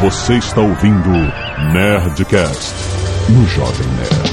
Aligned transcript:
Você 0.00 0.34
está 0.34 0.60
ouvindo 0.60 1.10
Nerdcast 1.72 2.72
no 3.30 3.44
Jovem 3.48 3.88
Nerd. 3.96 4.32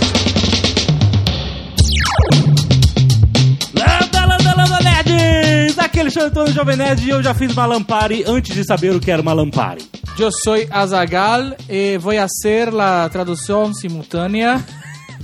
Landa, 3.74 4.26
landa, 4.28 4.56
landa, 4.56 4.80
nerds! 4.84 5.80
Aqui 5.80 5.98
é 5.98 6.02
Alexandre 6.02 6.30
Antônio 6.30 6.54
Jovem 6.54 6.78
Nerd 6.78 7.04
e 7.04 7.10
eu 7.10 7.24
já 7.24 7.34
fiz 7.34 7.52
uma 7.52 7.66
Lampari 7.66 8.24
antes 8.28 8.54
de 8.54 8.64
saber 8.64 8.96
o 8.96 9.00
que 9.00 9.10
era 9.10 9.24
uma 9.24 9.34
Lampari. 9.34 9.82
Yo 10.20 10.30
soy 10.32 10.68
Azagal 10.70 11.58
y 11.68 11.98
voy 11.98 12.18
a 12.18 12.26
hacer 12.26 12.72
la 12.72 13.10
traducción 13.10 13.74
simultánea 13.74 14.64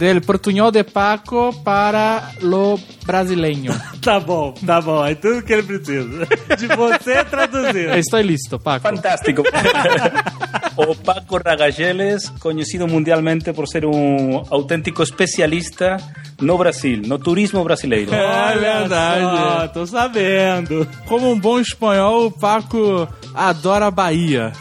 del 0.01 0.21
portuñol 0.21 0.71
de 0.71 0.83
Paco 0.83 1.53
para 1.63 2.31
lo 2.41 2.79
brasileño. 3.05 3.71
Tá 4.01 4.19
bom, 4.19 4.51
tá 4.65 4.81
bom, 4.81 5.05
é 5.05 5.13
tudo 5.13 5.43
que 5.43 5.53
ele 5.53 5.61
precisa. 5.61 6.25
De 6.57 6.67
você 6.75 7.23
traduzir. 7.23 7.87
Estoy 7.89 8.23
listo, 8.23 8.57
Paco. 8.57 8.81
Fantástico. 8.81 9.43
o 10.87 10.95
Paco 10.95 11.37
Ragageles, 11.37 12.29
conocido 12.39 12.87
mundialmente 12.87 13.53
por 13.53 13.67
ser 13.67 13.85
un 13.85 14.43
auténtico 14.49 15.03
especialista 15.03 15.97
no 16.41 16.57
Brasil, 16.57 17.01
no 17.05 17.19
turismo 17.19 17.63
brasileiro. 17.63 18.13
É 18.13 18.57
verdade. 18.57 19.21
Só, 19.21 19.67
tô 19.67 19.85
sabendo. 19.85 20.87
Como 21.07 21.31
um 21.31 21.39
bom 21.39 21.59
espanhol, 21.59 22.27
o 22.27 22.31
Paco 22.31 23.07
adora 23.33 23.87
a 23.87 23.91
Bahia. 23.91 24.51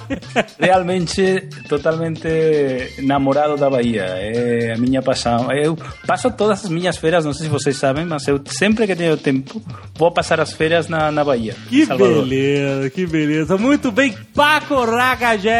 Realmente, 0.60 1.48
totalmente 1.68 2.28
namorado 3.02 3.56
da 3.56 3.70
Bahia. 3.70 4.04
É 4.04 4.74
a 4.74 4.78
minha 4.78 5.02
paixão. 5.02 5.50
Eu 5.52 5.76
passo 6.06 6.30
todas 6.30 6.64
as 6.64 6.70
minhas 6.70 6.96
férias, 6.96 7.24
não 7.24 7.32
sei 7.32 7.46
se 7.46 7.52
vocês 7.52 7.76
sabem, 7.76 8.04
mas 8.04 8.26
eu 8.28 8.40
sempre 8.46 8.86
que 8.86 8.94
tenho 8.94 9.16
tempo, 9.16 9.62
vou 9.94 10.10
passar 10.10 10.40
as 10.40 10.52
férias 10.52 10.88
na, 10.88 11.10
na 11.10 11.24
Bahia. 11.24 11.56
Que 11.68 11.86
Salvador. 11.86 12.24
beleza, 12.24 12.90
que 12.90 13.06
beleza. 13.06 13.56
Muito 13.56 13.90
bem, 13.90 14.14
Paco 14.34 14.84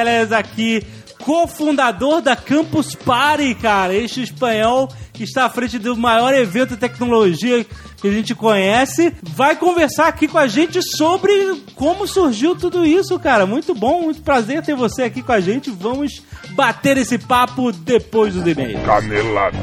Ragageles 0.03 0.33
aqui, 0.33 0.85
cofundador 1.21 2.21
da 2.21 2.35
Campus 2.35 2.95
Party, 2.95 3.55
cara. 3.55 3.95
Este 3.95 4.23
espanhol 4.23 4.89
que 5.13 5.25
está 5.25 5.47
à 5.47 5.51
frente 5.51 5.79
do 5.79 5.97
maior 5.97 6.35
evento 6.35 6.71
de 6.71 6.77
tecnologia 6.77 7.65
que 8.01 8.09
a 8.09 8.11
gente 8.11 8.35
conhece, 8.35 9.15
vai 9.23 9.55
conversar 9.55 10.09
aqui 10.09 10.27
com 10.27 10.39
a 10.39 10.49
gente 10.49 10.83
sobre 10.83 11.33
como 11.77 12.09
surgiu 12.09 12.57
tudo 12.57 12.85
isso, 12.85 13.17
cara. 13.21 13.47
Muito 13.47 13.75
bom, 13.75 14.03
muito 14.03 14.23
prazer 14.23 14.61
ter 14.63 14.75
você 14.75 15.05
aqui 15.05 15.23
com 15.23 15.31
a 15.31 15.41
gente. 15.41 15.71
Vamos 15.71 16.21
bater 16.57 16.97
esse 16.97 17.17
papo 17.17 17.71
depois 17.71 18.35
dos 18.35 18.45
e-mails. 18.45 18.85
Canelada. 18.85 19.59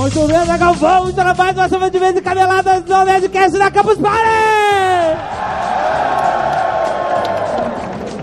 Muito 0.00 0.26
bem, 0.26 0.46
legal, 0.50 0.72
vamos 0.72 1.12
para 1.12 1.34
mais 1.34 1.54
uma 1.54 1.68
semana 1.68 2.12
de 2.14 2.22
caneladas 2.22 2.82
do 2.84 3.04
Nerdcast 3.04 3.58
da 3.58 3.70
Campus 3.70 3.98
Party! 3.98 5.18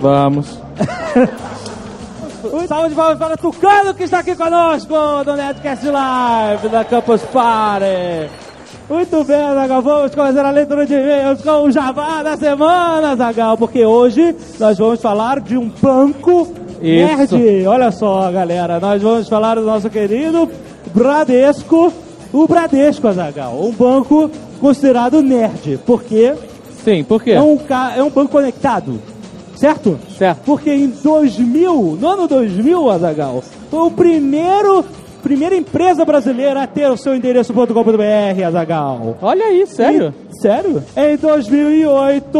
Vamos. 0.01 0.59
Salve 2.67 2.89
de 2.89 2.95
palmas 2.95 3.19
para 3.19 3.35
o 3.35 3.37
Tucano 3.37 3.93
que 3.93 4.05
está 4.05 4.19
aqui 4.19 4.35
conosco 4.35 5.23
do 5.23 5.35
Nerdcast 5.35 5.87
Live 5.87 6.69
da 6.69 6.83
Campus 6.83 7.21
Party. 7.25 8.27
Muito 8.89 9.23
bem, 9.23 9.53
Zagal, 9.53 9.81
vamos 9.83 10.15
começar 10.15 10.45
a 10.45 10.49
leitura 10.49 10.83
de 10.83 10.95
e-mails 10.95 11.43
com 11.43 11.61
o 11.61 11.71
Jabá 11.71 12.23
da 12.23 12.35
semana, 12.37 13.15
Zagal, 13.15 13.55
porque 13.55 13.85
hoje 13.85 14.35
nós 14.59 14.79
vamos 14.79 14.99
falar 14.99 15.41
de 15.41 15.55
um 15.55 15.69
banco 15.79 16.51
Isso. 16.81 17.37
nerd. 17.37 17.67
Olha 17.67 17.91
só, 17.91 18.31
galera, 18.31 18.79
nós 18.79 18.99
vamos 18.99 19.29
falar 19.29 19.55
do 19.55 19.61
nosso 19.61 19.91
querido 19.91 20.49
Bradesco, 20.93 21.91
o 22.33 22.47
Bradesco, 22.47 23.11
Zagal, 23.11 23.53
um 23.59 23.71
banco 23.71 24.29
considerado 24.59 25.21
nerd, 25.21 25.79
porque 25.85 26.33
Sim, 26.83 27.03
por 27.03 27.21
quê? 27.23 27.31
é 27.31 27.41
um, 27.41 27.57
ca- 27.57 27.93
é 27.95 28.03
um 28.03 28.09
banco 28.09 28.31
conectado, 28.31 28.99
certo? 29.55 29.97
Certo. 30.17 30.39
Porque 30.45 30.71
em 30.71 30.87
2000, 30.87 31.97
no 31.99 32.07
ano 32.07 32.27
2000, 32.27 32.89
Azagal, 32.89 33.43
foi 33.69 33.79
o 33.79 33.91
primeiro, 33.91 34.83
primeira 35.23 35.55
empresa 35.55 36.03
brasileira 36.05 36.63
a 36.63 36.67
ter 36.67 36.89
o 36.89 36.97
seu 36.97 37.15
endereço.com.br, 37.15 38.43
Azagal. 38.45 39.17
Olha 39.21 39.45
aí, 39.45 39.65
sério? 39.67 40.13
Sério? 40.41 40.83
Em 40.95 41.17
2008, 41.17 42.39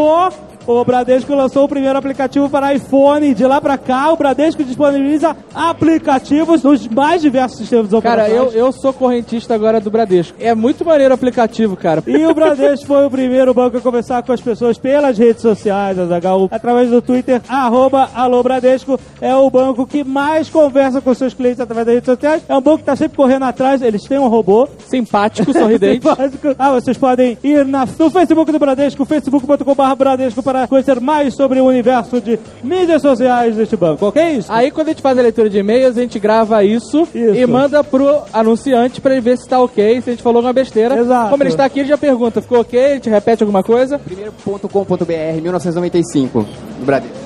o 0.68 0.84
Bradesco 0.84 1.34
lançou 1.34 1.64
o 1.64 1.68
primeiro 1.68 1.98
aplicativo 1.98 2.50
para 2.50 2.74
iPhone. 2.74 3.34
De 3.34 3.46
lá 3.46 3.62
pra 3.62 3.78
cá, 3.78 4.12
o 4.12 4.18
Bradesco 4.18 4.64
disponibiliza 4.64 5.36
aplicativos 5.56 6.62
nos 6.62 6.88
mais 6.88 7.22
diversos 7.22 7.58
sistemas 7.58 7.90
Cara, 8.02 8.30
eu, 8.30 8.44
operacionais. 8.44 8.56
eu 8.56 8.72
sou 8.72 8.94
correntista 8.94 9.56
agora 9.56 9.80
do 9.80 9.90
Bradesco. 9.90 10.38
É 10.40 10.54
muito 10.54 10.84
maneiro 10.84 11.14
o 11.14 11.16
aplicativo, 11.16 11.76
cara. 11.78 12.04
E 12.06 12.26
o 12.26 12.34
Bradesco 12.34 12.86
foi 12.86 13.06
o 13.06 13.10
primeiro 13.10 13.54
banco 13.54 13.78
a 13.78 13.82
conversar 13.82 14.22
com 14.24 14.32
as 14.32 14.42
pessoas 14.42 14.78
pelas 14.78 15.18
redes 15.18 15.42
sociais, 15.42 15.98
Azagal, 15.98 16.48
através 16.52 16.90
do 16.90 17.02
Twitter, 17.02 17.42
arroba 17.48 18.10
Alô 18.14 18.44
Bradesco. 18.44 19.00
É 19.22 19.36
o 19.36 19.50
banco 19.50 19.88
que 19.88 20.04
mais 20.04 20.50
conversa 20.50 21.00
com 21.00 21.14
seus 21.14 21.34
clientes 21.34 21.60
através 21.60 21.86
das 21.86 21.96
redes 21.96 22.06
sociais. 22.06 22.44
É 22.48 22.56
um 22.56 22.62
banco 22.62 22.78
que 22.78 22.84
está 22.84 22.96
sempre 22.96 23.18
correndo 23.18 23.44
atrás, 23.44 23.82
eles 23.82 24.04
têm 24.04 24.18
um 24.20 24.28
robô. 24.28 24.68
Simpático, 24.88 25.54
sorridente. 25.54 26.02
Simpático. 26.08 26.56
Ah, 26.60 26.72
vocês 26.72 26.98
podem 26.98 27.38
ir 27.44 27.66
na, 27.66 27.86
no 27.86 28.10
Facebook 28.10 28.52
do 28.52 28.60
Bradesco, 28.60 29.06
facebook.com.br 29.06 29.96
Bradesco, 29.98 30.44
para 30.44 30.57
conhecer 30.66 31.00
mais 31.02 31.36
sobre 31.36 31.60
o 31.60 31.66
universo 31.66 32.22
de 32.22 32.40
mídias 32.64 33.02
sociais 33.02 33.56
deste 33.56 33.76
banco, 33.76 34.08
ok? 34.08 34.38
Isso? 34.38 34.52
Aí 34.52 34.72
quando 34.72 34.88
a 34.88 34.92
gente 34.92 35.02
faz 35.02 35.18
a 35.18 35.22
leitura 35.22 35.50
de 35.50 35.58
e-mails, 35.60 35.98
a 35.98 36.02
gente 36.02 36.18
grava 36.18 36.64
isso, 36.64 37.08
Isso. 37.14 37.36
e 37.36 37.46
manda 37.46 37.84
pro 37.84 38.22
anunciante 38.32 39.02
pra 39.02 39.12
ele 39.12 39.22
ver 39.22 39.38
se 39.38 39.48
tá 39.48 39.60
ok, 39.60 40.02
se 40.02 40.10
a 40.10 40.14
gente 40.14 40.24
falou 40.24 40.38
alguma 40.38 40.54
besteira. 40.54 40.98
Exato. 40.98 41.30
Como 41.30 41.44
ele 41.44 41.50
está 41.50 41.66
aqui, 41.66 41.82
ele 41.82 41.90
já 41.90 41.98
pergunta, 41.98 42.42
ficou 42.42 42.62
ok? 42.62 42.86
A 42.86 42.94
gente 42.96 43.10
repete 43.10 43.44
alguma 43.44 43.62
coisa. 43.62 44.00
Primeiro.com.br, 44.00 45.42
1995, 45.42 46.48
do 46.80 46.86
Bradesco. 46.86 47.18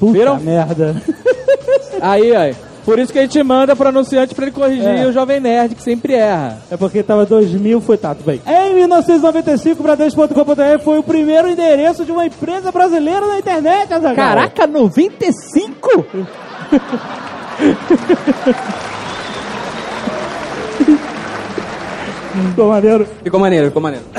Puta 0.00 0.12
viram? 0.12 0.40
merda. 0.40 0.96
Aí, 2.00 2.34
aí. 2.34 2.54
Por 2.88 2.98
isso 2.98 3.12
que 3.12 3.18
a 3.18 3.22
gente 3.22 3.42
manda 3.42 3.76
pro 3.76 3.88
anunciante 3.88 4.34
pra 4.34 4.46
ele 4.46 4.52
corrigir 4.54 4.86
É. 4.86 5.06
o 5.06 5.12
Jovem 5.12 5.38
Nerd, 5.40 5.74
que 5.74 5.82
sempre 5.82 6.14
erra. 6.14 6.58
É 6.70 6.76
porque 6.76 7.02
tava 7.02 7.26
2000, 7.26 7.82
foi 7.82 7.98
tá, 7.98 8.14
tudo 8.14 8.24
bem. 8.24 8.40
Em 8.46 8.74
1995, 8.76 9.78
o 9.78 9.82
Bradesco.com.br 9.82 10.82
foi 10.82 10.98
o 10.98 11.02
primeiro 11.02 11.50
endereço 11.50 12.06
de 12.06 12.12
uma 12.12 12.24
empresa 12.24 12.72
brasileira 12.72 13.26
na 13.26 13.38
internet, 13.38 13.92
Azaghal. 13.92 14.14
Caraca, 14.14 14.66
95? 14.66 16.06
Ficou 22.50 22.68
maneiro. 22.68 23.06
Ficou 23.22 23.40
maneiro, 23.40 23.66
ficou 23.66 23.82
maneiro. 23.82 24.04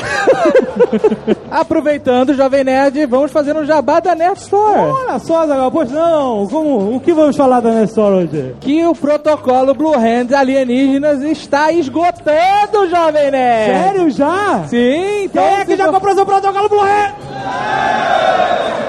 Aproveitando 1.52 2.34
Jovem 2.34 2.64
Nerd, 2.64 3.06
vamos 3.06 3.32
fazer 3.32 3.56
um 3.56 3.66
jabá 3.66 4.00
da 4.00 4.16
Nerd 4.16 4.38
Store. 4.40 4.80
Olha 4.80 5.20
só, 5.20 5.42
Azaghal, 5.44 5.72
pois 5.72 5.92
não. 5.92 6.48
Como, 6.48 6.96
o 6.96 7.00
que 7.00 7.14
vamos 7.14 7.36
falar 7.36 7.60
da 7.60 7.72
Nestor 7.72 8.12
hoje? 8.14 8.56
que 8.60 8.86
o 8.86 8.94
protocolo 8.96 9.74
Blue 9.74 9.98
Hands 9.98 10.32
alienígenas 10.34 11.22
está 11.24 11.72
esgotando, 11.72 12.90
Jovem 12.90 13.32
Nerd. 13.32 13.84
Sério 13.84 14.10
já? 14.12 14.64
Sim, 14.68 15.24
então 15.26 15.44
Quem 15.44 15.54
é 15.54 15.66
que 15.66 15.76
já 15.76 15.84
vocês- 15.86 15.96
comprou 15.96 16.16
seu 16.16 16.26
protocolo 16.26 16.70
Blue 16.70 16.82
Hand? 16.82 17.14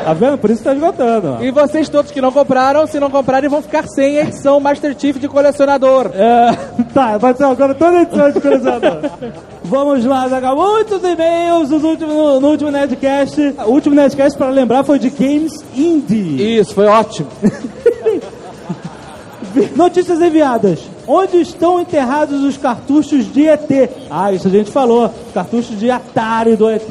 Tá 0.05 0.15
vendo? 0.15 0.39
Por 0.39 0.51
isso 0.51 0.65
tá 0.65 0.73
esgotando. 0.75 1.39
E 1.45 1.51
vocês 1.51 1.89
todos 1.89 2.11
que 2.11 2.21
não 2.21 2.33
compraram, 2.33 2.87
se 2.87 2.99
não 2.99 3.11
comprarem, 3.11 3.49
vão 3.51 3.63
ficar 3.63 3.87
sem 3.87 4.19
a 4.19 4.23
edição 4.23 4.59
Master 4.59 4.97
Chief 4.99 5.19
de 5.19 5.29
colecionador. 5.29 6.11
É, 6.15 6.51
tá, 6.95 7.19
vai 7.19 7.35
ser 7.35 7.45
agora 7.45 7.75
toda 7.75 7.99
a 7.99 8.03
edição 8.03 8.31
de 8.31 8.41
colecionador. 8.41 8.99
Vamos 9.63 10.05
lá, 10.05 10.27
Zagal. 10.27 10.57
Muitos 10.57 11.05
e-mails 11.05 11.70
nos 11.71 11.85
últimos- 11.85 12.15
no, 12.15 12.41
no 12.41 12.49
último 12.51 12.71
Nerdcast. 12.71 13.55
O 13.67 13.71
último 13.71 13.95
Nerdcast, 13.95 14.37
para 14.37 14.51
lembrar, 14.51 14.85
foi 14.85 14.99
de 14.99 15.11
Games 15.11 15.53
Indie. 15.77 16.59
Isso, 16.59 16.75
foi 16.75 16.87
ótimo. 16.87 17.29
Notícias 19.75 20.21
enviadas. 20.21 20.81
Onde 21.07 21.41
estão 21.41 21.81
enterrados 21.81 22.43
os 22.45 22.57
cartuchos 22.57 23.33
de 23.33 23.47
ET? 23.49 23.69
Ah, 24.11 24.33
isso 24.33 24.47
a 24.47 24.51
gente 24.51 24.71
falou. 24.71 25.13
Cartuchos 25.35 25.79
de 25.79 25.91
Atari 25.91 26.55
do 26.57 26.69
ET. 26.69 26.87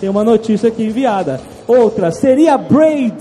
Tem 0.00 0.08
uma 0.08 0.22
notícia 0.22 0.68
aqui 0.68 0.84
enviada. 0.84 1.40
Outra, 1.66 2.12
seria 2.12 2.56
Braid 2.56 3.16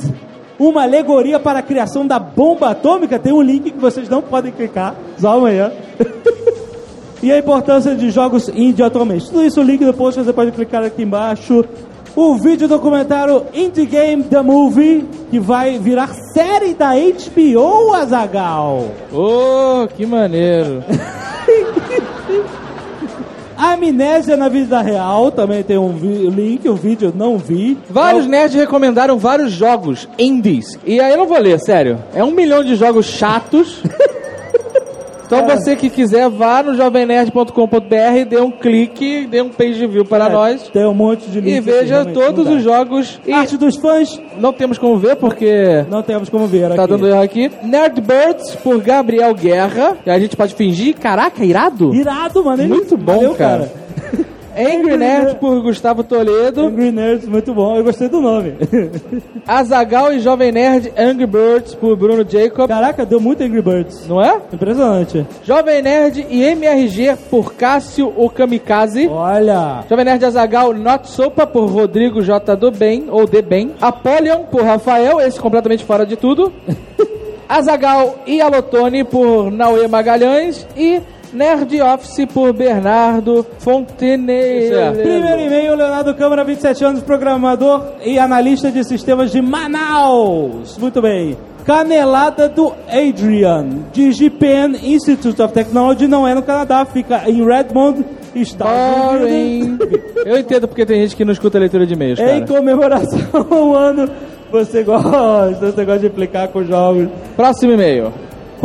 uma 0.59 0.83
alegoria 0.83 1.39
para 1.39 1.59
a 1.59 1.63
criação 1.63 2.05
da 2.05 2.19
bomba 2.19 2.69
atômica? 2.69 3.17
Tem 3.17 3.33
um 3.33 3.41
link 3.41 3.71
que 3.71 3.79
vocês 3.79 4.07
não 4.07 4.21
podem 4.21 4.51
clicar. 4.51 4.95
Só 5.17 5.37
amanhã. 5.37 5.71
e 7.21 7.31
a 7.31 7.37
importância 7.37 7.95
de 7.95 8.09
jogos 8.09 8.49
indie 8.49 8.83
atualmente. 8.83 9.29
Tudo 9.29 9.43
isso, 9.43 9.59
o 9.61 9.63
link 9.63 9.83
do 9.83 9.93
post, 9.93 10.21
você 10.21 10.33
pode 10.33 10.51
clicar 10.51 10.83
aqui 10.83 11.03
embaixo. 11.03 11.63
O 12.15 12.35
vídeo 12.37 12.67
documentário 12.67 13.45
Indie 13.53 13.85
Game 13.85 14.23
The 14.23 14.41
Movie, 14.41 15.05
que 15.29 15.37
vai 15.37 15.77
virar 15.77 16.13
série 16.33 16.73
da 16.73 16.91
HBO, 16.93 17.93
Azagal. 17.93 18.85
Oh, 19.11 19.85
que 19.95 20.05
maneiro. 20.05 20.81
Amnésia 23.57 24.35
na 24.35 24.49
vida 24.49 24.81
real, 24.81 25.31
também 25.31 25.63
tem 25.63 25.77
um 25.77 25.97
link, 25.97 26.67
o 26.67 26.75
vídeo 26.75 27.09
eu 27.09 27.13
não 27.15 27.37
vi. 27.37 27.77
Vários 27.89 28.27
nerds 28.27 28.55
recomendaram 28.55 29.17
vários 29.17 29.51
jogos 29.51 30.07
indies. 30.19 30.77
E 30.85 30.99
aí 30.99 31.11
eu 31.11 31.17
não 31.17 31.27
vou 31.27 31.39
ler, 31.39 31.59
sério. 31.59 31.97
É 32.13 32.23
um 32.23 32.31
milhão 32.31 32.63
de 32.63 32.75
jogos 32.75 33.05
chatos. 33.05 33.81
Então 35.25 35.45
você 35.47 35.75
que 35.75 35.89
quiser, 35.89 36.29
vá 36.29 36.61
no 36.63 36.75
jovemnerd.com.br, 36.75 38.29
dê 38.29 38.39
um 38.39 38.51
clique, 38.51 39.25
dê 39.27 39.41
um 39.41 39.49
page 39.49 39.85
view 39.87 40.05
para 40.05 40.25
É, 40.25 40.29
nós 40.29 40.69
Tem 40.69 40.85
um 40.85 40.93
monte 40.93 41.29
de 41.29 41.39
e 41.39 41.41
links. 41.41 41.65
veja 41.65 42.01
aqui, 42.01 42.11
realmente, 42.11 42.35
todos 42.35 42.47
os 42.53 42.61
jogos. 42.63 43.19
E 43.25 43.33
Arte 43.33 43.57
dos 43.57 43.75
fãs, 43.77 44.21
não 44.37 44.53
temos 44.53 44.77
como 44.77 44.97
ver 44.97 45.15
porque 45.15 45.85
não 45.89 46.01
temos 46.03 46.29
como 46.29 46.47
ver 46.47 46.65
aqui. 46.65 46.75
tá 46.75 46.85
dando 46.85 47.07
erro 47.07 47.21
aqui. 47.21 47.51
Nerdbirds 47.63 48.55
por 48.57 48.79
Gabriel 48.81 49.33
Guerra. 49.33 49.97
E 50.05 50.09
a 50.09 50.19
gente 50.19 50.35
pode 50.35 50.53
fingir, 50.55 50.95
caraca, 50.95 51.43
irado. 51.43 51.93
Irado, 51.93 52.43
mano. 52.43 52.63
Muito 52.67 52.95
bom, 52.97 53.15
Valeu, 53.15 53.35
cara. 53.35 53.84
Angry 54.57 54.97
Nerd 54.97 55.35
por 55.35 55.61
Gustavo 55.61 56.03
Toledo. 56.03 56.67
Angry 56.67 56.91
Nerds, 56.91 57.27
muito 57.27 57.53
bom. 57.53 57.75
Eu 57.75 57.83
gostei 57.83 58.07
do 58.07 58.21
nome. 58.21 58.53
Azagal 59.45 60.13
e 60.13 60.19
Jovem 60.19 60.51
Nerd 60.51 60.91
Angry 60.97 61.25
Birds 61.25 61.75
por 61.75 61.95
Bruno 61.97 62.25
Jacob. 62.27 62.67
Caraca, 62.67 63.05
deu 63.05 63.19
muito 63.19 63.43
Angry 63.43 63.61
Birds. 63.61 64.07
Não 64.07 64.21
é? 64.21 64.39
Impressionante. 64.51 65.25
Jovem 65.43 65.81
Nerd 65.81 66.25
e 66.29 66.43
MRG 66.43 67.17
por 67.29 67.53
Cássio 67.53 68.13
o 68.15 68.29
Kamikaze. 68.29 69.07
Olha. 69.07 69.83
Jovem 69.89 70.05
Nerd 70.05 70.23
Azagal 70.23 70.73
Not 70.73 71.09
Sopa 71.09 71.45
por 71.45 71.69
Rodrigo 71.69 72.21
J. 72.21 72.55
do 72.55 72.71
Bem, 72.71 73.05
ou 73.09 73.25
De 73.27 73.41
Bem. 73.41 73.73
Apolion 73.81 74.43
por 74.43 74.63
Rafael, 74.63 75.19
esse 75.19 75.39
completamente 75.39 75.83
fora 75.83 76.05
de 76.05 76.15
tudo. 76.15 76.53
Azagal 77.47 78.19
e 78.25 78.41
Alotone 78.41 79.03
por 79.03 79.51
Naue 79.51 79.87
Magalhães. 79.87 80.65
E 80.75 81.01
Nerd 81.35 81.81
Office 81.81 82.25
por 82.27 82.53
Bernardo 82.53 83.45
Fontenelle. 83.59 85.01
Primeiro 85.01 85.41
e-mail, 85.41 85.75
Leonardo 85.75 86.15
Câmara, 86.15 86.45
27 86.45 86.85
anos, 86.85 87.03
programador 87.03 87.83
e 88.03 88.17
analista 88.17 88.71
de 88.71 88.83
sistemas 88.85 89.31
de 89.31 89.41
Manaus. 89.41 90.77
Muito 90.77 91.01
bem. 91.01 91.35
Canelada 91.65 92.47
do 92.47 92.73
Adrian, 92.87 93.67
DigiPen 93.91 94.77
Institute 94.83 95.41
of 95.41 95.53
Technology, 95.53 96.07
não 96.07 96.25
é 96.25 96.33
no 96.33 96.43
Canadá, 96.43 96.85
fica 96.85 97.29
em 97.29 97.43
Redmond, 97.43 98.05
Estados 98.33 99.21
Unidos. 99.23 99.89
Eu 100.25 100.37
entendo 100.37 100.67
porque 100.67 100.85
tem 100.85 101.01
gente 101.01 101.15
que 101.15 101.25
não 101.25 101.33
escuta 101.33 101.57
a 101.57 101.59
leitura 101.61 101.85
de 101.85 101.95
e-mails, 101.95 102.19
Em 102.19 102.45
comemoração 102.45 103.47
ao 103.49 103.75
ano, 103.75 104.09
você 104.51 104.83
gosta, 104.83 105.71
você 105.71 105.83
gosta 105.83 105.99
de 105.99 106.07
implicar 106.07 106.47
com 106.49 106.63
jogos. 106.63 107.09
Próximo 107.35 107.73
e-mail. 107.73 108.13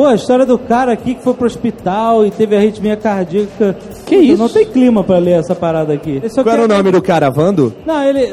Pô, 0.01 0.07
a 0.07 0.15
história 0.15 0.47
do 0.47 0.59
cara 0.59 0.93
aqui 0.93 1.15
que 1.15 1.23
foi 1.23 1.35
pro 1.35 1.45
hospital 1.45 2.25
e 2.25 2.31
teve 2.31 2.57
arritmia 2.57 2.97
cardíaca. 2.97 3.77
Que 4.07 4.17
Puta, 4.17 4.17
isso? 4.17 4.43
Não 4.43 4.49
tem 4.49 4.65
clima 4.65 5.05
pra 5.05 5.19
ler 5.19 5.33
essa 5.33 5.55
parada 5.55 5.93
aqui. 5.93 6.23
Qual 6.43 6.49
era 6.49 6.65
o 6.65 6.69
nome 6.69 6.91
do 6.91 7.03
cara? 7.03 7.29
Vando? 7.29 7.75
Não, 7.85 8.03
ele. 8.03 8.33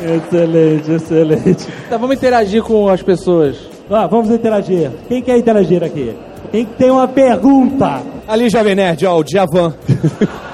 excelente, 0.00 0.92
excelente. 0.92 1.66
Tá, 1.90 1.96
vamos 1.96 2.14
interagir 2.14 2.62
com 2.62 2.88
as 2.88 3.02
pessoas. 3.02 3.56
Ah, 3.90 4.06
vamos 4.06 4.30
interagir. 4.30 4.92
Quem 5.08 5.20
quer 5.20 5.36
interagir 5.36 5.82
aqui? 5.82 6.14
Quem 6.52 6.64
tem 6.64 6.88
uma 6.88 7.08
pergunta? 7.08 8.00
Ali, 8.28 8.48
Jovem 8.48 8.76
Nerd, 8.76 9.04
ó, 9.04 9.18
o 9.18 9.24
Djavan. 9.24 9.74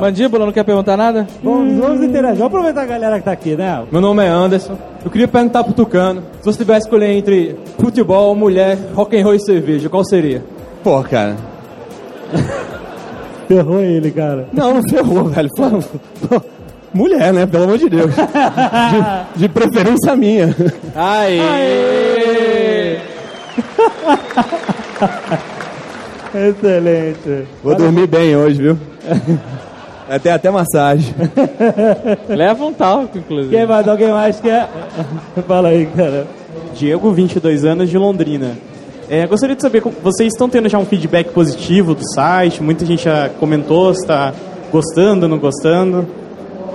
Mandíbula, 0.00 0.46
não 0.46 0.52
quer 0.52 0.64
perguntar 0.64 0.96
nada? 0.96 1.26
Vamos, 1.42 1.76
vamos 1.78 2.02
interagir. 2.02 2.38
Vamos 2.38 2.52
aproveitar 2.52 2.82
a 2.82 2.86
galera 2.86 3.18
que 3.18 3.24
tá 3.24 3.32
aqui, 3.32 3.56
né? 3.56 3.84
Meu 3.90 4.00
nome 4.00 4.24
é 4.24 4.28
Anderson. 4.28 4.76
Eu 5.04 5.10
queria 5.10 5.28
perguntar 5.28 5.64
pro 5.64 5.72
Tucano, 5.72 6.22
se 6.40 6.44
você 6.44 6.58
tivesse 6.58 6.88
que 6.88 6.94
escolher 6.94 7.12
entre 7.12 7.56
futebol, 7.78 8.34
mulher, 8.34 8.78
rock 8.94 9.16
and 9.18 9.24
roll 9.24 9.34
e 9.34 9.40
cerveja, 9.40 9.88
qual 9.88 10.04
seria? 10.04 10.42
Pô, 10.82 11.02
cara. 11.02 11.36
Ferrou 13.48 13.80
ele, 13.80 14.10
cara. 14.10 14.48
Não, 14.52 14.74
não 14.74 14.82
ferrou, 14.88 15.24
velho. 15.26 15.48
Pô, 15.56 15.70
pô, 16.28 16.42
Mulher, 16.92 17.32
né? 17.32 17.46
Pelo 17.46 17.64
amor 17.64 17.78
de 17.78 17.88
Deus. 17.90 18.10
De, 18.14 19.40
de 19.40 19.48
preferência 19.48 20.16
minha. 20.16 20.54
Aê! 20.94 22.98
Excelente. 26.34 27.46
Vou 27.62 27.74
dormir 27.74 28.06
bem 28.06 28.36
hoje, 28.36 28.62
viu? 28.62 28.78
Até 30.08 30.30
até 30.32 30.50
massagem. 30.50 31.14
Leva 32.28 32.64
um 32.64 32.72
talco, 32.72 33.18
inclusive. 33.18 33.54
Quem 33.56 33.66
mais? 33.66 33.88
Alguém 33.88 34.08
mais 34.10 34.40
quer? 34.40 34.68
Fala 35.46 35.68
aí, 35.68 35.86
cara. 35.86 36.26
Diego, 36.74 37.10
22 37.12 37.64
anos, 37.64 37.88
de 37.90 37.98
Londrina. 37.98 38.52
É, 39.08 39.26
gostaria 39.26 39.54
de 39.56 39.62
saber, 39.62 39.80
como- 39.80 39.94
vocês 40.02 40.32
estão 40.32 40.48
tendo 40.48 40.68
já 40.68 40.78
um 40.78 40.84
feedback 40.84 41.30
positivo 41.30 41.94
do 41.94 42.04
site? 42.14 42.62
Muita 42.62 42.84
gente 42.84 43.04
já 43.04 43.28
comentou 43.28 43.92
se 43.94 44.00
está 44.02 44.32
gostando, 44.70 45.26
não 45.28 45.38
gostando. 45.38 46.06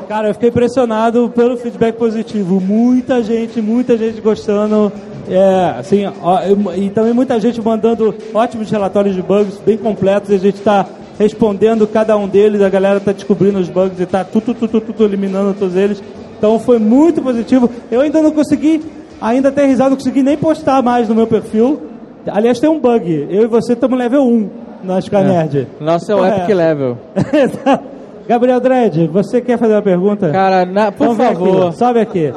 Cara, 0.07 0.29
eu 0.29 0.33
fiquei 0.33 0.49
impressionado 0.49 1.29
pelo 1.33 1.55
feedback 1.57 1.95
positivo. 1.95 2.59
Muita 2.59 3.21
gente, 3.23 3.61
muita 3.61 3.97
gente 3.97 4.19
gostando. 4.19 4.91
É, 5.29 5.75
assim, 5.79 6.05
ó, 6.21 6.39
e, 6.75 6.85
e 6.87 6.89
também 6.89 7.13
muita 7.13 7.39
gente 7.39 7.61
mandando 7.61 8.13
ótimos 8.33 8.69
relatórios 8.69 9.15
de 9.15 9.21
bugs, 9.21 9.57
bem 9.65 9.77
completos. 9.77 10.29
E 10.31 10.35
a 10.35 10.37
gente 10.37 10.55
está 10.55 10.85
respondendo 11.19 11.87
cada 11.87 12.15
um 12.17 12.27
deles. 12.27 12.61
A 12.61 12.69
galera 12.69 12.97
está 12.97 13.11
descobrindo 13.11 13.59
os 13.59 13.69
bugs 13.69 13.99
e 13.99 14.03
está 14.03 14.23
tudo, 14.23 14.53
tudo, 14.53 14.67
tudo, 14.67 14.81
tudo 14.81 15.03
eliminando 15.05 15.53
todos 15.57 15.75
eles. 15.75 16.01
Então 16.37 16.57
foi 16.59 16.79
muito 16.79 17.21
positivo. 17.21 17.69
Eu 17.91 18.01
ainda 18.01 18.21
não 18.21 18.31
consegui, 18.31 18.81
ainda 19.21 19.49
até 19.49 19.65
risado, 19.65 19.91
não 19.91 19.97
consegui 19.97 20.23
nem 20.23 20.37
postar 20.37 20.81
mais 20.81 21.07
no 21.07 21.15
meu 21.15 21.27
perfil. 21.27 21.81
Aliás, 22.27 22.59
tem 22.59 22.69
um 22.69 22.79
bug. 22.79 23.27
Eu 23.29 23.43
e 23.43 23.47
você 23.47 23.73
estamos 23.73 23.97
level 23.97 24.23
1 24.23 24.49
na 24.83 24.99
Scanerd. 25.01 25.67
Nosso 25.79 26.11
é 26.11 26.15
o 26.15 26.19
Correto. 26.19 26.37
Epic 26.41 26.55
Level. 26.55 26.97
Gabriel 28.27 28.59
Dredd, 28.59 29.07
você 29.07 29.41
quer 29.41 29.57
fazer 29.57 29.73
uma 29.73 29.81
pergunta? 29.81 30.29
Cara, 30.29 30.65
na- 30.65 30.91
por 30.91 31.03
Então 31.05 31.15
favor. 31.15 31.67
aqui, 31.67 31.77
sobe 31.77 31.99
aqui. 31.99 32.33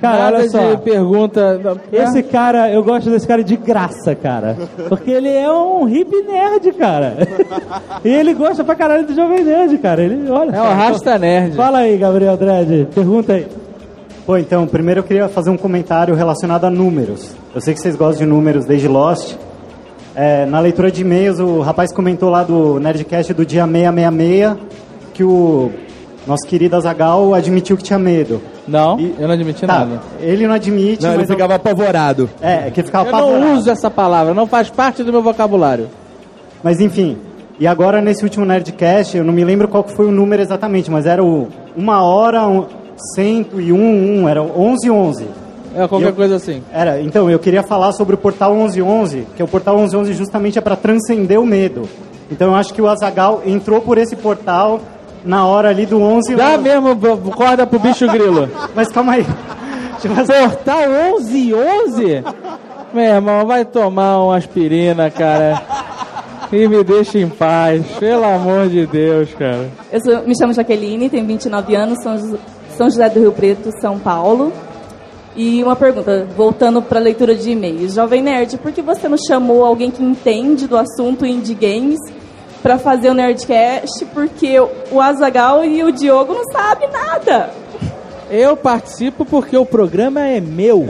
Cara, 0.00 0.24
Nada 0.24 0.36
olha 0.38 0.48
só. 0.48 0.74
de 0.74 0.82
pergunta. 0.82 1.60
Esse 1.92 2.22
cara, 2.22 2.70
eu 2.70 2.82
gosto 2.82 3.10
desse 3.10 3.26
cara 3.26 3.44
de 3.44 3.56
graça, 3.56 4.14
cara. 4.14 4.56
Porque 4.88 5.10
ele 5.10 5.28
é 5.28 5.50
um 5.52 5.86
hip 5.88 6.10
nerd, 6.22 6.72
cara. 6.72 7.16
e 8.02 8.08
ele 8.08 8.32
gosta 8.32 8.64
pra 8.64 8.74
caralho 8.74 9.06
do 9.06 9.14
Jovem 9.14 9.44
Nerd, 9.44 9.76
cara. 9.78 10.02
Ele, 10.02 10.30
olha. 10.30 10.56
É 10.56 10.60
o 10.60 10.64
Rasta 10.64 11.18
Nerd. 11.18 11.54
Fala 11.54 11.80
aí, 11.80 11.98
Gabriel 11.98 12.36
Dredd. 12.36 12.86
Pergunta 12.94 13.34
aí. 13.34 13.46
Pô, 14.24 14.38
então, 14.38 14.66
primeiro 14.66 15.00
eu 15.00 15.04
queria 15.04 15.28
fazer 15.28 15.50
um 15.50 15.56
comentário 15.56 16.14
relacionado 16.14 16.64
a 16.64 16.70
números. 16.70 17.34
Eu 17.54 17.60
sei 17.60 17.74
que 17.74 17.80
vocês 17.80 17.96
gostam 17.96 18.26
de 18.26 18.32
números 18.32 18.64
desde 18.64 18.88
Lost. 18.88 19.34
É, 20.14 20.46
na 20.46 20.60
leitura 20.60 20.90
de 20.90 21.02
e-mails, 21.02 21.38
o 21.38 21.60
rapaz 21.60 21.92
comentou 21.92 22.30
lá 22.30 22.42
do 22.42 22.80
Nerdcast 22.80 23.34
do 23.34 23.44
dia 23.44 23.66
666 23.66 24.56
que 25.12 25.24
o 25.24 25.70
nosso 26.26 26.46
querido 26.46 26.76
Azagal 26.76 27.34
admitiu 27.34 27.76
que 27.76 27.82
tinha 27.82 27.98
medo. 27.98 28.40
Não, 28.68 28.98
E- 29.00 29.14
eu 29.18 29.26
não 29.26 29.34
admiti 29.34 29.66
Tá, 29.66 29.78
nada. 29.80 30.00
ele 30.20 30.46
não 30.46 30.54
admite, 30.54 31.02
Não, 31.02 31.10
ele 31.10 31.18
mas 31.20 31.28
eu- 31.30 31.34
ficava 31.34 31.54
apavorado. 31.56 32.30
é, 32.40 32.68
é 32.68 32.70
que 32.70 32.82
ficava 32.82 33.08
Eu 33.08 33.14
apavorado. 33.16 33.44
não 33.44 33.54
uso 33.56 33.70
essa 33.70 33.90
palavra, 33.90 34.32
não 34.34 34.46
faz 34.46 34.68
parte 34.70 35.02
do 35.02 35.10
meu 35.12 35.22
vocabulário. 35.22 35.88
Mas 36.62 36.80
enfim, 36.80 37.16
e 37.58 37.66
agora 37.66 38.00
nesse 38.00 38.22
último 38.22 38.44
Nerdcast, 38.44 39.16
eu 39.16 39.24
não 39.24 39.32
me 39.32 39.44
lembro 39.44 39.66
qual 39.66 39.82
que 39.82 39.92
foi 39.92 40.06
o 40.06 40.12
número 40.12 40.40
exatamente, 40.42 40.90
mas 40.90 41.06
era 41.06 41.24
o 41.24 41.48
uma 41.76 42.02
hora, 42.02 42.46
um, 42.46 42.66
101, 43.14 43.74
um, 44.22 44.28
era 44.28 44.42
11 44.42 44.90
11. 44.90 45.24
É 45.74 45.86
qualquer 45.86 46.08
Eu- 46.08 46.12
coisa 46.14 46.36
assim. 46.36 46.62
Era, 46.72 47.00
então, 47.00 47.30
eu 47.30 47.38
queria 47.38 47.62
falar 47.62 47.92
sobre 47.92 48.14
o 48.14 48.18
Portal 48.18 48.54
1111, 48.54 49.26
que 49.36 49.42
o 49.42 49.46
Portal 49.48 49.76
1111 49.78 50.12
justamente 50.14 50.58
é 50.58 50.60
para 50.60 50.74
transcender 50.76 51.40
o 51.40 51.46
medo. 51.46 51.82
Então 52.30 52.48
eu 52.48 52.54
acho 52.56 52.74
que 52.74 52.82
o 52.82 52.88
Azagal 52.88 53.42
entrou 53.46 53.80
por 53.80 53.96
esse 53.98 54.14
portal 54.16 54.80
na 55.24 55.46
hora 55.46 55.68
ali 55.68 55.86
do 55.86 56.00
11 56.00 56.34
Dá 56.34 56.56
mesmo 56.58 56.96
corda 57.36 57.66
pro 57.66 57.78
bicho 57.78 58.06
grilo. 58.08 58.48
Mas 58.74 58.88
calma 58.88 59.12
aí. 59.14 59.26
Portal 60.02 60.82
11 61.16 61.54
11? 61.54 62.24
Meu 62.92 63.04
irmão, 63.04 63.46
vai 63.46 63.64
tomar 63.64 64.18
uma 64.24 64.36
aspirina, 64.36 65.10
cara. 65.10 65.62
E 66.52 66.66
me 66.66 66.82
deixa 66.82 67.18
em 67.18 67.28
paz. 67.28 67.84
Pelo 67.98 68.24
amor 68.24 68.68
de 68.68 68.86
Deus, 68.86 69.28
cara. 69.38 69.68
Eu 69.92 70.00
sou- 70.00 70.22
me 70.26 70.36
chamo 70.36 70.52
Jaqueline, 70.52 71.08
tenho 71.08 71.24
29 71.26 71.74
anos, 71.76 72.02
São, 72.02 72.18
José- 72.18 72.38
São 72.76 72.90
José 72.90 73.08
do 73.10 73.20
Rio 73.20 73.32
Preto, 73.32 73.70
São 73.80 73.98
Paulo. 73.98 74.52
E 75.36 75.62
uma 75.62 75.76
pergunta, 75.76 76.26
voltando 76.36 76.82
para 76.82 76.98
a 76.98 77.02
leitura 77.02 77.36
de 77.36 77.50
e-mails. 77.52 77.94
Jovem 77.94 78.20
Nerd, 78.22 78.58
por 78.58 78.72
que 78.72 78.82
você 78.82 79.08
não 79.08 79.16
chamou 79.28 79.64
alguém 79.64 79.90
que 79.90 80.02
entende 80.02 80.66
do 80.66 80.76
assunto 80.76 81.24
indie 81.24 81.54
games 81.54 82.00
para 82.62 82.78
fazer 82.78 83.10
o 83.10 83.14
Nerdcast? 83.14 84.04
Porque 84.06 84.58
o 84.90 85.00
Azagal 85.00 85.64
e 85.64 85.82
o 85.82 85.92
Diogo 85.92 86.34
não 86.34 86.44
sabem 86.52 86.88
nada. 86.90 87.50
Eu 88.30 88.56
participo 88.56 89.24
porque 89.24 89.56
o 89.56 89.66
programa 89.66 90.20
é 90.20 90.40
meu. 90.40 90.86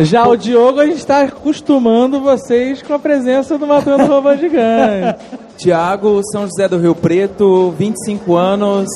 Já 0.00 0.26
o 0.26 0.36
Diogo, 0.36 0.80
a 0.80 0.86
gente 0.86 0.96
está 0.96 1.20
acostumando 1.22 2.20
vocês 2.20 2.82
com 2.82 2.94
a 2.94 2.98
presença 2.98 3.56
do 3.56 3.64
Matando 3.64 4.06
Robô 4.06 4.34
Gigante. 4.34 5.20
Tiago, 5.56 6.20
São 6.32 6.48
José 6.48 6.68
do 6.68 6.78
Rio 6.78 6.96
Preto, 6.96 7.72
25 7.78 8.34
anos, 8.34 8.88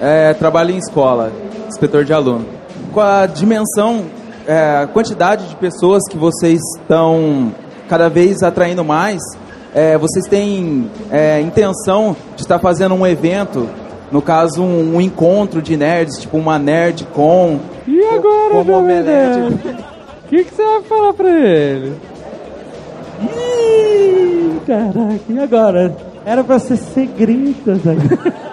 é, 0.00 0.34
trabalho 0.34 0.70
em 0.72 0.78
escola, 0.78 1.32
inspetor 1.68 2.04
de 2.04 2.12
aluno. 2.12 2.46
Com 2.92 3.00
a 3.00 3.26
dimensão 3.26 4.04
é, 4.46 4.82
a 4.82 4.86
quantidade 4.86 5.48
de 5.48 5.56
pessoas 5.56 6.02
que 6.08 6.16
vocês 6.16 6.60
estão 6.78 7.52
cada 7.88 8.08
vez 8.08 8.42
atraindo 8.42 8.84
mais, 8.84 9.20
é, 9.74 9.98
vocês 9.98 10.26
têm 10.26 10.90
é, 11.10 11.40
intenção 11.40 12.16
de 12.34 12.42
estar 12.42 12.58
fazendo 12.58 12.94
um 12.94 13.06
evento, 13.06 13.68
no 14.10 14.22
caso 14.22 14.62
um, 14.62 14.96
um 14.96 15.00
encontro 15.00 15.60
de 15.60 15.76
nerds, 15.76 16.20
tipo 16.20 16.36
uma 16.36 16.58
NerdCon, 16.58 17.58
E 17.86 18.00
agora, 18.04 18.50
como 18.50 18.72
Jovem 18.72 18.76
Omelete. 18.76 19.38
Nerd? 19.38 19.86
O 20.24 20.28
que, 20.28 20.44
que 20.44 20.54
você 20.54 20.64
vai 20.64 20.82
falar 20.82 21.12
pra 21.12 21.30
ele? 21.30 21.92
Ih, 23.22 24.60
caraca, 24.66 25.20
e 25.28 25.38
agora? 25.38 25.96
Era 26.24 26.42
pra 26.42 26.58
ser 26.58 26.76
segredo, 26.76 27.76
Zagal. 27.76 28.32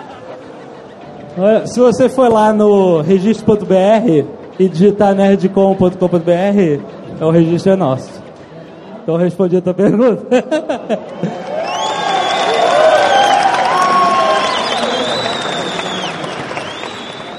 Se 1.66 1.80
você 1.80 2.08
for 2.08 2.32
lá 2.32 2.54
no 2.54 3.02
registro.br 3.02 4.26
e 4.60 4.70
digitar 4.70 5.16
nerdcom.com.br, 5.16 6.82
é 7.20 7.26
o 7.26 7.32
registro 7.32 7.72
é 7.72 7.76
nosso. 7.76 8.10
Então 9.02 9.16
eu 9.16 9.22
respondi 9.22 9.58
a 9.58 9.62
tua 9.62 9.74
pergunta. 9.74 10.26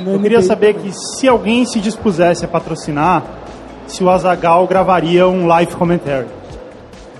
Eu 0.07 0.21
queria 0.21 0.43
saber 0.43 0.75
que 0.75 0.93
se 0.93 1.27
alguém 1.27 1.65
se 1.65 1.81
dispusesse 1.81 2.45
a 2.45 2.49
patrocinar, 2.49 3.23
se 3.87 4.05
o 4.05 4.11
Azagal 4.11 4.67
gravaria 4.67 5.27
um 5.27 5.47
live 5.47 5.75
commentary. 5.77 6.27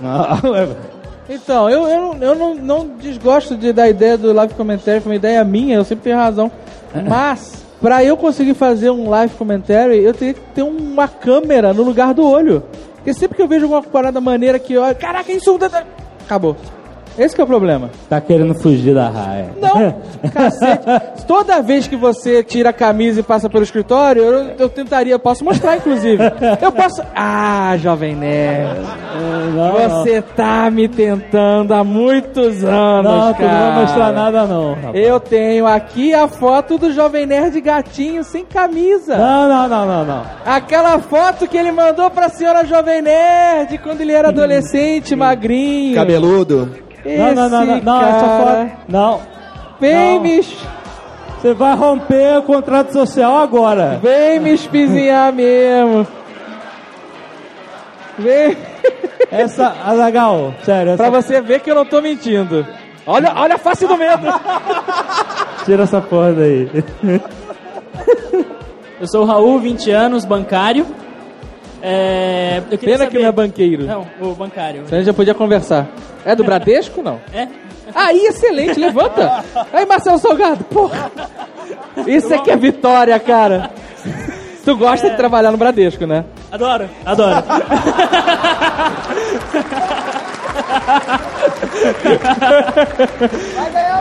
Então, 1.29 1.69
eu, 1.69 1.87
eu, 1.87 2.01
não- 2.01 2.17
eu 2.21 2.35
não, 2.35 2.55
não 2.55 2.87
desgosto 2.87 3.55
de, 3.55 3.73
da 3.73 3.87
ideia 3.89 4.17
do 4.17 4.31
live 4.31 4.53
comentário, 4.53 5.01
foi 5.01 5.11
uma 5.11 5.15
ideia 5.15 5.43
minha, 5.43 5.75
eu 5.75 5.83
sempre 5.83 6.03
tenho 6.05 6.17
razão. 6.17 6.51
Mas, 7.07 7.63
pra 7.81 8.03
eu 8.03 8.15
conseguir 8.15 8.53
fazer 8.53 8.89
um 8.91 9.09
live 9.09 9.33
commentary, 9.35 9.97
eu 10.03 10.13
teria 10.13 10.33
que 10.35 10.41
ter 10.53 10.61
uma 10.61 11.07
câmera 11.07 11.73
no 11.73 11.83
lugar 11.83 12.13
do 12.13 12.25
olho. 12.27 12.63
Porque 12.95 13.13
sempre 13.13 13.35
que 13.35 13.41
eu 13.41 13.47
vejo 13.47 13.65
alguma 13.65 13.83
parada 13.83 14.19
maneira 14.21 14.57
que 14.59 14.73
eu 14.73 14.81
olho, 14.83 14.95
caraca, 14.95 15.31
isso. 15.31 15.57
Acabou. 16.25 16.55
Esse 17.17 17.33
que 17.35 17.41
é 17.41 17.43
o 17.43 17.47
problema. 17.47 17.89
Tá 18.09 18.19
querendo 18.19 18.53
fugir 18.55 18.93
da 18.93 19.09
raia. 19.09 19.51
Não, 19.61 19.95
cacete. 20.31 20.83
Toda 21.27 21.61
vez 21.61 21.87
que 21.87 21.95
você 21.95 22.43
tira 22.43 22.69
a 22.69 22.73
camisa 22.73 23.19
e 23.19 23.23
passa 23.23 23.49
pelo 23.49 23.63
escritório, 23.63 24.21
eu, 24.23 24.55
eu 24.59 24.69
tentaria, 24.69 25.17
posso 25.17 25.43
mostrar 25.43 25.77
inclusive. 25.77 26.21
Eu 26.61 26.71
posso. 26.71 27.01
Ah, 27.15 27.75
jovem 27.77 28.15
nerd. 28.15 28.79
Você 29.53 30.21
tá 30.21 30.69
me 30.69 30.87
tentando 30.87 31.73
há 31.73 31.83
muitos 31.83 32.63
anos, 32.63 33.11
Não, 33.11 33.33
tu 33.33 33.41
não 33.41 33.49
cara. 33.49 33.71
vai 33.71 33.81
mostrar 33.81 34.11
nada 34.11 34.45
não, 34.45 34.73
rapaz. 34.73 34.95
Eu 34.95 35.19
tenho 35.19 35.65
aqui 35.65 36.13
a 36.13 36.27
foto 36.27 36.77
do 36.77 36.91
jovem 36.91 37.25
nerd 37.25 37.59
gatinho 37.61 38.23
sem 38.23 38.43
camisa. 38.45 39.17
Não, 39.17 39.47
não, 39.47 39.67
não, 39.67 39.85
não, 39.85 40.05
não. 40.05 40.23
Aquela 40.45 40.99
foto 40.99 41.47
que 41.47 41.57
ele 41.57 41.71
mandou 41.71 42.09
pra 42.09 42.29
senhora 42.29 42.65
jovem 42.65 43.01
nerd 43.01 43.77
quando 43.79 44.01
ele 44.01 44.11
era 44.11 44.29
adolescente, 44.29 45.15
magrinho. 45.15 45.95
Cabeludo. 45.95 46.84
Não, 47.05 47.33
não, 47.35 47.49
não, 47.49 47.65
não, 47.65 47.81
não, 47.81 48.01
essa 48.01 48.25
cara. 48.27 48.65
foto. 48.67 48.71
Não. 48.87 49.21
Vem 49.79 50.15
Não. 50.15 50.21
me, 50.21 50.41
Você 50.41 51.53
vai 51.53 51.75
romper 51.75 52.37
o 52.39 52.43
contrato 52.43 52.91
social 52.93 53.37
agora. 53.37 53.99
vem 54.01 54.39
me 54.39 54.53
espizinhar 54.53 55.31
mesmo. 55.33 56.07
Vem. 58.17 58.57
Essa, 59.31 59.75
Azagal, 59.85 60.53
sério, 60.63 60.93
essa, 60.93 61.03
Pra 61.03 61.21
você 61.21 61.41
ver 61.41 61.59
que 61.59 61.69
eu 61.69 61.75
não 61.75 61.85
tô 61.85 62.01
mentindo. 62.01 62.65
Olha, 63.05 63.33
olha 63.35 63.55
a 63.55 63.57
face 63.57 63.85
do 63.85 63.97
medo. 63.97 64.25
tira 65.65 65.83
essa 65.83 65.99
porra 66.01 66.31
daí. 66.33 66.69
Eu 68.99 69.07
sou 69.07 69.23
o 69.23 69.25
Raul, 69.25 69.59
20 69.59 69.91
anos, 69.91 70.25
bancário. 70.25 70.85
É, 71.81 72.61
Pena 72.69 72.77
que 72.77 72.97
saber... 72.97 73.19
não 73.19 73.27
é 73.27 73.31
banqueiro. 73.31 73.83
Não, 73.85 74.07
o 74.19 74.33
bancário. 74.33 74.83
A 74.89 74.95
gente 74.95 75.05
já 75.05 75.13
podia 75.13 75.33
conversar. 75.33 75.87
É 76.25 76.35
do 76.35 76.43
Bradesco 76.43 77.03
não? 77.03 77.19
É? 77.33 77.47
Aí, 77.93 78.25
excelente, 78.25 78.79
levanta. 78.79 79.43
Aí, 79.71 79.85
Marcelo 79.85 80.17
Salgado, 80.17 80.63
porra. 80.65 81.11
Isso 82.07 82.33
é 82.33 82.39
que 82.39 82.49
é 82.51 82.55
vitória, 82.57 83.17
cara. 83.19 83.69
Tu 84.63 84.75
gosta 84.75 85.09
de 85.09 85.15
trabalhar 85.15 85.51
no 85.51 85.57
Bradesco, 85.57 86.05
né? 86.05 86.25
Adoro, 86.51 86.89
adoro. 87.05 87.43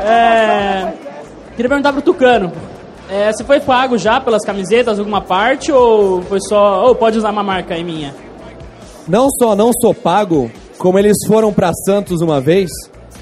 É, 0.07 0.93
queria 1.57 1.69
perguntar 1.69 1.93
pro 1.93 2.03
Tucano. 2.03 2.53
É, 3.09 3.33
você 3.33 3.45
foi 3.45 3.61
pago 3.61 3.99
já 3.99 4.21
pelas 4.21 4.45
camisetas, 4.45 4.99
alguma 4.99 5.21
parte, 5.21 5.71
ou 5.71 6.23
foi 6.23 6.41
só. 6.41 6.87
Ou 6.87 6.95
pode 6.95 7.19
usar 7.19 7.31
uma 7.31 7.43
marca 7.43 7.75
aí 7.75 7.85
minha? 7.85 8.15
Não 9.07 9.29
só 9.31 9.55
não 9.55 9.71
sou 9.81 9.93
pago, 9.93 10.51
como 10.79 10.99
eles 10.99 11.17
foram 11.27 11.53
pra 11.53 11.73
Santos 11.85 12.23
uma 12.23 12.41
vez, 12.41 12.71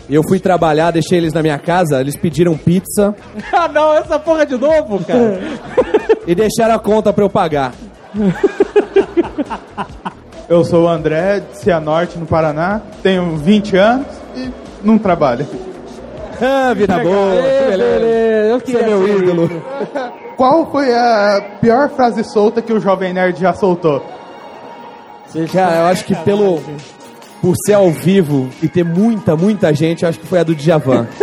eu 0.08 0.22
fui 0.22 0.38
trabalhar, 0.38 0.92
deixei 0.92 1.18
eles 1.18 1.32
na 1.32 1.42
minha 1.42 1.58
casa, 1.58 2.00
eles 2.00 2.16
pediram 2.16 2.56
pizza 2.56 3.14
ah, 3.52 3.66
não, 3.66 3.92
essa 3.94 4.18
porra 4.18 4.46
de 4.46 4.56
novo, 4.56 5.04
cara. 5.04 5.40
e 6.26 6.34
deixaram 6.34 6.74
a 6.74 6.78
conta 6.78 7.12
pra 7.12 7.24
eu 7.24 7.30
pagar. 7.30 7.72
Eu 10.48 10.64
sou 10.66 10.84
o 10.84 10.88
André, 10.88 11.40
de 11.40 11.56
Cianorte, 11.56 12.18
no 12.18 12.26
Paraná. 12.26 12.82
Tenho 13.02 13.38
20 13.38 13.74
anos 13.74 14.06
e 14.36 14.50
não 14.84 14.98
trabalho. 14.98 15.46
Ah, 16.44 16.74
vida 16.74 16.98
boa, 16.98 17.36
que 17.36 17.70
beleza. 17.70 18.04
Eu 18.48 18.58
Você 18.58 18.64
queria 18.66 18.80
é 18.80 18.88
meu 18.88 19.06
ser 19.06 19.22
ídolo. 19.22 19.62
Qual 20.36 20.70
foi 20.72 20.92
a 20.94 21.56
pior 21.60 21.88
frase 21.90 22.24
solta 22.24 22.60
que 22.60 22.72
o 22.72 22.80
Jovem 22.80 23.12
Nerd 23.12 23.40
já 23.40 23.52
soltou? 23.52 24.02
Cara, 25.52 25.76
eu 25.80 25.86
acho 25.86 26.04
que 26.04 26.14
pelo. 26.16 26.60
Por 27.40 27.54
ser 27.66 27.74
ao 27.74 27.90
vivo 27.90 28.48
e 28.62 28.68
ter 28.68 28.84
muita, 28.84 29.34
muita 29.36 29.74
gente, 29.74 30.02
eu 30.04 30.08
acho 30.08 30.18
que 30.20 30.26
foi 30.26 30.38
a 30.38 30.44
do 30.44 30.54
Djavan. 30.54 31.06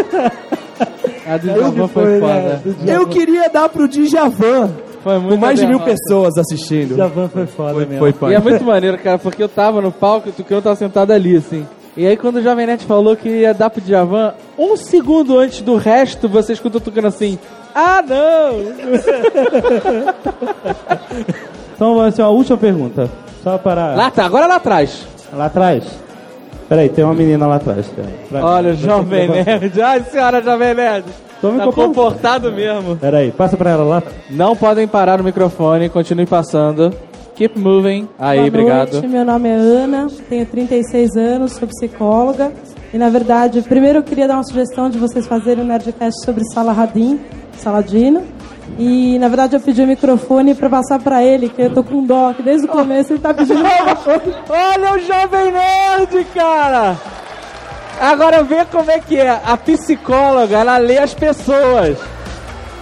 A 1.25 1.37
do 1.37 1.47
Djavan 1.47 1.87
foi 1.87 2.19
foda. 2.19 2.61
Eu 2.87 3.07
queria 3.07 3.47
dar 3.49 3.69
pro 3.69 3.87
Djavan. 3.87 4.71
Foi 5.03 5.17
muito 5.19 5.35
Com 5.35 5.37
mais 5.37 5.59
de 5.59 5.65
mil 5.67 5.77
derrota. 5.77 5.95
pessoas 5.95 6.37
assistindo. 6.37 6.97
Javan 6.97 7.29
foi 7.29 7.45
foda 7.45 7.79
mesmo. 7.85 7.99
Foi 7.99 8.11
punk. 8.11 8.31
E 8.31 8.35
é 8.35 8.39
muito 8.39 8.63
maneiro, 8.65 8.97
cara, 8.97 9.17
porque 9.19 9.41
eu 9.43 9.47
tava 9.47 9.79
no 9.79 9.91
palco 9.91 10.27
e 10.27 10.31
o 10.31 10.33
Tucano 10.33 10.61
tava 10.61 10.75
sentado 10.75 11.11
ali, 11.11 11.37
assim. 11.37 11.65
E 11.97 12.05
aí 12.07 12.15
quando 12.15 12.37
o 12.37 12.41
Jovem 12.41 12.65
Nerd 12.67 12.85
falou 12.85 13.15
que 13.15 13.27
ia 13.29 13.53
dar 13.53 13.69
pro 13.69 13.81
Djavan, 13.81 14.33
um 14.57 14.77
segundo 14.77 15.37
antes 15.37 15.61
do 15.61 15.75
resto, 15.75 16.29
você 16.29 16.53
escuta 16.53 16.77
o 16.77 16.81
Tucano 16.81 17.07
assim, 17.07 17.37
ah, 17.75 18.01
não! 18.01 18.59
Então 21.75 21.95
vai 21.95 22.11
ser 22.11 22.23
uma 22.23 22.29
última 22.31 22.57
pergunta. 22.57 23.09
Só 23.41 23.57
para. 23.57 23.95
lá 23.95 24.11
tá, 24.11 24.25
agora 24.25 24.45
lá 24.47 24.55
atrás. 24.55 25.07
Lá 25.33 25.45
atrás? 25.45 25.85
Peraí, 26.67 26.89
tem 26.89 27.05
uma 27.05 27.13
menina 27.13 27.47
lá 27.47 27.55
atrás. 27.55 27.85
Pra- 28.29 28.43
Olha, 28.45 28.73
pra- 28.73 28.81
Jovem 28.81 29.29
Nerd, 29.29 29.71
ai 29.81 30.03
senhora 30.03 30.43
Jovem 30.43 30.73
Nerd. 30.73 31.05
Tô 31.39 31.53
Tá 31.53 31.71
comportado 31.71 32.51
mesmo. 32.51 32.97
Peraí, 32.97 33.31
passa 33.31 33.55
pra 33.55 33.69
ela 33.71 33.83
lá. 33.85 34.03
Não 34.29 34.57
podem 34.57 34.85
parar 34.89 35.19
no 35.19 35.23
microfone, 35.23 35.87
continue 35.87 36.25
passando. 36.25 36.93
Keep 37.39 37.57
moving. 37.57 38.09
Aí, 38.19 38.35
Boa 38.35 38.47
obrigado. 38.49 38.91
noite, 38.91 39.07
meu 39.07 39.23
nome 39.23 39.47
é 39.47 39.53
Ana, 39.53 40.07
tenho 40.27 40.45
36 40.45 41.15
anos, 41.15 41.53
sou 41.53 41.69
psicóloga. 41.69 42.51
E 42.93 42.97
na 42.97 43.07
verdade, 43.07 43.61
primeiro 43.61 43.99
eu 43.99 44.03
queria 44.03 44.27
dar 44.27 44.33
uma 44.33 44.43
sugestão 44.43 44.89
de 44.89 44.97
vocês 44.97 45.25
fazerem 45.25 45.63
um 45.63 45.67
Nerdcast 45.67 46.25
sobre 46.25 46.43
Salahadim, 46.53 47.17
Saladino. 47.57 48.23
E 48.77 49.17
na 49.19 49.29
verdade 49.29 49.55
eu 49.55 49.61
pedi 49.61 49.81
o 49.81 49.87
microfone 49.87 50.53
pra 50.53 50.69
passar 50.69 50.99
pra 50.99 51.23
ele, 51.23 51.47
que 51.47 51.61
eu 51.61 51.73
tô 51.73 51.81
com 51.81 52.03
dó, 52.03 52.33
que 52.33 52.43
desde 52.43 52.67
o 52.67 52.69
começo 52.69 53.13
ele 53.13 53.21
tá 53.21 53.33
pedindo. 53.33 53.63
Olha 53.63 54.95
o 54.95 54.99
Jovem 54.99 55.53
Nerd, 55.53 56.27
cara! 56.35 56.97
Agora 58.01 58.43
vê 58.43 58.65
como 58.65 58.91
é 58.91 58.99
que 58.99 59.15
é. 59.15 59.39
A 59.45 59.55
psicóloga, 59.55 60.57
ela 60.57 60.77
lê 60.77 60.97
as 60.97 61.13
pessoas. 61.13 61.97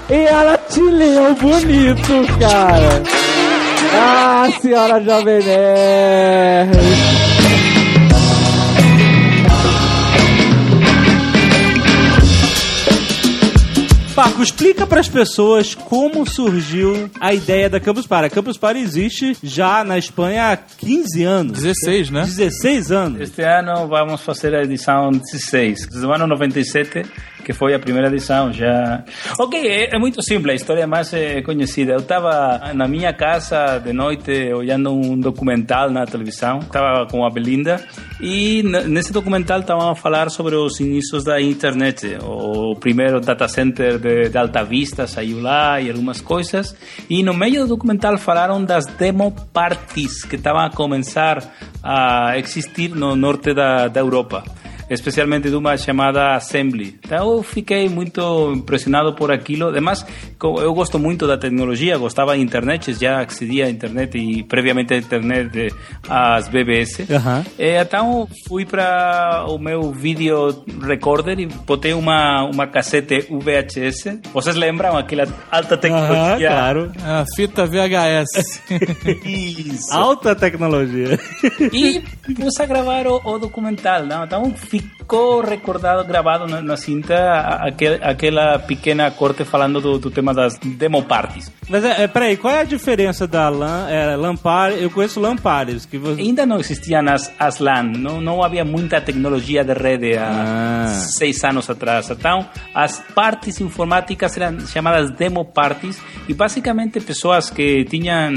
E 0.09 0.15
ela 0.15 0.57
te 0.57 0.81
leu 0.81 1.35
bonito, 1.35 2.39
cara. 2.39 3.03
Ah, 3.93 4.47
senhora 4.61 5.01
Jovem 5.01 5.43
Nerd. 5.43 7.26
Paco, 14.17 14.41
explica 14.41 14.87
para 14.87 14.99
as 14.99 15.07
pessoas 15.07 15.75
como 15.75 16.27
surgiu 16.27 17.07
a 17.19 17.35
ideia 17.35 17.69
da 17.69 17.79
Campus 17.79 18.07
Party. 18.07 18.25
A 18.25 18.29
Campus 18.31 18.57
Party 18.57 18.79
existe 18.79 19.37
já 19.43 19.83
na 19.83 19.95
Espanha 19.95 20.53
há 20.53 20.57
15 20.57 21.23
anos. 21.23 21.61
16, 21.61 22.09
né? 22.09 22.21
16 22.21 22.91
anos. 22.91 23.21
Este 23.21 23.43
ano 23.43 23.87
vamos 23.87 24.19
fazer 24.21 24.55
a 24.55 24.63
edição 24.63 25.11
16, 25.11 25.85
do 25.89 26.11
ano 26.11 26.25
97, 26.25 27.03
que 27.45 27.53
foi 27.53 27.75
a 27.75 27.79
primeira 27.79 28.07
edição 28.07 28.51
já. 28.51 29.05
Ok, 29.39 29.57
é, 29.57 29.95
é 29.95 29.99
muito 29.99 30.21
simples, 30.23 30.53
a 30.53 30.55
história 30.55 30.81
é 30.81 30.87
mais 30.87 31.13
eh, 31.13 31.43
conhecida. 31.43 31.93
Eu 31.93 31.99
estava 31.99 32.73
na 32.73 32.87
minha 32.87 33.13
casa 33.13 33.77
de 33.77 33.93
noite 33.93 34.31
olhando 34.51 34.91
um 34.91 35.17
documental 35.17 35.91
na 35.91 36.07
televisão, 36.07 36.57
estava 36.57 37.05
com 37.05 37.23
a 37.23 37.29
Belinda 37.29 37.79
E 38.19 38.63
nesse 38.63 39.13
documental 39.13 39.59
estavam 39.59 39.91
a 39.91 39.95
falar 39.95 40.29
sobre 40.29 40.55
os 40.55 40.79
inícios 40.79 41.23
da 41.23 41.39
internet. 41.39 42.17
O 42.23 42.75
primeiro 42.75 43.21
data 43.21 43.47
center 43.47 43.97
de, 44.07 44.29
de 44.29 44.37
Alta 44.37 44.63
Vista 44.63 45.05
saiu 45.05 45.41
e 45.81 45.89
algumas 45.89 46.21
coisas. 46.21 46.75
E 47.09 47.21
no 47.23 47.33
meio 47.33 47.63
do 47.63 47.75
documental 47.75 48.17
falaram 48.17 48.63
das 48.63 48.85
demo 48.85 49.31
parties 49.53 50.23
que 50.23 50.35
estavam 50.35 50.61
a 50.61 50.69
começar 50.69 51.43
a 51.83 52.37
existir 52.37 52.89
no 52.95 53.15
norte 53.15 53.53
da, 53.53 53.87
da 53.87 53.99
Europa. 53.99 54.43
Especialmente 54.89 55.49
de 55.49 55.55
uma 55.55 55.77
chamada 55.77 56.35
Assembly. 56.35 56.99
Então 57.05 57.33
eu 57.37 57.43
fiquei 57.43 57.87
muito 57.89 58.53
impressionado 58.55 59.13
por 59.13 59.31
aquilo. 59.31 59.67
Además, 59.69 60.05
co- 60.39 60.59
eu 60.61 60.73
gosto 60.73 60.97
muito 60.99 61.27
da 61.27 61.37
tecnologia, 61.37 61.97
gostava 61.97 62.31
da 62.31 62.37
internet, 62.37 62.93
já 62.93 63.19
accedia 63.21 63.65
à 63.65 63.69
internet 63.69 64.17
e 64.17 64.43
previamente 64.43 64.93
à 64.93 64.97
internet 64.97 65.49
de, 65.49 65.73
às 66.09 66.47
BBS. 66.47 67.05
Eh, 67.57 67.81
então 67.81 68.27
fui 68.47 68.65
para 68.65 69.45
o 69.49 69.57
meu 69.57 69.91
video 69.91 70.63
recorder 70.81 71.39
e 71.39 71.45
botei 71.45 71.93
uma, 71.93 72.43
uma 72.45 72.67
cassete 72.67 73.27
VHS. 73.29 74.19
Vocês 74.33 74.55
lembram 74.55 74.97
aquela 74.97 75.27
alta 75.51 75.77
tecnologia? 75.77 76.47
claro. 76.49 76.91
A 77.03 77.25
fita 77.35 77.65
VHS. 77.65 78.61
Isso. 79.25 79.93
Alta 79.93 80.35
tecnologia. 80.35 81.19
E 81.71 82.01
pus 82.35 82.59
a 82.59 82.65
gravar 82.65 83.07
o, 83.07 83.21
o 83.23 83.37
documental, 83.39 84.05
não? 84.05 84.23
Então 84.23 84.53
ficou 84.79 85.41
recordado, 85.41 86.05
gravado 86.05 86.45
na, 86.47 86.61
na 86.61 86.75
cinta 86.75 87.15
aquel, 87.61 87.97
aquela 88.01 88.59
pequena 88.59 89.09
corte 89.09 89.45
falando 89.45 89.79
do, 89.79 89.97
do 89.97 90.11
tema 90.11 90.33
das 90.33 90.57
demo 90.57 91.01
parties. 91.03 91.49
Mas 91.69 91.83
é, 91.85 92.03
é, 92.03 92.07
peraí, 92.07 92.35
qual 92.35 92.53
é 92.53 92.61
a 92.61 92.63
diferença 92.65 93.25
da 93.25 93.47
LAN, 93.47 93.87
é, 93.89 94.15
LAN 94.17 94.35
Party? 94.35 94.81
Eu 94.81 94.89
conheço 94.89 95.19
LAN 95.19 95.37
Parties, 95.37 95.85
que 95.85 95.97
você... 95.97 96.21
Ainda 96.21 96.45
não 96.45 96.59
existiam 96.59 97.07
as, 97.07 97.31
as 97.39 97.59
LAN, 97.59 97.83
não, 97.83 98.19
não 98.19 98.43
havia 98.43 98.65
muita 98.65 98.99
tecnologia 98.99 99.63
de 99.63 99.73
rede 99.73 100.17
há 100.17 100.87
seis 100.87 101.41
anos 101.43 101.69
atrás. 101.69 102.09
Então, 102.09 102.45
as 102.73 102.99
parties 103.15 103.61
informáticas 103.61 104.35
eram 104.37 104.59
chamadas 104.67 105.11
demo 105.11 105.45
parties 105.45 106.01
e 106.27 106.33
basicamente 106.33 106.99
pessoas 106.99 107.49
que 107.49 107.85
tinham 107.85 108.33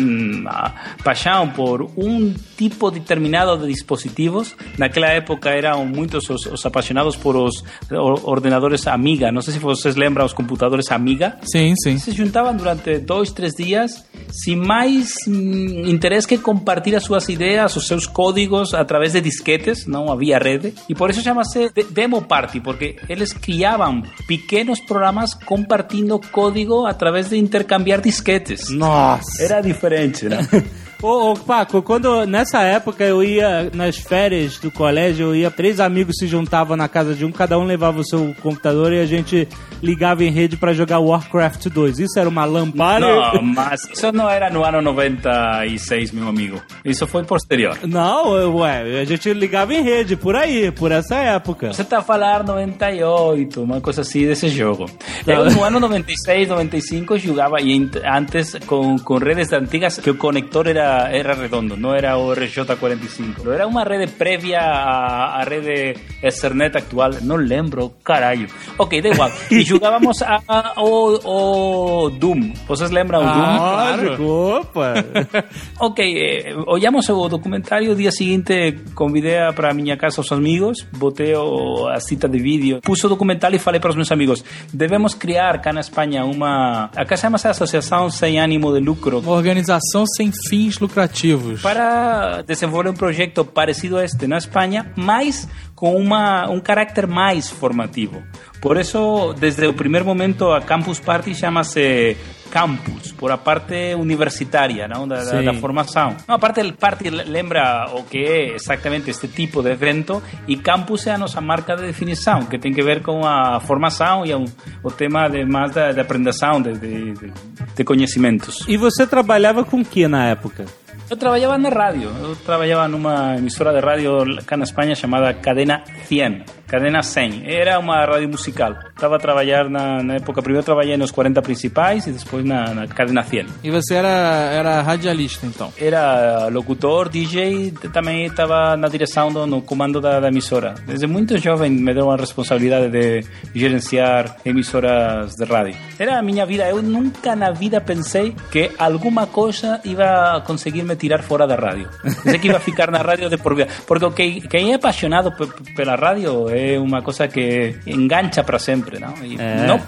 ah, 0.46 0.72
paixão 1.02 1.48
por 1.48 1.90
um 1.96 2.32
tipo 2.56 2.90
determinado 2.90 3.58
de 3.58 3.72
dispositivos. 3.72 4.54
Naquela 4.78 5.08
época 5.08 5.50
eram 5.50 5.84
muitos 5.84 6.29
os, 6.30 6.46
os 6.46 6.64
apaixonados 6.66 7.16
por 7.16 7.36
os 7.36 7.62
or- 7.90 8.20
ordenadores 8.28 8.86
Amiga. 8.86 9.30
Não 9.32 9.42
sei 9.42 9.54
se 9.54 9.58
vocês 9.60 9.96
lembram 9.96 10.24
os 10.24 10.32
computadores 10.32 10.90
Amiga. 10.90 11.36
Sim, 11.42 11.74
sim. 11.82 11.98
Se 11.98 12.12
juntavam 12.12 12.56
durante 12.56 12.98
dois, 12.98 13.30
três 13.32 13.52
dias, 13.54 14.04
sem 14.30 14.56
mais 14.56 15.08
hum, 15.28 15.82
interesse 15.86 16.26
que 16.26 16.38
compartilhar 16.38 16.98
as 16.98 17.04
suas 17.04 17.28
ideias, 17.28 17.74
os 17.76 17.86
seus 17.86 18.06
códigos 18.06 18.74
através 18.74 19.12
de 19.12 19.20
disquetes, 19.20 19.86
não 19.86 20.10
havia 20.10 20.38
rede. 20.38 20.72
E 20.88 20.94
por 20.94 21.10
isso 21.10 21.22
chama-se 21.22 21.70
de- 21.70 21.84
Demo 21.84 22.22
Party, 22.22 22.60
porque 22.60 22.96
eles 23.08 23.32
criavam 23.32 24.02
pequenos 24.26 24.80
programas 24.80 25.34
compartindo 25.34 26.20
código 26.30 26.86
através 26.86 27.28
de 27.30 27.36
intercambiar 27.36 28.00
disquetes. 28.00 28.68
Nossa! 28.70 29.42
Era 29.42 29.60
diferente, 29.60 30.26
né? 30.28 30.38
Ô, 31.02 31.32
ô, 31.32 31.34
Paco, 31.34 31.82
quando 31.82 32.26
nessa 32.26 32.62
época 32.62 33.04
eu 33.04 33.24
ia 33.24 33.70
nas 33.74 33.96
férias 33.96 34.58
do 34.58 34.70
colégio, 34.70 35.28
eu 35.28 35.34
ia, 35.34 35.50
três 35.50 35.80
amigos 35.80 36.16
se 36.18 36.26
juntavam 36.26 36.76
na 36.76 36.88
casa 36.88 37.14
de 37.14 37.24
um, 37.24 37.32
cada 37.32 37.58
um 37.58 37.64
levava 37.64 38.00
o 38.00 38.04
seu 38.04 38.34
computador 38.42 38.92
e 38.92 39.00
a 39.00 39.06
gente 39.06 39.48
ligava 39.82 40.24
em 40.24 40.30
rede 40.30 40.56
pra 40.56 40.72
jogar 40.72 40.98
Warcraft 40.98 41.68
2. 41.68 42.00
Isso 42.00 42.18
era 42.18 42.28
uma 42.28 42.44
lampada? 42.44 43.00
Não, 43.00 43.42
mas 43.42 43.88
isso 43.90 44.12
não 44.12 44.28
era 44.28 44.50
no 44.50 44.64
ano 44.64 44.82
96, 44.82 46.12
meu 46.12 46.28
amigo. 46.28 46.60
Isso 46.84 47.06
foi 47.06 47.24
posterior. 47.24 47.78
Não, 47.86 48.56
ué, 48.58 49.00
a 49.00 49.04
gente 49.04 49.32
ligava 49.32 49.74
em 49.74 49.82
rede, 49.82 50.16
por 50.16 50.36
aí, 50.36 50.70
por 50.70 50.92
essa 50.92 51.16
época. 51.16 51.72
Você 51.72 51.84
tá 51.84 51.98
a 51.98 52.02
falar 52.02 52.44
98, 52.44 53.62
uma 53.62 53.80
coisa 53.80 54.02
assim 54.02 54.26
desse 54.26 54.48
jogo. 54.48 54.86
Eu 55.26 55.50
no 55.50 55.64
ano 55.64 55.80
96, 55.80 56.48
95 56.48 57.18
jogava 57.18 57.60
e 57.60 57.90
antes 58.04 58.56
com, 58.66 58.98
com 58.98 59.18
redes 59.18 59.52
antigas 59.52 59.98
que 59.98 60.10
o 60.10 60.14
conector 60.14 60.66
era, 60.66 60.89
era 61.10 61.34
redondo, 61.34 61.76
não 61.76 61.94
era 61.94 62.16
o 62.16 62.28
RJ45. 62.34 63.46
Era 63.52 63.66
uma 63.66 63.84
rede 63.84 64.10
prévia 64.12 64.58
à, 64.60 65.40
à 65.40 65.44
rede 65.44 65.94
Ethernet 66.22 66.76
actual, 66.76 67.10
não 67.22 67.36
lembro, 67.36 67.92
caralho. 68.04 68.48
Ok, 68.78 69.00
da 69.02 69.08
igual. 69.10 69.30
E 69.50 69.62
jogávamos 69.62 70.22
a, 70.22 70.40
a- 70.48 70.74
o, 70.82 72.06
o 72.06 72.10
Doom. 72.10 72.52
Vocês 72.66 72.90
lembram 72.90 73.20
o 73.20 73.24
Doom? 73.24 73.32
Ah, 73.42 73.96
lógico, 73.96 74.22
opa. 74.24 74.94
Ok, 75.80 75.98
eh, 76.04 76.54
olhamos 76.66 77.08
o 77.08 77.28
documentário, 77.28 77.92
o 77.92 77.94
dia 77.94 78.10
seguinte 78.12 78.78
convidei 78.94 79.38
para 79.54 79.70
a 79.70 79.74
minha 79.74 79.96
casa 79.96 80.20
os 80.20 80.30
amigos, 80.32 80.86
botei 80.96 81.32
a 81.34 82.00
cita 82.00 82.28
de 82.28 82.38
vídeo, 82.38 82.80
pus 82.82 83.02
o 83.04 83.08
documentário 83.08 83.56
e 83.56 83.58
falei 83.58 83.80
para 83.80 83.90
os 83.90 83.96
meus 83.96 84.10
amigos, 84.12 84.44
devemos 84.72 85.14
criar 85.14 85.60
cá 85.60 85.72
na 85.72 85.80
Espanha 85.80 86.24
uma... 86.24 86.90
Acá 86.96 87.16
chama-se 87.16 87.48
Associação 87.48 88.10
Sem 88.10 88.38
Ânimo 88.40 88.72
de 88.72 88.80
Lucro. 88.80 89.18
Uma 89.20 89.32
organização 89.32 90.04
sem 90.06 90.30
fins 90.48 90.78
lucrativos. 90.80 91.62
Para 91.62 92.42
desenvolver 92.42 92.88
um 92.88 92.94
projeto 92.94 93.44
parecido 93.44 93.98
a 93.98 94.04
este 94.04 94.26
na 94.26 94.38
Espanha, 94.38 94.92
mas 94.96 95.48
com 95.74 95.96
uma, 95.96 96.50
um 96.50 96.60
carácter 96.60 97.06
mais 97.06 97.48
formativo. 97.48 98.22
Por 98.60 98.76
isso, 98.78 99.34
desde 99.38 99.66
o 99.66 99.74
primeiro 99.74 100.04
momento, 100.04 100.52
a 100.52 100.60
Campus 100.60 101.00
Party 101.00 101.34
chama-se 101.34 102.16
campus, 102.50 103.12
por 103.12 103.30
a 103.30 103.38
parte 103.38 103.94
universitária 103.94 104.88
não? 104.88 105.06
Da, 105.06 105.22
da, 105.22 105.54
formação. 105.54 106.16
Não, 106.26 106.34
a 106.34 106.38
parte 106.38 106.60
del 106.60 106.74
party 106.74 107.08
lembra 107.08 107.86
o 107.94 108.02
que 108.02 108.18
é 108.18 108.54
exatamente 108.54 109.08
este 109.08 109.28
tipo 109.28 109.62
de 109.62 109.70
evento 109.70 110.22
e 110.48 110.56
campus 110.56 111.06
é 111.06 111.12
a 111.12 111.18
nossa 111.18 111.40
marca 111.40 111.76
de 111.76 111.86
definição, 111.86 112.46
que 112.46 112.58
tem 112.58 112.72
que 112.72 112.82
ver 112.82 113.02
com 113.02 113.24
a 113.24 113.60
formação 113.60 114.26
e 114.26 114.34
o, 114.34 114.44
o 114.82 114.90
tema 114.90 115.28
de 115.28 115.44
mais 115.44 115.72
da, 115.72 115.92
da 115.92 116.02
aprendização 116.02 116.60
de, 116.60 116.72
de, 116.72 117.32
de 117.76 117.84
conhecimentos. 117.84 118.64
E 118.68 118.76
você 118.76 119.06
trabalhava 119.06 119.64
com 119.64 119.80
o 119.80 119.84
que 119.84 120.06
na 120.08 120.26
época? 120.26 120.66
Eu 121.10 121.16
trabalhava 121.16 121.58
na 121.58 121.68
rádio. 121.68 122.10
Eu 122.22 122.36
trabalhava 122.36 122.88
numa 122.88 123.36
emissora 123.36 123.72
de 123.72 123.80
rádio 123.80 124.38
cá 124.46 124.56
na 124.56 124.64
Espanha 124.64 124.94
chamada 124.94 125.34
Cadena 125.34 125.82
100. 126.06 126.44
Cadena 126.66 127.02
100. 127.02 127.42
Era 127.46 127.80
uma 127.80 128.04
rádio 128.04 128.28
musical. 128.28 128.76
Estava 128.94 129.16
a 129.16 129.18
trabalhar 129.18 129.68
na, 129.68 130.02
na 130.04 130.14
época. 130.14 130.40
Primeiro 130.40 130.64
trabalhei 130.64 130.96
nos 130.96 131.10
40 131.10 131.42
principais 131.42 132.06
e 132.06 132.12
depois 132.12 132.44
na, 132.44 132.72
na 132.72 132.86
Cadena 132.86 133.24
100. 133.24 133.46
E 133.64 133.70
você 133.70 133.94
era, 133.94 134.08
era 134.08 134.80
radialista, 134.80 135.46
então? 135.46 135.72
Era 135.76 136.46
locutor, 136.46 137.08
DJ 137.08 137.72
também 137.92 138.26
estava 138.26 138.76
na 138.76 138.86
direção, 138.86 139.32
do, 139.32 139.46
no 139.46 139.62
comando 139.62 140.00
da, 140.00 140.20
da 140.20 140.28
emissora. 140.28 140.74
Desde 140.86 141.08
muito 141.08 141.36
jovem 141.38 141.70
me 141.72 141.92
deu 141.92 142.08
a 142.08 142.16
responsabilidade 142.16 142.88
de 142.88 143.24
gerenciar 143.52 144.36
emissoras 144.44 145.34
de 145.34 145.44
rádio. 145.44 145.76
Era 145.98 146.20
a 146.20 146.22
minha 146.22 146.46
vida. 146.46 146.68
Eu 146.68 146.80
nunca 146.80 147.34
na 147.34 147.50
vida 147.50 147.80
pensei 147.80 148.34
que 148.52 148.70
alguma 148.78 149.26
coisa 149.26 149.80
ia 149.84 150.40
conseguir 150.46 150.79
me 150.84 150.96
tirar 150.96 151.22
fora 151.22 151.46
da 151.46 151.54
rádio. 151.56 151.88
Pensei 152.02 152.38
que 152.38 152.48
ia 152.48 152.60
ficar 152.60 152.90
na 152.90 152.98
rádio 152.98 153.28
de 153.28 153.36
por 153.36 153.54
vida. 153.54 153.68
Porque 153.86 154.04
o 154.04 154.10
que, 154.12 154.40
quem 154.48 154.72
é 154.72 154.74
apaixonado 154.76 155.32
pe- 155.32 155.72
pela 155.74 155.94
rádio 155.96 156.48
é 156.50 156.78
uma 156.78 157.02
coisa 157.02 157.26
que 157.28 157.76
engancha 157.86 158.42
para 158.44 158.58
sempre, 158.58 158.98
não? 158.98 159.14
E 159.22 159.36
É. 159.40 159.66
não 159.66 159.80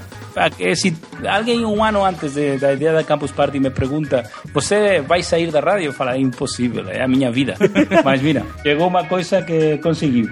eh, 0.59 0.75
se 0.75 0.97
alguém 1.29 1.65
um 1.67 1.85
ano 1.85 2.03
antes 2.05 2.33
de, 2.35 2.57
da 2.57 2.73
ideia 2.73 2.95
da 2.95 3.05
Campus 3.05 3.31
Party 3.33 3.61
me 3.61 3.69
pergunta 3.69 4.25
você 4.55 5.01
vai 5.03 5.23
sair 5.23 5.51
da 5.51 5.61
rádio? 5.61 5.87
Eu 5.87 5.93
falo, 5.93 6.11
é 6.11 6.19
impossível, 6.19 6.89
é 6.89 7.03
a 7.03 7.09
minha 7.09 7.31
vida. 7.31 7.55
Mas 8.05 8.23
mira, 8.23 8.43
chegou 8.63 8.89
uma 8.89 9.05
coisa 9.05 9.43
que 9.43 9.77
consegui. 9.79 10.29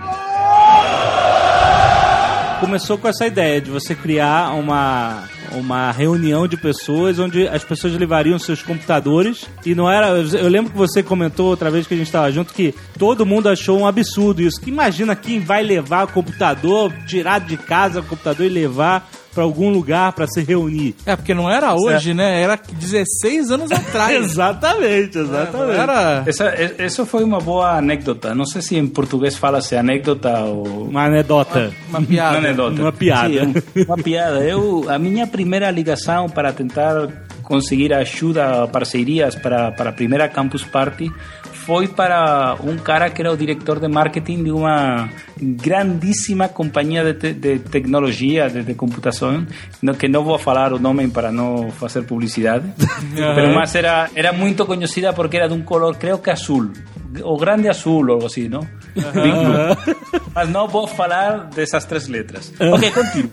Começou 2.60 2.98
com 2.98 3.08
essa 3.08 3.26
ideia 3.26 3.58
de 3.60 3.70
você 3.70 3.94
criar 3.94 4.52
uma, 4.54 5.24
uma 5.52 5.90
reunião 5.90 6.46
de 6.46 6.56
pessoas 6.56 7.18
onde 7.18 7.46
as 7.48 7.64
pessoas 7.64 7.94
levariam 7.94 8.38
seus 8.38 8.62
computadores 8.62 9.46
e 9.64 9.74
não 9.74 9.90
era. 9.90 10.08
Eu 10.08 10.48
lembro 10.48 10.72
que 10.72 10.78
você 10.78 11.02
comentou 11.02 11.48
outra 11.48 11.70
vez 11.70 11.86
que 11.86 11.94
a 11.94 11.96
gente 11.96 12.06
estava 12.06 12.30
junto 12.30 12.54
que 12.54 12.74
todo 12.98 13.26
mundo 13.26 13.48
achou 13.48 13.78
um 13.78 13.86
absurdo 13.86 14.42
isso. 14.42 14.60
Que 14.60 14.70
imagina 14.70 15.16
quem 15.16 15.40
vai 15.40 15.62
levar 15.62 16.04
o 16.04 16.12
computador, 16.12 16.92
tirar 17.06 17.40
de 17.40 17.56
casa 17.56 18.00
o 18.00 18.04
computador 18.04 18.46
e 18.46 18.48
levar 18.48 19.10
para 19.34 19.44
algum 19.44 19.70
lugar 19.70 20.12
para 20.12 20.26
se 20.26 20.42
reunir. 20.42 20.94
É, 21.06 21.14
porque 21.14 21.32
não 21.34 21.48
era 21.50 21.74
hoje, 21.74 22.12
né? 22.14 22.42
Era 22.42 22.56
16 22.72 23.50
anos 23.50 23.70
atrás. 23.70 24.16
exatamente, 24.24 25.18
exatamente. 25.18 25.78
Era... 25.78 26.24
Essa, 26.26 26.54
e- 26.60 26.84
isso 26.86 27.06
foi 27.06 27.22
uma 27.24 27.38
boa 27.40 27.76
anedota. 27.78 28.34
Não 28.34 28.44
sei 28.44 28.60
se 28.62 28.76
em 28.76 28.86
português 28.86 29.36
fala-se 29.36 29.76
anedota 29.76 30.40
ou... 30.40 30.88
Uma 30.88 31.04
anedota. 31.06 31.70
Uma 31.88 32.02
piada. 32.02 32.38
Uma 32.38 32.48
anedota. 32.48 32.82
Uma 32.82 32.92
piada. 32.92 33.28
Sim, 33.28 33.40
um- 33.76 33.82
uma 33.84 33.96
piada. 33.96 34.40
Eu, 34.44 34.84
a 34.88 34.98
minha 34.98 35.26
primeira 35.26 35.70
ligação 35.70 36.28
para 36.28 36.52
tentar 36.52 37.08
conseguir 37.42 37.92
ajuda, 37.92 38.68
parcerias 38.68 39.34
para, 39.34 39.72
para 39.72 39.90
a 39.90 39.92
primeira 39.92 40.28
Campus 40.28 40.62
Party 40.62 41.10
foi 41.66 41.86
para 41.88 42.56
um 42.62 42.76
cara 42.78 43.10
que 43.10 43.20
era 43.22 43.32
o 43.32 43.36
diretor 43.36 43.78
de 43.80 43.88
marketing 43.88 44.44
de 44.44 44.50
uma 44.50 45.08
grandíssima 45.40 46.48
companhia 46.48 47.04
de, 47.04 47.14
te- 47.14 47.32
de 47.32 47.58
tecnologia, 47.58 48.48
de, 48.48 48.62
de 48.62 48.74
computação, 48.74 49.46
no, 49.82 49.94
que 49.94 50.08
não 50.08 50.24
vou 50.24 50.38
falar 50.38 50.72
o 50.72 50.78
nome 50.78 51.08
para 51.08 51.30
não 51.30 51.70
fazer 51.70 52.02
publicidade, 52.02 52.64
pero 53.14 53.54
mas 53.54 53.74
era, 53.74 54.08
era 54.14 54.32
muito 54.32 54.64
conhecida 54.66 55.12
porque 55.12 55.36
era 55.36 55.48
de 55.48 55.54
um 55.54 55.62
color, 55.62 55.96
creio 55.96 56.18
que 56.18 56.30
azul, 56.30 56.70
o 57.22 57.36
Grande 57.36 57.68
Azul 57.68 58.06
ou 58.06 58.12
algo 58.14 58.26
assim, 58.26 58.48
não? 58.48 58.60
Blue. 58.94 60.20
Mas 60.34 60.48
não 60.48 60.68
vou 60.68 60.86
falar 60.86 61.46
dessas 61.54 61.84
três 61.84 62.06
letras. 62.08 62.52
Ok, 62.60 62.90
continuo. 62.90 63.30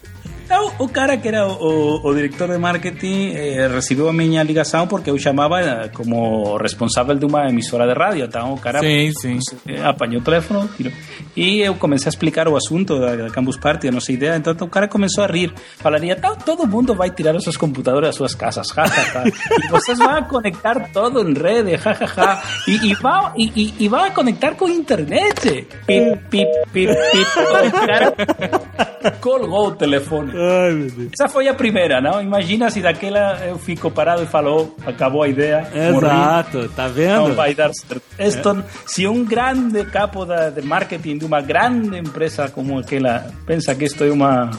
O 0.80 0.88
cara 0.88 1.18
que 1.18 1.28
era 1.28 1.46
o, 1.48 2.14
diretor 2.14 2.50
de 2.50 2.58
marketing 2.58 3.34
eh, 3.36 3.68
recebeu 3.68 4.08
a 4.08 4.14
minha 4.14 4.42
ligação 4.44 4.88
porque 4.88 5.10
eu 5.10 5.18
chamava 5.18 5.60
eh, 5.60 5.90
como 5.94 6.56
responsável 6.58 7.16
de 7.16 7.26
uma 7.26 7.50
emissora 7.50 7.86
de 7.88 7.94
rádio. 7.94 8.26
Então, 8.26 8.54
o 8.54 8.60
cara 8.60 8.80
Sim, 8.80 9.12
sim. 9.12 9.40
eh, 9.68 9.82
apanhou 9.84 10.22
o 10.22 10.24
telefone 10.24 10.70
tirou. 10.78 10.94
e 11.36 11.60
eu 11.62 11.76
comecei 11.76 12.08
a 12.08 12.12
explicar 12.12 12.48
o 12.48 12.56
assunto 12.56 13.00
da, 13.00 13.16
da 13.16 13.30
Campus 13.30 13.58
Party, 13.58 13.88
a 13.88 13.92
nossa 13.92 14.12
ideia. 14.12 14.36
Então, 14.38 14.54
o 14.62 14.70
cara 14.70 14.88
começou 14.88 15.24
a 15.24 15.28
rir. 15.28 15.52
Falaria, 15.78 16.16
"Tá, 16.16 16.36
todo 16.36 16.66
mundo 16.66 16.96
vai 16.96 17.10
tirar 17.10 17.36
os 17.36 17.44
seus 17.44 17.58
computadores 17.58 18.08
das 18.10 18.16
suas 18.16 18.34
casas, 18.36 18.68
ja, 18.76 18.86
ja, 18.86 19.24
ja. 19.26 19.32
E 19.66 19.68
vocês 19.70 19.98
vão 19.98 20.24
conectar 20.24 20.90
todo 20.94 21.28
em 21.28 21.34
rede, 21.34 21.72
ja, 21.72 21.80
ja, 21.94 22.08
ja. 22.16 22.44
E, 22.68 22.92
e, 22.92 22.94
vão, 22.96 23.32
e, 23.36 23.52
e, 23.56 23.74
e 23.80 23.88
vão 23.90 24.10
conectar 24.12 24.56
com 24.56 24.70
internet. 24.70 25.68
Pip, 25.86 26.18
pip, 26.30 26.48
pip, 26.72 26.94
pip. 26.94 27.28
O 27.68 27.72
cara 27.88 28.97
colgou 29.22 29.68
o 29.68 29.72
telefone. 29.76 30.32
Ai, 30.36 30.74
meu 30.74 30.92
Deus. 30.92 31.10
Essa 31.14 31.28
foi 31.30 31.48
a 31.48 31.54
primeira, 31.54 32.02
não? 32.02 32.22
Imagina 32.22 32.70
se 32.70 32.82
daquela 32.82 33.40
eu 33.46 33.58
fico 33.58 33.90
parado 33.92 34.24
e 34.24 34.26
falou, 34.26 34.76
acabou 34.86 35.24
a 35.24 35.28
ideia. 35.28 35.68
morri. 35.92 36.06
Exato, 36.06 36.70
tá 36.76 36.88
vendo? 36.88 37.30
Não 37.30 37.34
vai 37.36 37.54
dar 37.54 37.72
certo. 37.74 38.02
Esto, 38.18 38.64
Se 38.86 39.08
um 39.08 39.24
grande 39.24 39.84
capo 39.86 40.26
da, 40.26 40.50
de 40.50 40.62
marketing 40.62 41.18
de 41.20 41.26
uma 41.26 41.40
grande 41.42 41.98
empresa 41.98 42.50
como 42.50 42.80
aquela 42.80 43.28
pensa 43.46 43.76
que 43.76 43.86
isto 43.86 44.04
é 44.04 44.12
uma 44.12 44.50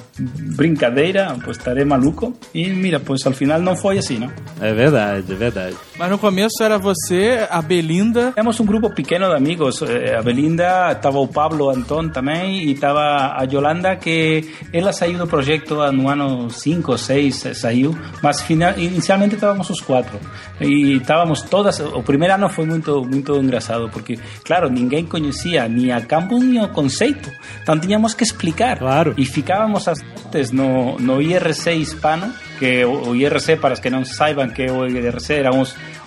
brincadeira, 0.56 1.34
pues 1.44 1.58
estaré 1.58 1.84
maluco. 1.84 2.34
E 2.54 2.68
mira, 2.70 3.00
pues 3.00 3.26
al 3.26 3.34
final 3.34 3.60
não 3.60 3.76
foi 3.76 3.98
assim, 3.98 4.18
não? 4.18 4.30
É 4.60 4.72
verdade, 4.72 5.32
é 5.32 5.34
verdade. 5.34 5.76
Mas 5.98 6.10
no 6.10 6.18
começo 6.18 6.62
era 6.62 6.78
você, 6.78 7.46
a 7.50 7.60
Belinda. 7.60 8.32
Temos 8.32 8.58
um 8.60 8.64
grupo 8.66 8.90
pequeno 8.90 9.28
de 9.28 9.34
amigos. 9.36 9.82
Eh, 9.82 10.16
A 10.16 10.22
Belinda, 10.22 10.92
estava 10.92 11.18
o 11.18 11.26
Pablo 11.28 11.68
Antón 11.70 12.08
também 12.08 12.62
e 12.64 12.72
estava 12.72 13.34
a 13.36 13.42
Yolanda, 13.44 13.96
que 13.96 14.37
ela 14.72 14.92
saiu 14.92 15.18
do 15.18 15.26
projeto 15.26 15.74
no 15.92 16.08
ano 16.08 16.50
5 16.50 16.90
ou 16.90 16.98
6, 16.98 17.50
saiu, 17.54 17.96
mas 18.22 18.40
final, 18.42 18.78
inicialmente 18.78 19.34
estávamos 19.34 19.68
os 19.70 19.80
quatro. 19.80 20.18
E 20.60 20.96
estávamos 20.96 21.42
todas. 21.42 21.78
O 21.80 22.02
primeiro 22.02 22.34
ano 22.34 22.48
foi 22.48 22.66
muito, 22.66 23.04
muito 23.04 23.36
engraçado, 23.36 23.88
porque, 23.90 24.18
claro, 24.44 24.68
ninguém 24.68 25.04
conhecia 25.04 25.68
ni 25.68 25.92
a 25.92 26.00
campus 26.00 26.42
ni 26.42 26.58
o 26.58 26.68
conceito. 26.68 27.30
Então 27.62 27.78
tínhamos 27.78 28.14
que 28.14 28.24
explicar. 28.24 28.78
Claro. 28.78 29.14
E 29.16 29.24
ficávamos 29.24 29.86
as 29.86 30.00
noites 30.28 30.52
no, 30.52 30.98
no 30.98 31.20
IRC 31.20 31.72
hispano, 31.72 32.32
que 32.58 32.84
o, 32.84 33.10
o 33.10 33.16
IRC, 33.16 33.56
para 33.56 33.74
os 33.74 33.80
que 33.80 33.90
não 33.90 34.04
saibam 34.04 34.48
que 34.48 34.66
o 34.70 34.86
IRC 34.86 35.34
eram 35.34 35.62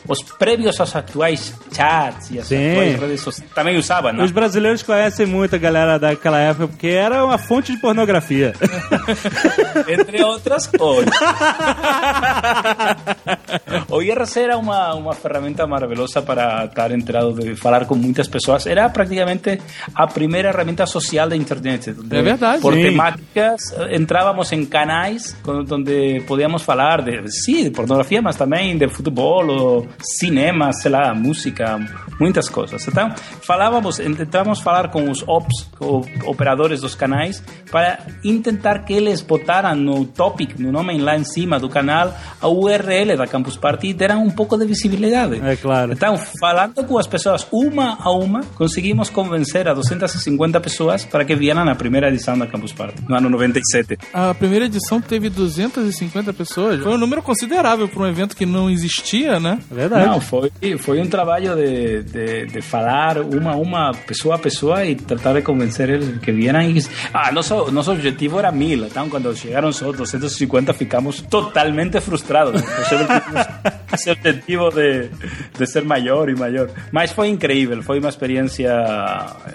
os, 0.08 0.20
os 0.20 0.32
prévios 0.38 0.80
aos 0.80 0.96
atuais 0.96 1.54
chats 1.72 2.32
e 2.32 2.40
as 2.40 2.48
Sim. 2.48 2.72
atuais 2.72 3.00
redes 3.00 3.22
sociais. 3.22 3.52
Também 3.54 3.78
usavam, 3.78 4.14
não? 4.14 4.24
Os 4.24 4.32
brasileiros 4.32 4.84
conhecem 4.84 5.26
muito 5.26 5.56
a 5.56 5.60
galera 5.60 6.00
daquela 6.00 6.40
época 6.40 6.68
porque 6.68 6.88
era 6.88 7.26
uma 7.26 7.38
fonte 7.38 7.72
de 7.72 7.80
pornografia. 7.80 8.54
Entre 9.88 10.24
outras 10.24 10.68
coisas. 10.68 11.14
o 13.90 14.02
IRC 14.02 14.40
era 14.40 14.58
uma, 14.58 14.94
uma 14.96 15.14
ferramenta 15.14 15.68
maravilhosa 15.68 16.22
para 16.22 16.66
estar 16.66 16.92
enterado 16.92 17.34
de 17.34 17.56
falar 17.56 17.86
com 17.86 17.96
muitas 17.96 18.28
pessoas. 18.28 18.66
Era 18.66 18.90
praticamente 18.90 19.62
a 19.94 20.08
primeira 20.08 20.50
herramienta 20.50 20.86
social 20.86 21.30
da 21.30 21.36
internet. 21.36 21.90
É 21.90 22.22
verdade. 22.22 22.62
Por 22.62 22.74
Sim. 22.74 22.84
temáticas, 22.84 23.74
eh, 23.78 23.96
entrábamos 23.96 24.52
en 24.52 24.66
canais 24.66 25.36
donde 25.44 26.24
podíamos 26.28 26.64
falar 26.64 27.04
de, 27.04 27.30
sí, 27.32 27.64
de 27.64 27.72
pornografía, 27.72 28.22
mas 28.22 28.36
também 28.36 28.78
de 28.78 28.88
futebol, 28.88 29.50
ou 29.50 29.88
cinema, 30.00 30.72
sei 30.74 30.92
lá, 30.92 31.14
música, 31.14 31.80
muitas 32.22 32.48
coisas. 32.48 32.88
Então, 32.88 33.12
falávamos, 33.42 33.98
tentávamos 33.98 34.60
falar 34.62 34.90
com 34.90 35.10
os 35.10 35.24
ops, 35.28 35.68
o- 35.80 36.04
operadores 36.26 36.82
dos 36.82 36.94
canais, 36.96 37.44
para 37.72 38.00
intentar 38.24 38.86
que 38.86 38.94
eles 38.94 39.22
botaram 39.22 39.76
no 39.76 40.06
topic, 40.06 40.58
no 40.60 40.72
nome 40.72 40.98
lá 41.00 41.18
em 41.18 41.24
cima 41.24 41.60
do 41.60 41.68
canal, 41.68 42.14
a 42.40 42.48
URL 42.48 43.18
da 43.18 43.26
Campus 43.28 43.58
Party 43.58 43.88
e 43.88 43.94
deram 43.94 44.24
um 44.24 44.30
pouco 44.30 44.58
de 44.58 44.66
visibilidade. 44.66 45.42
É 45.44 45.56
claro. 45.56 45.94
Então, 45.94 46.16
falando 46.40 46.84
com 46.86 46.98
as 46.98 47.08
pessoas 47.08 47.48
uma 47.52 47.98
a 48.00 48.12
uma, 48.12 48.42
conseguimos 48.56 49.10
convencer 49.10 49.68
a 49.68 49.74
250 49.74 50.60
pessoas 50.62 51.04
para 51.06 51.26
que 51.26 51.36
vieram 51.36 51.66
na 51.66 51.74
primeira 51.76 52.10
edição 52.10 52.38
da 52.38 52.46
Campus 52.46 52.72
Party, 52.72 53.02
no 53.10 53.16
ano 53.16 53.30
97. 53.30 53.98
A 54.14 54.34
primeira 54.34 54.66
edição 54.66 55.02
teve 55.02 55.30
250 55.30 56.34
pessoas. 56.34 56.82
Foi 56.84 56.94
um 56.94 56.98
número 56.98 57.22
considerável 57.24 57.88
para 57.88 58.04
um 58.04 58.08
evento 58.08 58.36
que 58.36 58.46
não 58.46 58.70
existia, 58.70 59.40
né? 59.40 59.60
Verdade. 59.72 60.06
Não, 60.06 60.20
foi, 60.22 60.52
foi 60.80 61.00
um 61.02 61.08
trabalho 61.08 61.56
de, 61.56 62.04
de, 62.12 62.46
de 62.46 62.62
falar 62.62 63.18
uma 63.20 63.54
a 63.54 63.56
uma, 63.56 63.92
pessoa 63.94 64.36
a 64.36 64.40
pessoa, 64.40 64.86
e 64.86 64.96
tratar 64.96 65.34
de 65.34 65.42
convencer 65.42 65.90
eles 65.90 66.18
que 66.20 66.32
vieram. 66.32 66.62
E, 66.62 66.84
ah, 67.14 67.32
nosso, 67.32 67.72
nosso 67.72 67.92
objetivo 67.92 68.40
era 68.40 68.52
mil. 68.52 68.86
Então, 68.86 69.10
quando 69.10 69.36
chegaram 69.36 69.72
só 69.72 69.92
250, 69.92 70.74
ficamos 70.74 71.22
totalmente 71.22 72.00
frustrados. 72.02 72.62
Esse 73.94 74.12
objetivo 74.12 74.70
de, 74.70 75.10
de 75.58 75.66
ser 75.68 75.84
maior 75.84 76.30
e 76.30 76.36
maior. 76.36 76.70
Mas 76.92 77.12
foi 77.12 77.28
incrível, 77.28 77.82
foi 77.84 78.00
uma 78.00 78.10
experiência 78.10 78.72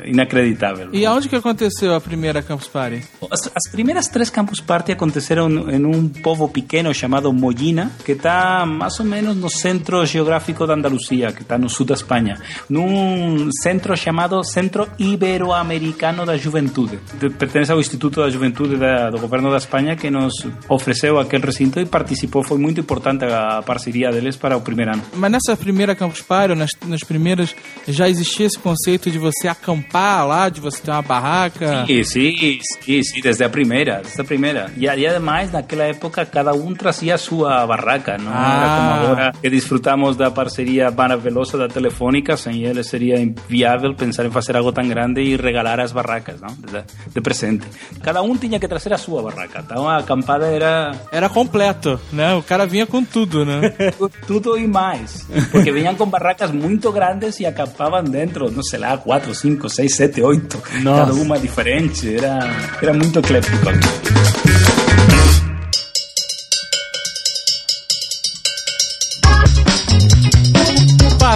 inacreditável. 0.04 0.90
E 0.92 1.06
aonde 1.06 1.28
que 1.28 1.36
aconteceu 1.36 1.94
a 1.94 2.00
primeira 2.00 2.42
Campus 2.42 2.68
Party? 2.68 3.02
As, 3.30 3.50
as 3.54 3.70
primeiras 3.70 4.08
três 4.08 4.30
Campus 4.30 4.60
Party 4.60 4.92
aconteceram 4.92 5.48
em 5.70 5.84
um 5.84 6.08
povo 6.08 6.48
pequeno 6.48 6.92
chamado 6.92 7.32
Mollina, 7.32 7.90
que 8.04 8.12
está 8.12 8.66
mais 8.66 8.98
ou 9.00 9.06
menos 9.06 9.36
no 9.36 9.50
centro 9.50 10.04
geográfico 10.04 10.66
da 10.66 10.74
Andaluzia, 10.74 11.32
que 11.32 11.42
está 11.42 11.56
no 11.58 11.68
sul 11.68 11.86
da 11.86 11.94
Espanha, 11.94 12.38
num 12.68 13.48
centro 13.62 13.96
chamado 13.96 14.42
Centro 14.44 14.86
Iberoamericano 14.98 16.24
da 16.24 16.36
Juventude. 16.36 16.98
De- 17.18 17.30
Pertence 17.30 17.70
ao 17.70 17.78
Instituto 17.80 18.20
da 18.20 18.30
Juventude 18.30 18.76
da, 18.76 19.10
do 19.10 19.18
governo 19.18 19.50
da 19.50 19.56
Espanha, 19.58 19.94
que 19.96 20.10
nos 20.10 20.32
ofereceu 20.68 21.18
aquele 21.18 21.44
recinto 21.44 21.78
e 21.80 21.84
participou. 21.86 22.42
Foi 22.42 22.58
muito 22.58 22.80
importante 22.80 23.24
a 23.24 23.62
parceria 23.62 24.10
deles 24.10 24.36
para 24.36 24.56
o 24.56 24.60
primeiro 24.60 24.92
ano. 24.92 25.02
Mas 25.14 25.30
nessa 25.30 25.56
primeira 25.56 25.94
Campus 25.94 26.22
Party, 26.22 26.54
nas, 26.54 26.70
nas 26.86 27.02
primeiras, 27.02 27.54
já 27.86 28.08
existia 28.08 28.46
esse 28.46 28.58
conceito 28.58 29.10
de 29.10 29.18
você 29.18 29.48
acampar 29.48 30.26
lá, 30.26 30.48
de 30.48 30.60
você 30.60 30.80
ter 30.82 30.90
uma 30.90 31.02
barraca? 31.02 31.84
Sí, 31.86 32.04
sí, 32.04 32.58
sí, 32.82 33.04
sí, 33.04 33.20
desde 33.20 33.44
a 33.44 33.48
primeira, 33.48 34.00
desde 34.02 34.20
a 34.20 34.24
primeira. 34.24 34.70
E, 34.76 34.84
e 34.84 35.06
ademais, 35.06 35.52
naquela 35.52 35.84
época, 35.84 36.24
cada 36.24 36.52
um 36.54 36.74
trazia 36.74 37.14
a 37.14 37.18
sua 37.18 37.66
barraca, 37.66 38.16
não 38.18 38.32
Ah. 38.32 38.56
era 38.56 38.76
como 38.76 39.12
agora 39.12 39.32
que 39.40 39.50
disfrutamos 39.50 40.16
da 40.16 40.30
parceria 40.30 40.90
maravilhosa 40.90 41.58
da 41.58 41.68
Telefônica, 41.68 42.25
sem 42.34 42.64
eles 42.64 42.86
seria 42.86 43.20
inviável 43.20 43.94
pensar 43.94 44.24
em 44.24 44.30
fazer 44.30 44.56
algo 44.56 44.72
tão 44.72 44.88
grande 44.88 45.20
e 45.20 45.36
regalar 45.36 45.78
as 45.80 45.92
barracas, 45.92 46.40
não? 46.40 46.48
De, 46.48 46.82
de 47.12 47.20
presente. 47.20 47.66
Cada 48.02 48.22
um 48.22 48.34
tinha 48.36 48.58
que 48.58 48.66
trazer 48.66 48.94
a 48.94 48.98
sua 48.98 49.22
barraca, 49.22 49.62
então 49.64 49.86
a 49.86 49.98
acampada 49.98 50.46
era... 50.46 50.92
Era 51.12 51.28
completo, 51.28 52.00
né? 52.12 52.34
O 52.34 52.42
cara 52.42 52.64
vinha 52.66 52.86
com 52.86 53.04
tudo, 53.04 53.44
né? 53.44 53.60
Tudo 54.26 54.56
e 54.56 54.66
mais. 54.66 55.26
Porque 55.50 55.70
vinham 55.70 55.94
com 55.94 56.06
barracas 56.06 56.50
muito 56.50 56.90
grandes 56.90 57.38
e 57.40 57.46
acampavam 57.46 58.02
dentro, 58.02 58.50
não 58.50 58.62
sei 58.62 58.78
lá, 58.78 58.96
4, 58.96 59.34
5, 59.34 59.68
6, 59.68 59.94
7, 59.94 60.22
8. 60.22 60.62
Nossa. 60.82 61.06
Cada 61.06 61.14
uma 61.20 61.38
diferente. 61.38 62.16
Era, 62.16 62.40
era 62.80 62.92
muito 62.94 63.18
eclético. 63.18 63.56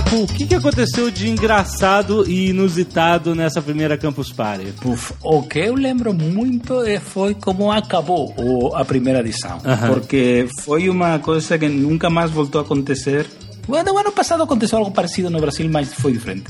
Paco, 0.01 0.23
o 0.23 0.27
que, 0.27 0.47
que 0.47 0.55
aconteceu 0.55 1.11
de 1.11 1.29
engraçado 1.29 2.25
e 2.27 2.51
inusitado 2.51 3.35
nessa 3.35 3.61
primeira 3.61 3.99
Campus 3.99 4.33
Party? 4.33 4.73
Puf, 4.81 5.13
o 5.23 5.43
que 5.43 5.59
eu 5.59 5.75
lembro 5.75 6.15
muito 6.15 6.83
é, 6.83 6.99
foi 6.99 7.35
como 7.35 7.71
acabou 7.71 8.75
a 8.75 8.85
primeira 8.85 9.21
edição. 9.21 9.61
Aham. 9.65 9.93
Porque 9.93 10.49
foi 10.61 10.89
uma 10.89 11.19
coisa 11.19 11.59
que 11.59 11.69
nunca 11.69 12.09
mais 12.09 12.31
voltou 12.31 12.61
a 12.61 12.65
acontecer. 12.65 13.27
Bueno, 13.69 13.93
o 13.93 13.99
ano 13.99 14.11
passado 14.11 14.43
aconteceu 14.43 14.79
algo 14.79 14.91
parecido 14.91 15.29
no 15.29 15.39
Brasil, 15.39 15.69
mas 15.71 15.93
foi 15.93 16.13
diferente. 16.13 16.45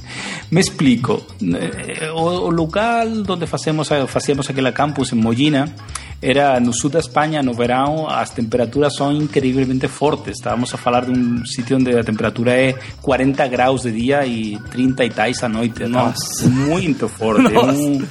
Me 0.50 0.60
explico. 0.60 1.20
Eh, 1.42 2.10
O, 2.12 2.50
local 2.50 3.08
onde 3.28 3.46
fazemos, 3.46 3.88
fazíamos 4.06 4.48
aquela 4.48 4.70
campus, 4.70 5.12
em 5.12 5.16
Mollina, 5.16 5.74
era 6.22 6.60
no 6.60 6.72
sul 6.72 6.90
da 6.90 6.98
Espanha, 6.98 7.42
no 7.42 7.54
verão, 7.54 8.08
as 8.08 8.30
temperaturas 8.30 8.94
são 8.94 9.10
incrivelmente 9.12 9.88
fortes. 9.88 10.36
Estávamos 10.38 10.72
a 10.74 10.76
falar 10.76 11.04
de 11.06 11.12
um 11.18 11.44
sítio 11.46 11.76
onde 11.78 11.96
a 11.96 12.04
temperatura 12.04 12.52
é 12.52 12.74
40 13.00 13.46
graus 13.48 13.82
de 13.82 13.92
dia 13.92 14.26
e 14.26 14.58
30 14.70 15.04
e 15.04 15.10
tais 15.10 15.42
à 15.42 15.48
noite. 15.48 15.76
Então, 15.82 15.88
Nossa. 15.88 16.48
Muito 16.48 17.08
forte. 17.08 17.46
É 17.46 17.50
Nossa. 17.54 17.72
um- 17.78 18.02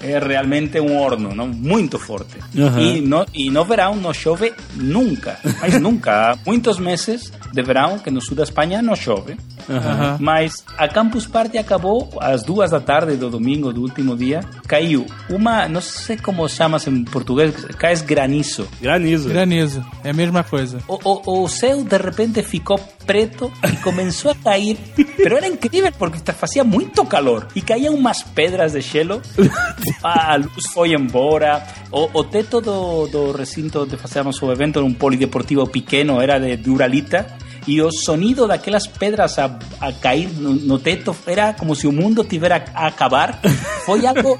é 0.00 0.18
realmente 0.18 0.80
um 0.80 0.98
horno, 0.98 1.34
não? 1.34 1.46
muito 1.48 1.98
forte. 1.98 2.36
Aham. 2.56 2.80
E, 2.80 3.00
no, 3.00 3.26
e 3.34 3.50
no 3.50 3.64
verão 3.64 3.96
não 3.96 4.12
chove 4.12 4.52
nunca, 4.74 5.38
mas 5.60 5.78
nunca. 5.80 6.32
Há 6.32 6.38
muitos 6.46 6.78
meses 6.78 7.32
de 7.52 7.62
verão 7.62 7.98
que 7.98 8.10
no 8.10 8.20
sul 8.20 8.36
da 8.36 8.42
Espanha 8.42 8.82
não 8.82 8.94
chove. 8.96 9.36
Aham. 9.68 10.16
Mas 10.20 10.64
a 10.76 10.88
Campus 10.88 11.26
Party 11.26 11.58
acabou 11.58 12.08
às 12.20 12.42
duas 12.42 12.70
da 12.70 12.80
tarde 12.80 13.16
do 13.16 13.30
domingo, 13.30 13.72
do 13.72 13.82
último 13.82 14.16
dia. 14.16 14.40
Caiu 14.66 15.06
uma, 15.28 15.68
não 15.68 15.80
sei 15.80 16.16
como 16.16 16.48
chama 16.48 16.78
em 16.86 17.04
português, 17.04 17.54
cai 17.78 17.96
granizo. 17.96 18.68
Granizo. 18.80 19.28
Granizo. 19.28 19.84
É 20.02 20.10
a 20.10 20.14
mesma 20.14 20.42
coisa. 20.42 20.78
O, 20.88 20.98
o, 21.04 21.42
o 21.44 21.48
céu 21.48 21.84
de 21.84 21.96
repente 21.96 22.42
ficou 22.42 22.80
preto 23.10 23.50
e 23.64 23.76
começou 23.78 24.30
a 24.30 24.36
cair. 24.36 24.78
Pero 25.16 25.36
era 25.36 25.48
incrível 25.48 25.90
porque 25.98 26.20
fazia 26.32 26.62
muito 26.62 27.04
calor 27.04 27.48
e 27.56 27.60
caíam 27.60 27.92
umas 27.92 28.22
pedras 28.22 28.72
de 28.72 28.80
gelo. 28.80 29.20
A 30.00 30.36
luz 30.36 30.70
foi 30.72 30.94
embora. 30.94 31.66
O, 31.90 32.08
o 32.20 32.22
teto 32.22 32.60
do, 32.60 33.08
do 33.08 33.32
recinto 33.32 33.82
onde 33.82 33.96
fazíamos 33.96 34.40
o 34.40 34.52
evento, 34.52 34.78
um 34.78 34.94
polideportivo 34.94 35.66
pequeno, 35.66 36.20
era 36.20 36.38
de 36.38 36.56
Duralita. 36.56 37.26
E 37.66 37.82
o 37.82 37.90
sonido 37.90 38.46
daquelas 38.46 38.86
pedras 38.86 39.38
a, 39.40 39.58
a 39.80 39.92
cair 39.92 40.28
no, 40.28 40.52
no 40.52 40.78
teto 40.78 41.14
era 41.26 41.52
como 41.52 41.74
se 41.74 41.88
o 41.88 41.92
mundo 41.92 42.22
tivera 42.22 42.64
a 42.72 42.86
acabar. 42.86 43.40
Foi 43.84 44.06
algo. 44.06 44.38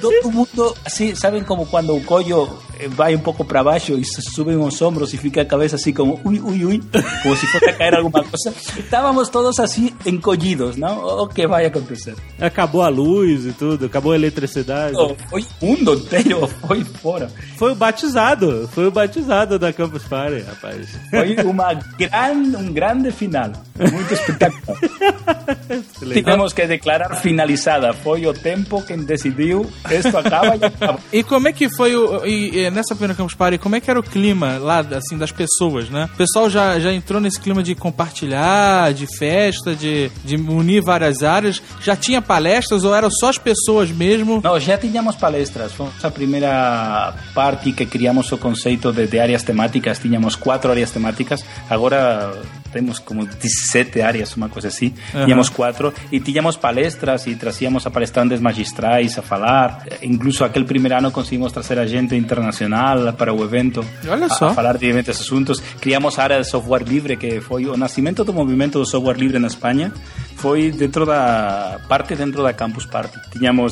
Todo 0.00 0.30
mundo, 0.30 0.76
assim, 0.84 1.12
sabem 1.16 1.42
como 1.42 1.66
quando 1.66 1.94
o 1.96 2.04
collo 2.04 2.69
vai 2.88 3.14
um 3.14 3.20
pouco 3.20 3.44
para 3.44 3.62
baixo 3.62 3.94
e 3.94 4.04
se 4.04 4.22
subem 4.22 4.56
os 4.56 4.80
ombros 4.82 5.12
e 5.12 5.16
fica 5.16 5.42
a 5.42 5.44
cabeça 5.44 5.76
assim 5.76 5.92
como 5.92 6.20
ui, 6.24 6.40
ui, 6.40 6.64
ui, 6.64 6.82
como 7.22 7.36
se 7.36 7.46
fosse 7.46 7.66
a 7.66 7.72
cair 7.72 7.94
alguma 7.94 8.24
coisa. 8.24 8.54
Estávamos 8.78 9.28
todos 9.28 9.58
assim 9.58 9.94
encolhidos, 10.06 10.76
não? 10.76 11.22
O 11.22 11.28
que 11.28 11.46
vai 11.46 11.66
acontecer? 11.66 12.14
Acabou 12.40 12.82
a 12.82 12.88
luz 12.88 13.46
e 13.46 13.52
tudo, 13.52 13.86
acabou 13.86 14.12
a 14.12 14.16
eletricidade. 14.16 14.96
Oh, 14.96 15.14
foi 15.28 15.44
o 15.60 15.66
mundo 15.66 15.94
inteiro, 15.94 16.46
foi 16.66 16.84
fora. 16.84 17.30
Foi 17.56 17.72
o 17.72 17.74
batizado, 17.74 18.68
foi 18.72 18.86
o 18.86 18.90
batizado 18.90 19.58
da 19.58 19.72
Campus 19.72 20.04
Party, 20.04 20.40
rapaz. 20.40 20.88
Foi 21.10 21.36
uma 21.44 21.74
grande, 21.74 22.56
um 22.56 22.72
grande 22.72 23.10
final, 23.10 23.52
muito 23.92 24.14
espetacular. 24.14 24.78
Tivemos 26.12 26.52
que 26.52 26.66
declarar 26.66 27.16
finalizada. 27.16 27.92
Foi 27.92 28.26
o 28.26 28.32
tempo 28.32 28.82
quem 28.82 28.98
decidiu, 28.98 29.70
isto 29.90 30.16
acaba 30.16 30.56
e 30.56 30.64
acaba. 30.64 30.98
E 31.12 31.22
como 31.22 31.48
é 31.48 31.52
que 31.52 31.68
foi 31.68 31.94
o. 31.94 32.24
E, 32.24 32.58
e 32.58 32.69
nessa 32.70 32.94
primeira 32.94 33.14
Campus 33.14 33.34
Party, 33.34 33.58
como 33.58 33.76
é 33.76 33.80
que 33.80 33.90
era 33.90 33.98
o 33.98 34.02
clima 34.02 34.58
lá, 34.58 34.80
assim, 34.80 35.16
das 35.16 35.32
pessoas, 35.32 35.88
né? 35.88 36.08
O 36.12 36.16
pessoal 36.16 36.48
já, 36.48 36.78
já 36.78 36.92
entrou 36.92 37.20
nesse 37.20 37.40
clima 37.40 37.62
de 37.62 37.74
compartilhar, 37.74 38.92
de 38.92 39.06
festa, 39.18 39.74
de, 39.74 40.10
de 40.24 40.36
unir 40.36 40.82
várias 40.82 41.22
áreas. 41.22 41.62
Já 41.80 41.96
tinha 41.96 42.22
palestras 42.22 42.84
ou 42.84 42.94
eram 42.94 43.10
só 43.10 43.28
as 43.28 43.38
pessoas 43.38 43.90
mesmo? 43.90 44.40
Não, 44.42 44.58
já 44.58 44.76
tínhamos 44.76 45.16
palestras. 45.16 45.72
Foi 45.72 45.88
a 46.02 46.10
primeira 46.10 47.14
parte 47.34 47.72
que 47.72 47.86
criamos 47.86 48.30
o 48.32 48.38
conceito 48.38 48.92
de, 48.92 49.06
de 49.06 49.18
áreas 49.18 49.42
temáticas. 49.42 49.98
Tínhamos 49.98 50.36
quatro 50.36 50.70
áreas 50.70 50.90
temáticas. 50.90 51.44
Agora 51.68 52.32
temos 52.72 52.98
como 52.98 53.26
17 53.26 54.00
áreas, 54.02 54.36
uma 54.36 54.48
coisa 54.48 54.68
assim. 54.68 54.94
Tínhamos 55.24 55.48
quatro 55.48 55.92
e 56.12 56.20
tínhamos 56.20 56.56
palestras 56.56 57.26
e 57.26 57.34
trazíamos 57.34 57.86
a 57.86 57.90
palestrantes 57.90 58.40
magistrais 58.40 59.18
a 59.18 59.22
falar. 59.22 59.84
Incluso 60.02 60.44
aquele 60.44 60.64
primeiro 60.64 60.96
ano 60.96 61.10
conseguimos 61.10 61.52
trazer 61.52 61.78
a 61.78 61.86
gente 61.86 62.14
internacional 62.16 63.12
para 63.14 63.32
o 63.32 63.42
evento. 63.44 63.84
Olha 64.08 64.26
a- 64.26 64.30
só. 64.30 64.48
A, 64.48 64.54
falar 64.54 64.72
de 64.74 64.80
diferentes 64.86 65.20
assuntos. 65.20 65.60
Criamos 65.80 66.18
a 66.18 66.22
área 66.24 66.40
de 66.40 66.46
software 66.48 66.84
livre, 66.84 67.16
que 67.16 67.40
foi 67.40 67.66
o 67.66 67.76
nascimento 67.76 68.24
do 68.24 68.32
movimento 68.32 68.78
do 68.78 68.86
software 68.86 69.16
livre 69.18 69.38
na 69.38 69.48
Espanha. 69.48 69.92
Foi 70.40 70.70
dentro 70.70 71.04
da 71.04 71.78
parte 71.86 72.14
dentro 72.16 72.42
da 72.42 72.54
Campus 72.54 72.86
Party. 72.86 73.18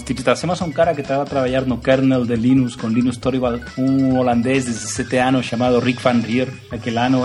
Tipo, 0.05 0.23
trazemos 0.23 0.61
a 0.61 0.65
um 0.67 0.71
cara 0.71 0.95
que 0.95 1.01
estava 1.01 1.23
a 1.23 1.27
trabalhar 1.27 1.63
no 1.63 1.79
kernel 1.79 2.27
de 2.27 2.37
Linux 2.37 2.77
com 2.77 2.89
Linux 2.89 3.17
Torvald, 3.17 3.65
um 3.79 4.19
holandês 4.19 4.67
de 4.67 4.73
17 4.73 5.17
anos 5.17 5.47
chamado 5.47 5.79
Rick 5.81 6.03
Van 6.03 6.21
Rier, 6.21 6.49
aquele 6.71 6.99
ano. 6.99 7.23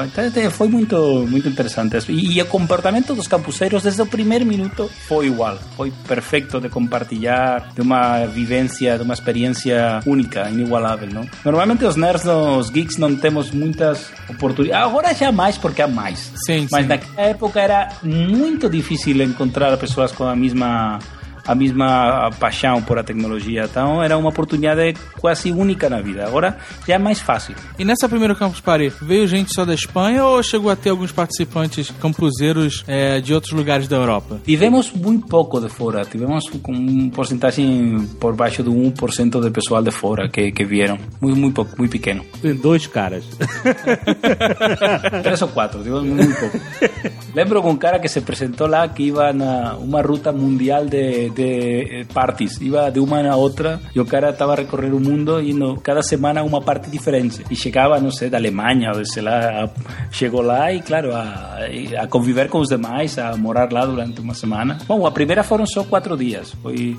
Foi 0.52 0.70
muito 0.70 1.28
muito 1.30 1.50
interessante. 1.50 1.98
E, 2.10 2.38
e 2.38 2.42
o 2.42 2.46
comportamento 2.46 3.14
dos 3.14 3.28
campuseiros 3.28 3.84
desde 3.84 4.02
o 4.02 4.06
primeiro 4.06 4.46
minuto 4.46 4.90
foi 5.08 5.28
igual. 5.28 5.58
Foi 5.76 5.92
perfeito 6.08 6.62
de 6.62 6.70
compartilhar, 6.70 7.74
de 7.76 7.82
uma 7.82 8.26
vivência, 8.26 8.98
de 8.98 9.04
uma 9.04 9.14
experiência 9.14 10.00
única, 10.06 10.50
inigualável, 10.50 11.10
não? 11.12 11.28
Normalmente 11.44 11.84
os 11.84 11.98
nerds, 11.98 12.26
os 12.26 12.70
geeks, 12.70 12.98
não 12.98 13.14
temos 13.16 13.52
muitas 13.52 14.10
oportunidades. 14.30 14.88
Agora 14.88 15.14
já 15.14 15.34
mais 15.34 15.58
porque 15.58 15.82
há 15.82 15.88
mais. 15.88 16.32
Sim, 16.46 16.68
Mas 16.72 16.84
sim. 16.84 16.88
naquela 16.88 17.28
época 17.28 17.60
era 17.60 17.90
muito 18.02 18.70
difícil 18.70 19.33
encontrar 19.34 19.76
pessoas 19.78 20.12
com 20.12 20.24
a 20.24 20.36
mesma 20.36 21.00
a 21.46 21.56
mesma 21.56 22.30
paixão 22.40 22.82
por 22.82 22.98
a 22.98 23.04
tecnologia. 23.04 23.66
Então 23.70 24.02
era 24.02 24.18
uma 24.18 24.30
oportunidade 24.30 24.96
quase 25.20 25.52
única 25.52 25.90
na 25.90 26.02
vida. 26.02 26.26
Agora 26.26 26.58
já 26.88 26.96
é 26.96 26.98
mais 26.98 27.20
fácil. 27.20 27.56
E 27.78 27.86
nessa 27.86 28.08
primeira 28.08 28.36
Campus 28.36 28.62
Party, 28.62 28.92
veio 29.02 29.28
gente 29.28 29.54
só 29.54 29.66
da 29.66 29.74
Espanha 29.74 30.26
ou 30.26 30.42
chegou 30.42 30.72
a 30.72 30.76
ter 30.76 30.90
alguns 30.90 31.12
participantes 31.12 31.92
campuseiros 32.02 32.84
é, 32.88 33.20
de 33.20 33.34
outros 33.34 33.54
lugares 33.54 33.88
da 33.88 33.98
Europa? 33.98 34.42
Tivemos 34.46 34.92
muito 34.92 35.28
pouco 35.28 35.60
de 35.60 35.70
fora, 35.70 36.06
tivemos 36.06 36.50
com 36.50 36.72
um 36.72 37.10
porcentagem 37.10 38.08
por 38.20 38.36
baixo 38.36 38.64
do 38.64 38.74
1% 38.74 39.42
de 39.42 39.50
pessoal 39.52 39.82
de 39.82 39.92
fora 39.92 40.30
que, 40.30 40.52
que 40.52 40.64
vieram. 40.64 40.98
Muito, 41.22 41.40
muito 41.40 41.54
pouco, 41.56 41.76
muito 41.78 41.92
pequeno. 41.92 42.24
Tem 42.42 42.54
dois 42.56 42.88
caras. 42.88 43.24
Três 45.24 45.42
ou 45.42 45.48
quatro, 45.50 45.84
tivemos 45.84 46.04
muito 46.04 46.40
pouco. 46.40 46.60
Lembro 47.34 47.62
com 47.62 47.72
um 47.72 47.78
cara 47.78 48.00
que 48.00 48.08
se 48.08 48.20
apresentou 48.20 48.68
lá 48.68 48.88
que 48.88 49.04
iba 49.04 49.34
na 49.34 49.76
uma 49.76 50.02
ruta 50.02 50.32
mundial 50.32 50.86
de, 50.86 51.30
de 51.34 52.02
eh, 52.02 52.06
parties. 52.14 52.60
Iba 52.62 52.90
de 52.92 53.00
uma 53.00 53.22
na 53.24 53.36
outra 53.36 53.80
e 53.96 54.00
o 54.00 54.06
cara 54.06 54.30
estava 54.30 54.54
a 54.54 54.56
recorrer 54.56 54.94
o 54.94 55.00
mundo 55.00 55.42
no, 55.42 55.78
cada 55.80 56.02
semana 56.02 56.44
uma 56.44 56.62
parte 56.62 56.90
diferente. 56.90 57.44
E 57.50 57.56
chegava, 57.56 58.00
não 58.00 58.12
sei, 58.12 58.30
da 58.30 58.38
Alemanha, 58.38 58.92
ou 58.96 59.06
sei 59.06 59.24
lá, 59.24 59.40
a- 59.66 59.70
chegou 60.12 60.42
lá 60.42 60.72
e, 60.72 60.82
claro, 60.82 61.14
a, 61.16 61.58
a 62.02 62.08
conviver 62.08 62.48
com 62.50 62.60
os 62.60 62.70
demais, 62.70 63.18
a 63.18 63.36
morar 63.38 63.72
lá 63.72 63.86
durante 63.86 64.22
uma 64.22 64.34
semana. 64.34 64.78
Bom, 64.88 65.06
a 65.06 65.12
primeira 65.12 65.44
foram 65.44 65.66
só 65.66 65.84
quatro 65.84 66.16
dias. 66.18 66.54
Foi 66.62 66.96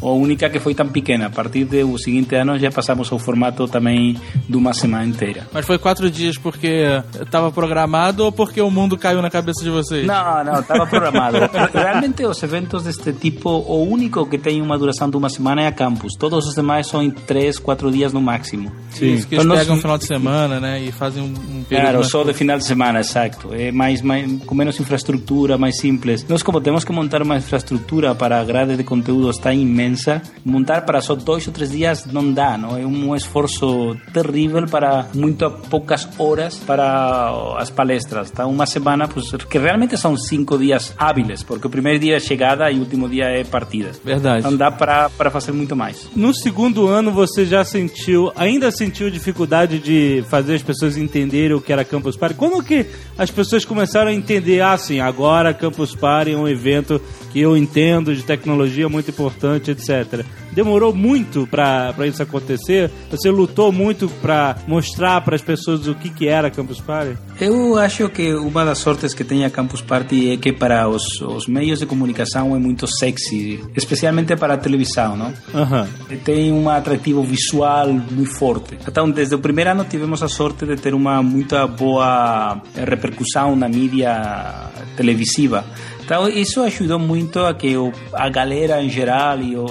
a 0.00 0.06
única 0.06 0.48
que 0.50 0.58
foi 0.60 0.74
tão 0.74 0.88
pequena. 0.88 1.26
A 1.26 1.30
partir 1.30 1.64
do 1.64 1.98
seguinte 1.98 2.34
ano 2.34 2.58
já 2.58 2.70
passamos 2.70 3.10
ao 3.12 3.18
formato 3.18 3.66
também 3.68 4.16
de 4.48 4.56
uma 4.56 4.72
semana 4.72 5.04
inteira. 5.06 5.46
Mas 5.52 5.64
foi 5.66 5.78
quatro 5.78 6.10
dias 6.10 6.36
porque 6.38 6.84
estava 7.20 7.50
programado 7.50 8.24
ou 8.24 8.32
porque 8.32 8.60
o 8.60 8.70
mundo 8.70 8.96
caiu 8.98 9.20
na 9.22 9.30
cabeça 9.30 9.62
de 9.64 9.70
vocês? 9.70 10.06
Não, 10.06 10.44
não, 10.44 10.60
estava 10.60 10.86
programado. 10.86 11.38
Realmente 11.72 12.24
os 12.24 12.42
eventos 12.42 12.82
deste 12.84 13.12
tipo, 13.12 13.48
o 13.74 13.82
único 13.88 14.26
que 14.26 14.36
tem 14.38 14.60
uma 14.60 14.78
duração 14.78 15.08
de 15.08 15.16
uma 15.16 15.28
semana 15.28 15.62
é 15.62 15.66
a 15.66 15.72
campus. 15.72 16.14
Todos 16.18 16.46
os 16.46 16.54
demais 16.54 16.86
são 16.86 17.02
em 17.02 17.10
três, 17.10 17.58
quatro 17.58 17.90
dias 17.90 18.12
no 18.12 18.20
máximo. 18.20 18.70
Isso, 18.90 18.98
que 19.00 19.04
eles 19.06 19.26
Então, 19.32 19.44
nós- 19.44 19.60
pegam 19.60 19.76
um 19.76 19.80
final 19.80 19.96
de 19.98 20.04
semana, 20.06 20.60
né? 20.60 20.82
E 20.82 20.92
fazem 20.92 21.22
um, 21.22 21.26
um 21.26 21.62
período 21.64 21.68
Claro, 21.82 21.98
mais 21.98 22.10
só 22.10 22.22
de 22.24 22.32
final 22.34 22.58
de 22.58 22.64
semana, 22.66 23.00
exacto. 23.00 23.48
É 23.52 23.72
mais, 23.72 24.02
mais, 24.02 24.30
com 24.44 24.54
menos 24.54 24.78
infraestrutura, 24.78 25.56
mais 25.56 25.78
simples. 25.78 26.24
Nós, 26.28 26.42
como 26.42 26.60
temos 26.60 26.84
que 26.84 26.92
montar 26.92 27.22
uma 27.22 27.36
infraestrutura 27.36 28.14
para 28.14 28.40
a 28.40 28.44
grade 28.44 28.76
de 28.76 28.84
conteúdos 28.84 29.38
tão 29.38 29.52
imensa, 29.52 30.20
montar 30.44 30.82
para 30.84 31.00
só 31.00 31.14
dois 31.14 31.46
ou 31.46 31.52
três 31.52 31.70
dias 31.70 32.04
não 32.06 32.30
dá, 32.32 32.58
não? 32.58 32.76
É 32.76 32.84
um 32.86 33.14
esforço 33.16 33.96
terrível 34.12 34.66
para 34.66 35.06
muito 35.14 35.50
poucas 35.70 36.08
horas 36.18 36.56
para 36.56 37.30
as 37.58 37.70
palestras. 37.70 38.30
Tá? 38.30 38.46
Uma 38.46 38.66
semana, 38.66 39.08
pues, 39.08 39.30
que 39.48 39.58
realmente 39.58 39.96
são 39.96 40.16
cinco 40.16 40.58
dias 40.58 40.94
hábiles, 40.98 41.42
porque 41.42 41.66
o 41.66 41.70
primeiro 41.70 41.98
dia 41.98 42.16
é 42.16 42.20
chegada 42.20 42.70
e 42.70 42.76
o 42.76 42.80
último 42.80 43.08
dia 43.08 43.24
é 43.24 43.44
partida. 43.62 43.92
Verdade. 44.04 44.44
Não 44.44 44.56
dá 44.56 44.70
para, 44.70 45.08
para 45.10 45.30
fazer 45.30 45.52
muito 45.52 45.76
mais. 45.76 46.08
No 46.14 46.34
segundo 46.34 46.88
ano 46.88 47.10
você 47.10 47.44
já 47.44 47.64
sentiu, 47.64 48.32
ainda 48.36 48.70
sentiu 48.70 49.10
dificuldade 49.10 49.78
de 49.78 50.24
fazer 50.28 50.54
as 50.54 50.62
pessoas 50.62 50.96
entenderem 50.96 51.56
o 51.56 51.60
que 51.60 51.72
era 51.72 51.84
Campus 51.84 52.16
Party? 52.16 52.34
Quando 52.34 52.62
que 52.62 52.86
as 53.16 53.30
pessoas 53.30 53.64
começaram 53.64 54.10
a 54.10 54.14
entender, 54.14 54.60
ah, 54.60 54.76
sim, 54.76 55.00
agora 55.00 55.54
Campus 55.54 55.94
Party 55.94 56.32
é 56.32 56.36
um 56.36 56.48
evento 56.48 57.00
que 57.32 57.40
eu 57.40 57.56
entendo 57.56 58.14
de 58.14 58.22
tecnologia 58.22 58.88
muito 58.88 59.10
importante, 59.10 59.70
etc. 59.70 60.24
Demorou 60.52 60.94
muito 60.94 61.46
para 61.46 61.94
isso 62.06 62.22
acontecer? 62.22 62.90
Você 63.10 63.30
lutou 63.30 63.72
muito 63.72 64.08
para 64.20 64.56
mostrar 64.66 65.20
para 65.22 65.34
as 65.34 65.42
pessoas 65.42 65.86
o 65.86 65.94
que, 65.94 66.10
que 66.10 66.28
era 66.28 66.50
Campus 66.50 66.80
Party? 66.80 67.16
Eu 67.40 67.76
acho 67.78 68.08
que 68.08 68.34
uma 68.34 68.64
das 68.64 68.78
sortes 68.78 69.14
que 69.14 69.24
tem 69.24 69.44
a 69.44 69.50
Campus 69.50 69.80
Party 69.80 70.32
é 70.32 70.36
que 70.36 70.52
para 70.52 70.88
os, 70.88 71.04
os 71.20 71.46
meios 71.46 71.78
de 71.78 71.86
comunicação 71.86 72.54
é 72.54 72.58
muito 72.58 72.86
sexy, 72.86 73.60
especialmente 73.74 74.36
para 74.36 74.54
a 74.54 74.58
televisão, 74.58 75.16
não? 75.16 75.32
Aham. 75.54 75.88
Tem 76.24 76.52
um 76.52 76.68
atrativo 76.68 77.22
visual 77.22 77.88
muito 77.88 78.32
forte. 78.32 78.78
Então, 78.86 79.10
desde 79.10 79.34
o 79.34 79.38
primeiro 79.38 79.70
ano 79.70 79.84
tivemos 79.84 80.22
a 80.22 80.28
sorte 80.28 80.66
de 80.66 80.76
ter 80.76 80.94
uma 80.94 81.22
muito 81.22 81.56
boa 81.68 82.60
repercussão 82.74 83.56
na 83.56 83.68
mídia 83.68 84.70
televisiva. 84.96 85.64
Então, 86.04 86.28
isso 86.28 86.62
ajudou 86.62 86.98
muito 86.98 87.40
a 87.40 87.54
que 87.54 87.76
o, 87.76 87.92
a 88.12 88.28
galera 88.28 88.82
em 88.82 88.90
geral 88.90 89.40
e 89.40 89.56
o, 89.56 89.64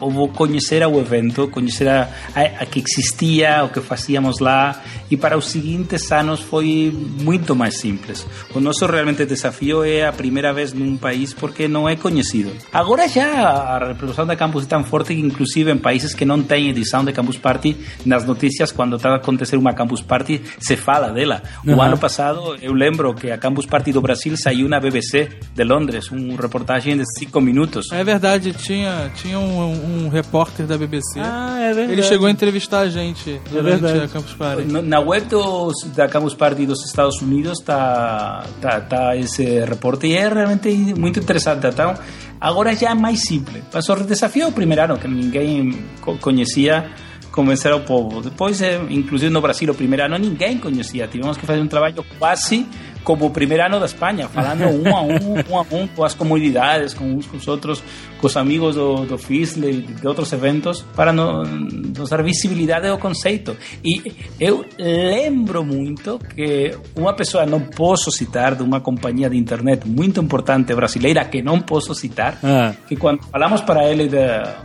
o, 0.00 0.24
o 0.24 0.28
conhecer 0.28 0.86
o 0.86 1.00
evento, 1.00 1.48
conhecer 1.48 1.88
a, 1.88 2.08
a, 2.34 2.66
que 2.66 2.80
existia, 2.80 3.64
o 3.64 3.68
que 3.68 3.80
fazíamos 3.80 4.38
lá. 4.38 4.80
E 5.10 5.16
para 5.16 5.36
os 5.36 5.46
seguintes 5.46 6.10
anos 6.12 6.40
foi 6.40 6.92
muito 7.20 7.54
mais 7.54 7.78
simples. 7.78 8.26
O 8.54 8.60
nosso 8.60 8.86
realmente 8.86 9.26
desafio 9.26 9.84
é 9.84 10.06
a 10.06 10.12
primeira 10.12 10.52
vez 10.52 10.72
num 10.72 10.96
país 10.96 11.34
porque 11.34 11.68
não 11.68 11.88
é 11.88 11.96
conhecido. 11.96 12.52
Agora 12.72 13.08
já 13.08 13.48
a 13.48 13.88
repercussão 13.88 14.26
da 14.26 14.36
Campus 14.36 14.64
é 14.64 14.66
tão 14.66 14.84
forte 14.84 15.14
que 15.14 15.20
inclusive 15.20 15.70
em 15.70 15.78
países 15.78 16.14
que 16.14 16.24
não 16.24 16.42
têm 16.42 16.70
edição 16.70 17.04
de 17.04 17.12
Campus 17.12 17.36
Party, 17.36 17.76
nas 18.04 18.24
notícias 18.24 18.72
quando 18.72 18.96
está 18.96 19.10
a 19.10 19.16
acontecer 19.16 19.56
uma 19.56 19.74
Campus 19.74 20.00
Party, 20.00 20.40
se 20.58 20.76
fala 20.76 21.10
dela. 21.10 21.42
O 21.66 21.72
Aham. 21.72 21.86
ano 21.86 21.98
passado 21.98 22.56
eu 22.62 22.72
lembro 22.72 23.14
que 23.14 23.30
a 23.30 23.38
Campus 23.38 23.66
Party 23.66 23.92
do 23.92 24.00
Brasil 24.00 24.36
saiu 24.36 24.68
na 24.68 24.80
BBC 24.80 25.28
de 25.54 25.63
de 25.64 25.72
Londres, 25.72 26.10
um 26.12 26.36
reportagem 26.36 26.96
de 26.96 27.04
cinco 27.18 27.40
minutos. 27.40 27.86
É 27.92 28.04
verdade, 28.04 28.52
tinha, 28.52 29.10
tinha 29.16 29.38
um, 29.38 30.04
um 30.04 30.08
repórter 30.08 30.66
da 30.66 30.76
BBC. 30.76 31.18
Ah, 31.18 31.58
é 31.60 31.72
verdade. 31.72 31.92
Ele 31.92 32.02
chegou 32.02 32.26
a 32.26 32.30
entrevistar 32.30 32.80
a 32.80 32.88
gente 32.88 33.40
durante 33.50 33.80
verdade. 33.80 34.04
a 34.04 34.08
Campus 34.08 34.34
Party. 34.34 34.64
Na 34.64 35.00
web 35.00 35.26
dos, 35.28 35.74
da 35.96 36.06
Campus 36.08 36.34
Party 36.34 36.66
dos 36.66 36.84
Estados 36.84 37.20
Unidos 37.22 37.58
está 37.60 38.44
tá, 38.60 38.80
tá 38.80 39.16
esse 39.16 39.44
reporte 39.64 40.06
e 40.06 40.14
é 40.14 40.28
realmente 40.28 40.68
muito 40.98 41.18
interessante. 41.18 41.66
Então, 41.66 41.94
agora 42.40 42.74
já 42.76 42.90
é 42.90 42.94
mais 42.94 43.22
simples. 43.22 43.62
Mas 43.72 43.88
o 43.88 43.94
desafio 44.04 44.42
é 44.44 44.46
o 44.46 44.52
primeiro 44.52 44.82
ano, 44.84 44.98
que 44.98 45.08
ninguém 45.08 45.84
co- 46.00 46.16
conhecia, 46.18 46.90
convencer 47.32 47.72
ao 47.72 47.80
povo. 47.80 48.20
Depois, 48.20 48.60
eh, 48.62 48.80
inclusive 48.90 49.32
no 49.32 49.40
Brasil, 49.40 49.70
o 49.72 49.74
primeiro 49.74 50.04
ano 50.04 50.18
ninguém 50.18 50.58
conhecia. 50.58 51.06
Tivemos 51.08 51.36
que 51.36 51.46
fazer 51.46 51.60
um 51.60 51.66
trabalho 51.66 52.04
quase 52.18 52.66
como 53.04 53.30
primeiro 53.30 53.64
ano 53.64 53.78
da 53.78 53.86
Espanha, 53.86 54.28
falando 54.28 54.64
um 54.64 54.96
a 54.96 55.02
um, 55.02 55.34
um 55.50 55.58
a 55.58 55.62
um 55.70 55.86
com 55.88 56.02
as 56.04 56.14
comunidades, 56.14 56.94
com 56.94 57.04
uns 57.04 57.26
com 57.26 57.36
os 57.36 57.46
outros, 57.46 57.82
com 58.20 58.26
os 58.26 58.36
amigos 58.36 58.74
do, 58.74 59.04
do 59.04 59.18
FISL 59.18 59.68
e 59.68 59.82
de 59.82 60.06
outros 60.08 60.32
eventos, 60.32 60.82
para 60.96 61.12
no- 61.12 61.44
nos 61.44 62.08
dar 62.10 62.22
visibilidade 62.22 62.88
ao 62.88 62.98
conceito. 62.98 63.56
E 63.84 64.12
eu 64.40 64.64
lembro 64.78 65.62
muito 65.64 66.18
que 66.34 66.76
uma 66.96 67.12
pessoa, 67.12 67.44
não 67.46 67.60
posso 67.60 68.10
citar, 68.10 68.54
de 68.54 68.62
uma 68.62 68.80
companhia 68.80 69.28
de 69.28 69.36
internet 69.36 69.86
muito 69.86 70.20
importante 70.20 70.74
brasileira, 70.74 71.24
que 71.26 71.42
não 71.42 71.60
posso 71.60 71.94
citar, 71.94 72.38
Ah. 72.42 72.72
que 72.88 72.96
quando 72.96 73.22
falamos 73.30 73.60
para 73.60 73.84
ele 73.90 74.08
de 74.08 74.16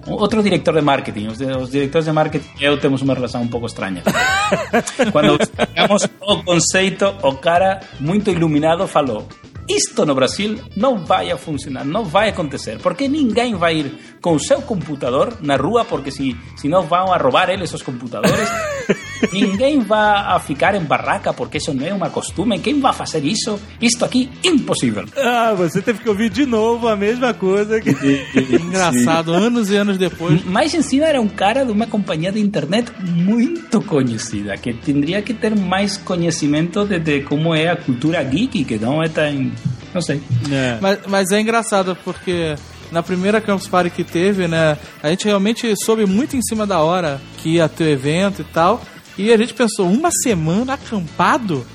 outro 0.07 0.41
diretor 0.41 0.73
de 0.75 0.81
marketing, 0.81 1.27
os, 1.27 1.37
de- 1.37 1.45
os 1.45 1.69
diretores 1.69 2.05
de 2.05 2.11
marketing 2.13 2.47
e 2.59 2.63
eu 2.63 2.77
temos 2.77 3.01
uma 3.01 3.13
relação 3.13 3.41
um 3.41 3.47
pouco 3.47 3.65
estranha. 3.67 4.01
quando 5.11 5.35
explicamos 5.41 6.07
o 6.21 6.43
conceito, 6.43 7.13
o 7.23 7.33
cara 7.35 7.81
muito 7.99 8.28
iluminado 8.29 8.87
falou: 8.87 9.27
isto 9.69 10.05
no 10.05 10.15
Brasil 10.15 10.59
não 10.75 11.05
vai 11.05 11.35
funcionar, 11.37 11.85
não 11.85 12.03
vai 12.03 12.29
acontecer, 12.29 12.79
porque 12.79 13.07
ninguém 13.07 13.55
vai 13.55 13.75
ir 13.75 14.17
com 14.21 14.33
o 14.33 14.39
seu 14.39 14.61
computador 14.61 15.37
na 15.41 15.55
rua, 15.55 15.85
porque 15.85 16.09
se, 16.09 16.35
se 16.57 16.67
não 16.67 16.81
vão 16.81 17.13
a 17.13 17.17
roubar 17.17 17.49
eles 17.49 17.71
os 17.73 17.83
computadores. 17.83 18.49
ninguém 19.31 19.79
vai 19.79 19.99
a 19.99 20.39
ficar 20.39 20.75
em 20.75 20.83
barraca, 20.83 21.33
porque 21.33 21.57
isso 21.57 21.73
não 21.73 21.85
é 21.85 21.93
uma 21.93 22.09
costume. 22.09 22.59
Quem 22.59 22.79
vai 22.79 22.93
fazer 22.93 23.23
isso? 23.23 23.59
Isto 23.81 24.05
aqui, 24.05 24.29
impossível. 24.43 25.05
Ah, 25.17 25.53
você 25.55 25.81
teve 25.81 25.99
que 25.99 26.09
ouvir 26.09 26.29
de 26.29 26.45
novo 26.45 26.87
a 26.87 26.95
mesma 26.95 27.33
coisa 27.33 27.79
que. 27.79 27.89
Engraçado, 28.55 29.33
anos 29.33 29.69
e 29.69 29.75
anos 29.75 29.97
depois. 29.97 30.43
Mais 30.45 30.73
em 30.73 30.81
cima 30.81 31.05
era 31.05 31.21
um 31.21 31.27
cara 31.27 31.65
de 31.65 31.71
uma 31.71 31.87
companhia 31.87 32.31
de 32.31 32.39
internet 32.39 32.91
muito 33.01 33.81
conhecida, 33.81 34.55
que 34.57 34.73
teria 34.73 35.21
que 35.21 35.33
ter 35.33 35.55
mais 35.55 35.97
conhecimento 35.97 36.85
de, 36.85 36.99
de 36.99 37.21
como 37.21 37.53
é 37.53 37.69
a 37.69 37.75
cultura 37.75 38.21
geek, 38.23 38.63
que 38.63 38.77
não 38.77 39.03
é 39.03 39.07
tão. 39.07 39.51
Não 39.93 40.01
sei. 40.01 40.21
Mas, 40.81 40.99
mas 41.07 41.31
é 41.31 41.41
engraçado 41.41 41.97
porque 42.03 42.55
na 42.91 43.03
primeira 43.03 43.41
Campus 43.41 43.67
Party 43.67 43.89
que 43.89 44.03
teve, 44.03 44.47
né, 44.47 44.77
a 45.01 45.09
gente 45.09 45.25
realmente 45.25 45.73
soube 45.83 46.05
muito 46.05 46.35
em 46.35 46.41
cima 46.41 46.65
da 46.65 46.79
hora 46.79 47.21
que 47.37 47.55
ia 47.55 47.69
ter 47.69 47.83
o 47.83 47.89
evento 47.89 48.41
e 48.41 48.45
tal. 48.45 48.81
E 49.19 49.33
a 49.33 49.37
gente 49.37 49.53
pensou, 49.53 49.85
uma 49.85 50.09
semana 50.23 50.75
acampado? 50.75 51.67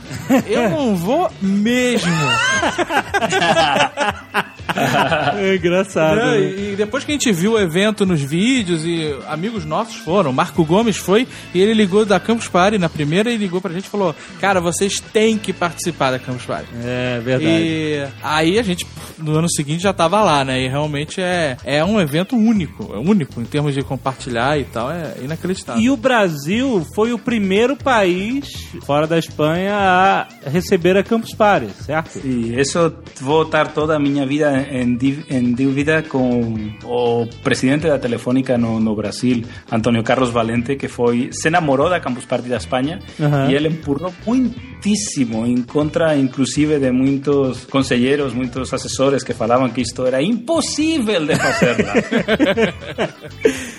Eu 0.46 0.70
não 0.70 0.96
vou 0.96 1.30
mesmo. 1.42 2.10
É 5.36 5.56
engraçado. 5.56 6.16
Não, 6.16 6.32
né? 6.32 6.40
e, 6.40 6.76
depois 6.76 7.04
que 7.04 7.12
a 7.12 7.14
gente 7.14 7.32
viu 7.32 7.52
o 7.52 7.58
evento 7.58 8.06
nos 8.06 8.20
vídeos 8.20 8.84
e 8.84 9.14
amigos 9.26 9.64
nossos 9.64 9.96
foram, 9.96 10.32
Marco 10.32 10.64
Gomes 10.64 10.96
foi 10.96 11.26
e 11.52 11.60
ele 11.60 11.74
ligou 11.74 12.04
da 12.04 12.20
Campus 12.20 12.48
Party 12.48 12.78
na 12.78 12.88
primeira 12.88 13.30
e 13.30 13.36
ligou 13.36 13.60
pra 13.60 13.72
gente 13.72 13.86
e 13.86 13.88
falou: 13.88 14.14
Cara, 14.40 14.60
vocês 14.60 15.00
têm 15.00 15.38
que 15.38 15.52
participar 15.52 16.10
da 16.10 16.18
Campus 16.18 16.44
Party. 16.44 16.68
É 16.84 17.20
verdade. 17.20 17.54
E 17.54 18.06
aí 18.22 18.58
a 18.58 18.62
gente, 18.62 18.86
no 19.18 19.36
ano 19.36 19.50
seguinte, 19.50 19.82
já 19.82 19.92
tava 19.92 20.22
lá, 20.22 20.44
né? 20.44 20.62
E 20.62 20.68
realmente 20.68 21.20
é, 21.20 21.56
é 21.64 21.84
um 21.84 22.00
evento 22.00 22.36
único, 22.36 22.94
é 22.94 22.98
único 22.98 23.40
em 23.40 23.44
termos 23.44 23.74
de 23.74 23.82
compartilhar 23.82 24.58
e 24.58 24.64
tal, 24.64 24.90
é 24.90 25.14
inacreditável. 25.22 25.82
E 25.82 25.90
o 25.90 25.96
Brasil 25.96 26.86
foi 26.94 27.12
o 27.12 27.18
primeiro 27.18 27.76
país 27.76 28.46
fora 28.84 29.06
da 29.06 29.18
Espanha 29.18 29.74
a 29.74 30.26
receber 30.48 30.96
a 30.96 31.02
Campus 31.02 31.34
Party, 31.34 31.68
certo? 31.84 32.20
E 32.24 32.58
isso 32.58 32.92
vou 33.20 33.42
estar 33.42 33.68
toda 33.68 33.96
a 33.96 33.98
minha 33.98 34.26
vida 34.26 34.63
di- 34.96 35.24
em 35.30 35.52
dúvida 35.52 36.02
com 36.02 36.54
o 36.84 37.26
presidente 37.42 37.86
da 37.86 37.98
Telefônica 37.98 38.56
no, 38.58 38.80
no 38.80 38.94
Brasil, 38.94 39.42
Antônio 39.70 40.02
Carlos 40.02 40.30
Valente, 40.30 40.76
que 40.76 40.88
foi 40.88 41.30
se 41.32 41.50
namorou 41.50 41.88
da 41.90 42.00
Campus 42.00 42.24
Party 42.24 42.48
da 42.48 42.56
Espanha 42.56 42.98
Aham. 43.20 43.50
e 43.50 43.54
ele 43.54 43.68
empurrou 43.68 44.12
muitíssimo 44.26 45.46
em 45.46 45.62
contra, 45.62 46.16
inclusive, 46.16 46.78
de 46.78 46.90
muitos 46.90 47.64
conselheiros, 47.64 48.32
muitos 48.32 48.72
assessores 48.72 49.22
que 49.22 49.32
falavam 49.34 49.68
que 49.70 49.80
isto 49.80 50.04
era 50.06 50.22
impossível 50.22 51.24
de 51.26 51.36
fazer 51.36 51.76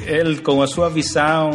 ele, 0.05 0.37
com 0.37 0.61
a 0.61 0.67
sua 0.67 0.89
visão 0.89 1.51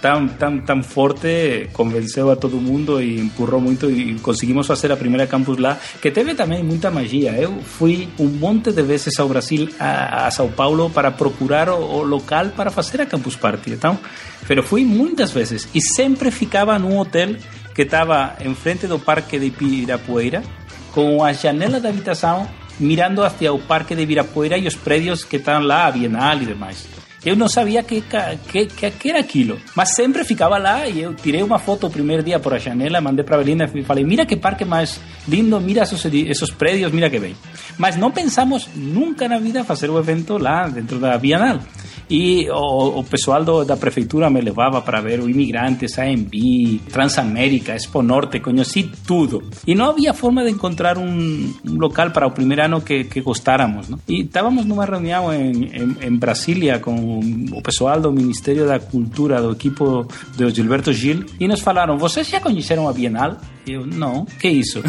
tão, 0.00 0.26
tão, 0.28 0.60
tão 0.60 0.82
forte, 0.82 1.68
convenceu 1.72 2.30
a 2.30 2.36
todo 2.36 2.56
mundo 2.56 3.00
e 3.00 3.20
empurrou 3.20 3.60
muito 3.60 3.90
e 3.90 4.18
conseguimos 4.20 4.66
fazer 4.66 4.90
a 4.92 4.96
primeira 4.96 5.26
campus 5.26 5.58
lá, 5.58 5.78
que 6.00 6.10
teve 6.10 6.34
também 6.34 6.62
muita 6.62 6.90
magia. 6.90 7.32
Eu 7.32 7.60
fui 7.62 8.08
um 8.18 8.26
monte 8.26 8.72
de 8.72 8.82
vezes 8.82 9.18
ao 9.18 9.28
Brasil, 9.28 9.68
a, 9.78 10.26
a 10.26 10.30
São 10.30 10.50
Paulo, 10.50 10.90
para 10.90 11.10
procurar 11.10 11.68
o, 11.68 11.80
o 11.80 12.02
local 12.02 12.48
para 12.48 12.70
fazer 12.70 13.00
a 13.00 13.06
campus 13.06 13.36
party. 13.36 13.72
Então, 13.72 13.98
pero 14.46 14.62
fui 14.62 14.84
muitas 14.84 15.30
vezes 15.30 15.68
e 15.74 15.80
sempre 15.80 16.30
ficava 16.30 16.78
num 16.78 16.98
hotel 16.98 17.36
que 17.74 17.82
estava 17.82 18.36
em 18.40 18.54
frente 18.54 18.86
do 18.86 18.98
Parque 18.98 19.38
de 19.38 19.46
Ibirapuera, 19.46 20.42
com 20.92 21.22
a 21.22 21.32
janela 21.32 21.78
da 21.78 21.88
habitação 21.88 22.48
mirando 22.80 23.22
hacia 23.22 23.52
o 23.52 23.58
Parque 23.58 23.94
de 23.94 24.02
Ibirapuera 24.02 24.56
e 24.56 24.66
os 24.66 24.74
prédios 24.74 25.22
que 25.22 25.36
estão 25.36 25.60
lá, 25.62 25.86
a 25.86 25.92
Bienal 25.92 26.38
e 26.38 26.46
demais. 26.46 27.09
Eu 27.24 27.36
não 27.36 27.48
sabia 27.48 27.82
que, 27.82 28.02
que, 28.50 28.66
que, 28.66 28.90
que 28.90 29.10
era 29.10 29.20
aquilo, 29.20 29.58
mas 29.76 29.94
sempre 29.94 30.24
ficava 30.24 30.56
lá 30.56 30.86
e 30.88 31.02
eu 31.02 31.12
tirei 31.14 31.42
uma 31.42 31.58
foto 31.58 31.86
o 31.86 31.90
primeiro 31.90 32.22
dia 32.22 32.38
por 32.40 32.54
a 32.54 32.58
janela, 32.58 33.00
mandei 33.00 33.22
para 33.24 33.36
Belinda 33.36 33.70
e 33.74 33.82
falei, 33.84 34.02
mira 34.04 34.24
que 34.24 34.36
parque 34.36 34.64
mais 34.64 34.98
lindo, 35.28 35.60
mira 35.60 35.82
esos, 35.82 36.02
edi- 36.04 36.28
esos 36.30 36.50
prédios, 36.50 36.90
mira 36.92 37.10
que 37.10 37.18
bem. 37.18 37.36
Mas 37.76 37.96
não 37.96 38.10
pensamos 38.10 38.68
nunca 38.74 39.28
na 39.28 39.38
vida 39.38 39.62
fazer 39.64 39.90
o 39.90 39.98
evento 39.98 40.38
lá 40.38 40.66
dentro 40.68 40.98
da 40.98 41.18
Bienal. 41.18 41.58
E 42.10 42.50
o, 42.50 42.98
o 42.98 43.04
pessoal 43.04 43.44
do, 43.44 43.64
da 43.64 43.76
prefeitura 43.76 44.28
me 44.28 44.40
levava 44.40 44.82
para 44.82 45.00
ver 45.00 45.20
o 45.20 45.30
Imigrantes, 45.30 45.96
AMB, 45.98 46.80
Transamérica, 46.90 47.74
Expo 47.74 48.02
Norte, 48.02 48.40
conheci 48.40 48.90
tudo. 49.06 49.42
E 49.66 49.74
não 49.74 49.90
havia 49.90 50.12
forma 50.12 50.44
de 50.44 50.50
encontrar 50.50 50.98
um, 50.98 51.54
um 51.64 51.74
local 51.78 52.10
para 52.10 52.26
o 52.26 52.30
primeiro 52.30 52.64
ano 52.64 52.80
que, 52.80 53.04
que 53.04 53.20
gostáramos. 53.20 53.88
Não? 53.88 53.98
E 54.08 54.22
estávamos 54.22 54.64
numa 54.64 54.84
reunião 54.84 55.32
em, 55.32 55.66
em, 55.66 55.96
em 56.00 56.16
Brasília 56.16 56.78
com 56.80 57.20
o 57.52 57.62
pessoal 57.62 58.00
do 58.00 58.12
Ministério 58.12 58.66
da 58.66 58.80
Cultura, 58.80 59.40
do 59.40 59.52
equipo 59.52 60.06
do 60.36 60.50
Gilberto 60.50 60.92
Gil, 60.92 61.24
e 61.38 61.46
nos 61.46 61.60
falaram: 61.60 61.96
vocês 61.96 62.28
já 62.28 62.40
conheceram 62.40 62.88
a 62.88 62.92
Bienal? 62.92 63.36
Eu, 63.66 63.86
não, 63.86 64.24
que 64.24 64.48
isso? 64.48 64.82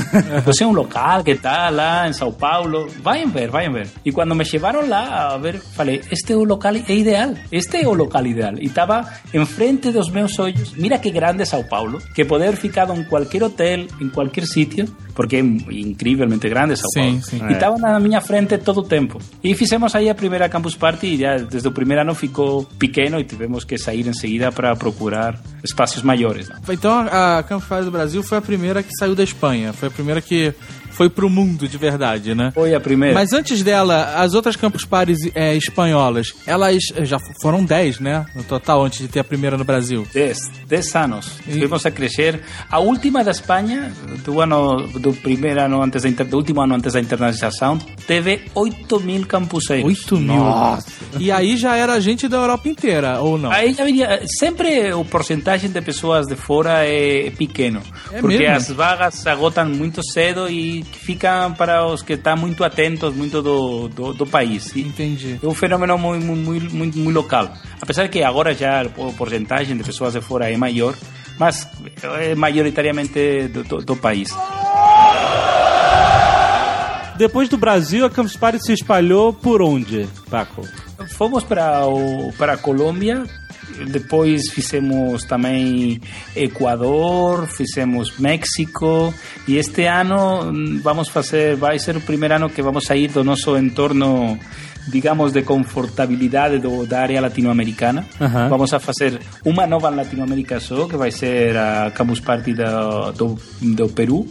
Você 0.46 0.64
é 0.64 0.68
um 0.68 0.72
local 0.72 1.24
que 1.24 1.32
está 1.32 1.70
lá 1.70 2.08
em 2.08 2.14
São 2.14 2.32
Paulo, 2.32 2.88
vai 3.02 3.26
ver, 3.26 3.50
vai 3.50 3.70
ver. 3.70 3.88
E 4.04 4.12
quando 4.12 4.34
me 4.34 4.44
levaram 4.52 4.88
lá 4.88 5.34
a 5.34 5.38
ver, 5.38 5.60
falei: 5.60 6.02
este 6.12 6.34
é 6.34 6.36
o 6.36 6.44
local 6.44 6.74
é 6.76 6.94
ideal, 6.94 7.11
este 7.52 7.78
é 7.78 7.88
o 7.88 7.94
local 7.94 8.26
ideal. 8.26 8.54
E 8.60 8.66
estava 8.66 9.06
em 9.34 9.46
frente 9.46 9.92
dos 9.92 10.10
meus 10.10 10.38
olhos, 10.40 10.74
mira 10.74 10.98
que 11.00 11.12
grande 11.12 11.46
São 11.46 11.64
Paulo, 11.64 12.00
que 12.16 12.26
poder 12.26 12.56
ficar 12.56 12.90
em 12.96 13.04
qualquer 13.04 13.44
hotel, 13.44 13.86
em 14.00 14.10
qualquer 14.10 14.46
sítio, 14.46 14.86
porque 15.14 15.38
é 15.38 15.40
incrivelmente 15.40 16.48
grande 16.50 16.76
São 16.76 16.90
Sim, 16.94 17.02
Paulo. 17.02 17.22
sim. 17.24 17.42
E 17.50 17.54
estava 17.54 17.78
na 17.78 18.00
minha 18.00 18.22
frente 18.22 18.58
todo 18.58 18.80
o 18.82 18.84
tempo. 18.84 19.20
E 19.44 19.54
fizemos 19.56 19.94
aí 19.96 20.10
a 20.10 20.16
primeira 20.16 20.50
Campus 20.50 20.76
Party 20.76 21.08
e 21.08 21.18
já 21.18 21.38
desde 21.38 21.68
o 21.68 21.72
primeiro 21.72 22.02
ano 22.02 22.14
ficou 22.16 22.64
pequeno 22.78 23.20
e 23.20 23.24
tivemos 23.24 23.64
que 23.64 23.78
sair 23.78 24.08
em 24.08 24.14
seguida 24.14 24.52
para 24.52 24.76
procurar 24.76 25.40
espaços 25.64 26.02
maiores. 26.04 26.50
não? 26.50 26.58
Então 26.70 27.08
a 27.12 27.44
Campus 27.48 27.68
Party 27.68 27.86
do 27.86 27.92
Brasil 27.92 28.24
foi 28.24 28.38
a 28.38 28.42
primeira 28.42 28.82
que 28.84 28.92
saiu 28.98 29.16
da 29.16 29.24
Espanha, 29.24 29.74
foi 29.74 29.88
a 29.90 29.92
primeira 29.92 30.22
que 30.22 30.54
foi 30.92 31.10
pro 31.10 31.30
mundo 31.30 31.68
de 31.68 31.78
verdade, 31.78 32.36
né? 32.36 32.52
Foi 32.54 32.74
a 32.76 32.80
primeira. 32.80 33.14
Mas 33.16 33.34
antes 33.34 33.64
dela, 33.64 34.14
as 34.18 34.34
outras 34.34 34.56
Campus 34.56 34.86
Parties 34.86 35.20
é, 35.36 35.56
espanholas, 35.56 36.34
elas 36.46 36.78
já 37.04 37.18
foram 37.42 37.64
10, 37.64 38.00
né? 38.00 38.26
No 38.36 38.44
total, 38.44 38.84
antes 38.86 39.00
de 39.00 39.08
ter 39.08 39.20
a 39.20 39.24
primeira 39.24 39.58
no 39.58 39.64
Brasil. 39.64 40.06
10, 40.14 40.38
10 40.68 40.96
anos. 40.96 41.32
Vimos 41.46 41.86
a 41.86 41.92
crescer. 41.92 42.42
A 42.70 42.80
última 42.80 43.24
da 43.24 43.32
Espanha, 43.32 43.92
do 44.24 44.42
ano 44.42 44.88
do 45.00 45.14
primeiro 45.14 45.62
ano 45.62 45.82
antes 45.82 46.04
da 46.04 46.10
inter, 46.10 46.26
do 46.26 46.38
último 46.38 46.62
ano 46.62 46.76
antes 46.76 46.94
da 46.94 47.00
internacionalização, 47.00 47.78
teve 48.06 48.42
8 48.54 49.00
mil 49.00 49.26
campuseiros. 49.26 49.86
8 49.86 50.18
mil. 50.18 50.42
E 51.20 51.32
aí 51.32 51.58
já 51.58 51.76
era 51.76 52.00
gente 52.00 52.28
da 52.28 52.38
Europa 52.38 52.68
inteira, 52.70 53.20
ou 53.20 53.38
não? 53.38 53.52
Aí 53.52 53.74
já 53.74 53.84
viria, 53.86 54.22
sempre 54.40 54.94
o 54.94 55.04
porcentagem 55.06 55.70
de 55.70 55.82
pessoas 55.82 56.28
de 56.28 56.36
fora 56.36 56.86
é 56.86 57.30
pequeno, 57.32 57.82
É 58.12 58.20
porque 58.20 58.38
mesmo? 58.40 58.56
as 58.56 58.70
vagas 58.70 59.16
se 59.16 59.30
agotam 59.30 59.66
muito 59.70 60.02
cedo 60.12 60.50
e 60.50 60.81
ficam 60.84 61.54
para 61.54 61.86
os 61.86 62.02
que 62.02 62.14
estão 62.14 62.36
muito 62.38 62.64
atentos 62.64 63.14
muito 63.14 63.42
do, 63.42 63.88
do, 63.88 64.14
do 64.14 64.26
país. 64.26 64.76
E 64.76 64.82
Entendi. 64.82 65.40
É 65.42 65.48
um 65.48 65.54
fenômeno 65.54 65.98
muito, 65.98 66.26
muito, 66.26 66.76
muito, 66.76 66.98
muito 66.98 67.16
local. 67.16 67.52
Apesar 67.82 68.08
que 68.08 68.24
agora 68.24 68.54
já 68.54 68.84
o 68.98 69.14
porcentagem 69.14 69.76
de 69.78 69.84
pessoas 69.84 70.14
de 70.14 70.22
fora 70.22 70.52
é 70.52 70.58
maior, 70.58 70.96
mas 71.38 71.68
é 72.20 72.36
majoritariamente 72.36 73.48
do, 73.48 73.64
do, 73.64 73.78
do 73.82 73.96
país. 73.96 74.34
Depois 77.18 77.48
do 77.48 77.58
Brasil, 77.58 78.06
a 78.06 78.10
Campus 78.10 78.36
Party 78.36 78.60
se 78.66 78.74
espalhou 78.74 79.32
por 79.32 79.62
onde, 79.62 80.08
Paco? 80.30 80.68
Fomos 81.10 81.44
para, 81.44 81.86
o, 81.86 82.34
para 82.38 82.54
a 82.54 82.58
Colômbia, 82.58 83.24
depois 83.88 84.50
fizemos 84.52 85.24
também 85.24 86.02
Equador, 86.36 87.48
fizemos 87.48 88.18
México 88.20 89.14
e 89.48 89.58
este 89.58 89.86
ano 89.86 90.52
mm, 90.52 90.82
vamos 90.82 91.10
fazer, 91.10 91.56
vai 91.56 91.80
ser 91.80 91.98
o 91.98 92.02
primeiro 92.02 92.36
ano 92.36 92.50
que 92.50 92.62
vamos 92.62 92.86
sair 92.86 93.10
do 93.10 93.24
nosso 93.24 93.58
entorno 93.58 94.38
digamos 94.88 95.32
de 95.32 95.44
confortabilidade 95.44 96.60
do, 96.60 96.86
da 96.86 97.02
área 97.02 97.22
latino-americana. 97.22 98.06
Vamos 98.50 98.74
a 98.74 98.80
fazer 98.80 99.20
uma 99.46 99.68
nova 99.68 99.90
Latinoamérica 99.90 100.60
só, 100.60 100.88
que 100.88 100.98
vai 100.98 101.12
ser 101.12 101.56
a 101.58 101.92
Campus 101.92 102.20
Party 102.20 102.54
do, 102.54 103.12
do, 103.12 103.40
do 103.62 103.90
Peru. 103.90 104.28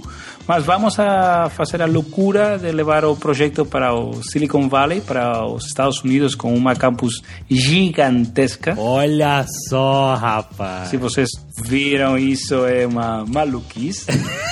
Mas 0.50 0.64
vamos 0.64 0.98
a 0.98 1.48
fazer 1.48 1.80
a 1.80 1.86
loucura 1.86 2.58
de 2.58 2.72
levar 2.72 3.04
o 3.04 3.14
projeto 3.14 3.64
para 3.64 3.94
o 3.94 4.20
Silicon 4.20 4.68
Valley, 4.68 5.00
para 5.00 5.46
os 5.46 5.66
Estados 5.66 6.02
Unidos, 6.02 6.34
com 6.34 6.52
uma 6.52 6.74
campus 6.74 7.22
gigantesca. 7.48 8.74
Olha 8.76 9.46
só, 9.68 10.16
rapaz. 10.16 10.88
Se 10.88 10.96
vocês 10.96 11.28
viram 11.64 12.18
isso, 12.18 12.66
é 12.66 12.86
uma 12.86 13.24
maluquice. 13.26 14.06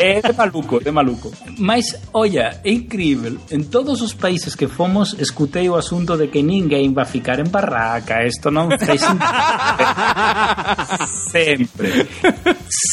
é 0.00 0.20
de 0.20 0.36
maluco, 0.36 0.82
de 0.82 0.90
maluco. 0.90 1.32
Mas, 1.58 1.84
olha, 2.12 2.60
é 2.64 2.70
incrível. 2.70 3.38
Em 3.50 3.62
todos 3.62 4.00
os 4.00 4.12
países 4.12 4.54
que 4.54 4.66
fomos, 4.66 5.14
escutei 5.18 5.68
o 5.68 5.76
assunto 5.76 6.16
de 6.16 6.28
que 6.28 6.42
ninguém 6.42 6.92
vai 6.92 7.04
ficar 7.04 7.38
em 7.38 7.44
barraca. 7.44 8.26
Isto 8.26 8.50
não 8.50 8.68
fez. 8.78 9.02
Sempre. 11.30 12.08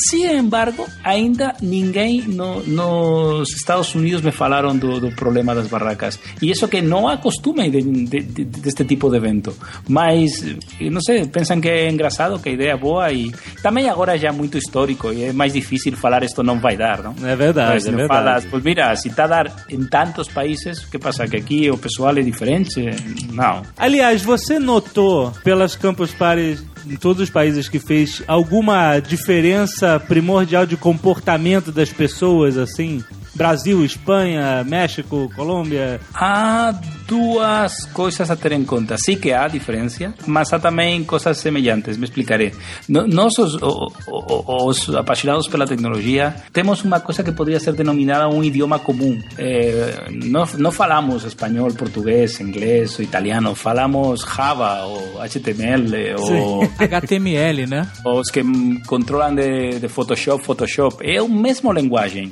Sin 0.10 0.26
embargo, 0.26 0.86
ainda 1.04 1.56
ninguém 1.62 2.22
no, 2.22 2.62
nos 2.64 3.50
Estados 3.50 3.94
Unidos 3.96 4.22
me 4.22 4.32
falaram 4.32 4.78
do, 4.78 5.00
do 5.00 5.12
problema 5.16 5.56
das 5.56 5.68
barracas. 5.68 6.20
E 6.42 6.52
isso 6.52 6.68
que 6.68 6.82
não 6.82 7.08
acostumem 7.08 7.72
de, 7.72 7.82
de, 7.82 8.22
de, 8.22 8.46
deste 8.46 8.86
tipo 8.86 9.10
de 9.10 9.18
evento. 9.18 9.56
Mas, 9.88 10.44
eh, 10.80 10.90
não 10.90 11.02
sei, 11.02 11.26
pensam 11.28 11.60
que 11.60 11.70
é 11.70 11.90
engraçado, 11.90 12.31
que 12.40 12.50
a 12.50 12.52
ideia 12.52 12.72
é 12.72 12.78
boa 12.78 13.12
e 13.12 13.32
também 13.62 13.90
agora 13.90 14.18
já 14.18 14.30
é 14.30 14.32
muito 14.32 14.58
histórico 14.58 15.12
e 15.12 15.26
é 15.26 15.34
mais 15.34 15.54
difícil 15.54 15.96
falar 15.96 16.24
isto 16.24 16.44
não 16.44 16.60
vai 16.60 16.76
dar, 16.78 17.02
não? 17.04 17.16
É 17.28 17.36
verdade, 17.36 17.74
Mas 17.74 17.86
é 17.88 17.92
verdade. 17.92 18.08
falas, 18.08 18.46
pues 18.46 18.64
mira, 18.64 18.96
se 18.96 19.10
está 19.10 19.24
a 19.26 19.28
dar 19.28 19.66
em 19.70 19.84
tantos 19.86 20.28
países, 20.28 20.80
que 20.86 20.98
passa 21.00 21.28
que 21.28 21.38
aqui 21.38 21.70
o 21.70 21.78
pessoal 21.78 22.16
é 22.18 22.22
diferente? 22.22 22.84
Não. 23.32 23.62
Aliás, 23.78 24.22
você 24.24 24.60
notou 24.60 25.32
pelas 25.44 25.76
Campus 25.76 26.12
Parties 26.14 26.64
em 26.88 26.96
todos 26.96 27.22
os 27.22 27.30
países 27.30 27.70
que 27.70 27.80
fez 27.80 28.24
alguma 28.28 29.00
diferença 29.00 30.00
primordial 30.00 30.66
de 30.66 30.76
comportamento 30.76 31.72
das 31.72 31.90
pessoas, 31.92 32.58
assim? 32.58 33.04
Brasil, 33.34 33.84
Espanha, 33.86 34.64
México, 34.66 35.32
Colômbia? 35.36 36.02
Há 36.14 36.74
duas 37.12 37.86
coisas 37.94 38.32
a 38.32 38.36
ter 38.38 38.54
em 38.54 38.64
conta. 38.64 38.96
Sim 38.98 39.18
que 39.18 39.34
há 39.34 39.48
diferença, 39.48 40.14
mas 40.26 40.52
há 40.54 40.60
também 40.60 41.04
coisas 41.04 41.38
semelhantes. 41.38 41.98
Me 41.98 42.06
explicarei. 42.06 42.54
Nós, 42.88 43.38
os, 43.38 43.56
o- 43.62 43.92
o- 44.08 44.68
os 44.68 44.90
apaixonados 44.96 45.48
pela 45.48 45.68
tecnologia, 45.68 46.34
temos 46.54 46.84
uma 46.84 47.00
coisa 47.02 47.22
que 47.24 47.32
poderia 47.34 47.60
ser 47.60 47.74
denominada 47.74 48.30
um 48.30 48.42
idioma 48.44 48.80
comum. 48.80 49.20
Eh, 49.38 50.06
não, 50.10 50.46
não 50.58 50.72
falamos 50.72 51.26
espanhol, 51.26 51.72
português, 51.74 52.40
inglês 52.40 52.98
ou 52.98 53.04
italiano. 53.04 53.54
Falamos 53.56 54.22
Java 54.22 54.84
ou 54.86 55.22
HTML 55.22 56.16
ou... 56.18 56.64
HTML, 56.80 57.68
né? 57.68 57.88
Os 58.06 58.30
que 58.32 58.42
controlam 58.88 59.36
de, 59.36 59.80
de 59.80 59.88
Photoshop, 59.90 60.44
Photoshop. 60.46 60.96
É 61.02 61.22
o 61.22 61.28
mesmo 61.28 61.72
linguagem. 61.74 62.32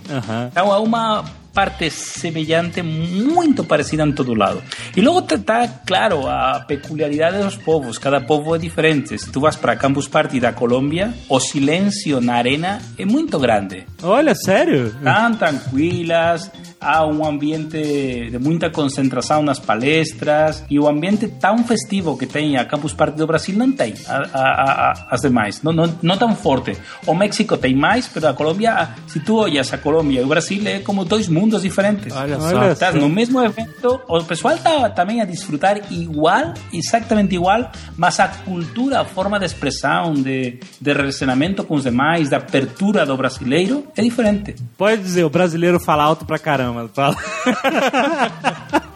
Então 0.51 0.73
é 0.73 0.77
uma 0.79 1.25
parte 1.53 1.89
semelhante, 1.89 2.81
muito 2.81 3.63
parecida 3.63 4.03
em 4.03 4.11
todo 4.11 4.33
lado. 4.33 4.61
E 4.95 5.01
logo 5.01 5.25
está, 5.33 5.67
claro, 5.85 6.27
a 6.27 6.59
peculiaridade 6.61 7.43
dos 7.43 7.55
povos. 7.55 7.97
Cada 7.97 8.21
povo 8.21 8.55
é 8.55 8.57
diferente. 8.57 9.17
Se 9.17 9.31
tu 9.31 9.41
vas 9.41 9.55
para 9.55 9.75
Campus 9.75 10.07
Party 10.07 10.39
da 10.39 10.53
Colômbia, 10.53 11.13
o 11.27 11.39
silêncio 11.39 12.21
na 12.21 12.35
arena 12.35 12.79
é 12.97 13.05
muito 13.05 13.39
grande. 13.39 13.85
Olha, 14.01 14.33
sério? 14.35 14.87
Estão 14.87 15.35
tranquilas, 15.35 16.51
há 16.79 17.05
um 17.05 17.25
ambiente 17.25 18.29
de 18.29 18.39
muita 18.39 18.69
concentração 18.69 19.41
nas 19.41 19.59
palestras 19.59 20.63
e 20.69 20.79
o 20.79 20.87
ambiente 20.87 21.27
tão 21.27 21.63
festivo 21.63 22.17
que 22.17 22.25
tem 22.25 22.57
a 22.57 22.65
Campus 22.65 22.93
Party 22.93 23.17
do 23.17 23.27
Brasil 23.27 23.57
não 23.57 23.71
tem 23.71 23.93
a, 24.07 24.17
a, 24.33 24.91
a, 24.91 25.07
as 25.11 25.21
demais, 25.21 25.61
não, 25.61 25.73
não, 25.73 25.93
não 26.01 26.17
tão 26.17 26.35
forte. 26.35 26.77
O 27.05 27.13
México 27.13 27.57
tem 27.57 27.75
mais, 27.75 28.09
mas 28.13 28.23
a 28.23 28.33
Colômbia, 28.33 28.89
se 29.07 29.19
tu 29.19 29.35
olhas 29.37 29.73
a 29.73 29.77
Colômbia 29.77 30.21
e 30.21 30.23
o 30.23 30.27
Brasil, 30.27 30.61
é 30.65 30.79
como 30.79 31.03
dois 31.03 31.27
mundos 31.27 31.38
diferentes. 31.47 32.13
Olha 32.13 32.39
só. 32.39 32.71
Estás 32.71 32.95
no 32.95 33.09
mesmo 33.09 33.41
evento, 33.43 34.01
o 34.07 34.23
pessoal 34.23 34.55
está 34.55 34.89
também 34.89 35.21
a 35.21 35.25
desfrutar 35.25 35.79
igual, 35.91 36.53
exatamente 36.73 37.35
igual, 37.35 37.71
mas 37.97 38.19
a 38.19 38.27
cultura, 38.27 39.01
a 39.01 39.05
forma 39.05 39.39
de 39.39 39.45
expressão, 39.45 40.13
de, 40.13 40.59
de 40.79 40.93
relacionamento 40.93 41.63
com 41.63 41.75
os 41.75 41.83
demais, 41.83 42.29
da 42.29 42.37
abertura 42.37 43.05
do 43.05 43.15
brasileiro, 43.15 43.85
é 43.95 44.01
diferente. 44.01 44.55
Pode 44.77 45.01
dizer, 45.01 45.23
o 45.23 45.29
brasileiro 45.29 45.79
fala 45.79 46.03
alto 46.03 46.25
pra 46.25 46.39
caramba. 46.39 46.89
Fala. 46.93 47.15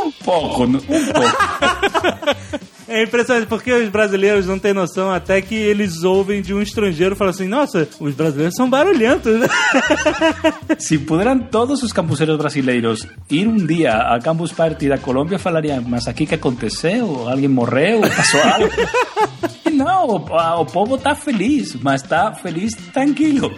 Um 0.00 0.12
pouco, 0.12 0.64
um 0.64 0.72
pouco. 0.78 2.68
É 2.88 3.02
impressionante, 3.02 3.46
porque 3.46 3.70
os 3.70 3.88
brasileiros 3.90 4.46
não 4.46 4.58
têm 4.58 4.72
noção 4.72 5.10
até 5.10 5.42
que 5.42 5.54
eles 5.54 6.02
ouvem 6.04 6.40
de 6.40 6.54
um 6.54 6.62
estrangeiro 6.62 7.14
falam 7.14 7.30
assim, 7.30 7.46
nossa, 7.46 7.86
os 8.00 8.14
brasileiros 8.14 8.54
são 8.56 8.68
barulhentos. 8.68 9.40
né?" 9.40 9.46
Se 10.80 10.98
puderam 10.98 11.38
todos 11.38 11.82
os 11.82 11.92
campuseiros 11.92 12.36
brasileiros 12.38 13.06
ir 13.30 13.46
um 13.46 13.56
dia 13.56 13.92
a 13.92 14.18
Campus 14.18 14.52
Party 14.52 14.88
da 14.88 14.96
Colômbia, 14.96 15.38
falariam, 15.38 15.82
mas 15.86 16.08
aqui 16.08 16.24
que 16.24 16.34
aconteceu? 16.34 17.28
Alguém 17.28 17.48
morreu? 17.48 18.00
Passou 18.00 18.40
algo? 18.42 18.70
Não, 19.78 20.06
o, 20.08 20.34
a- 20.34 20.60
o 20.60 20.66
povo 20.66 20.96
está 20.96 21.14
feliz, 21.14 21.74
mas 21.80 22.02
está 22.02 22.32
feliz 22.32 22.74
tranquilo. 22.92 23.52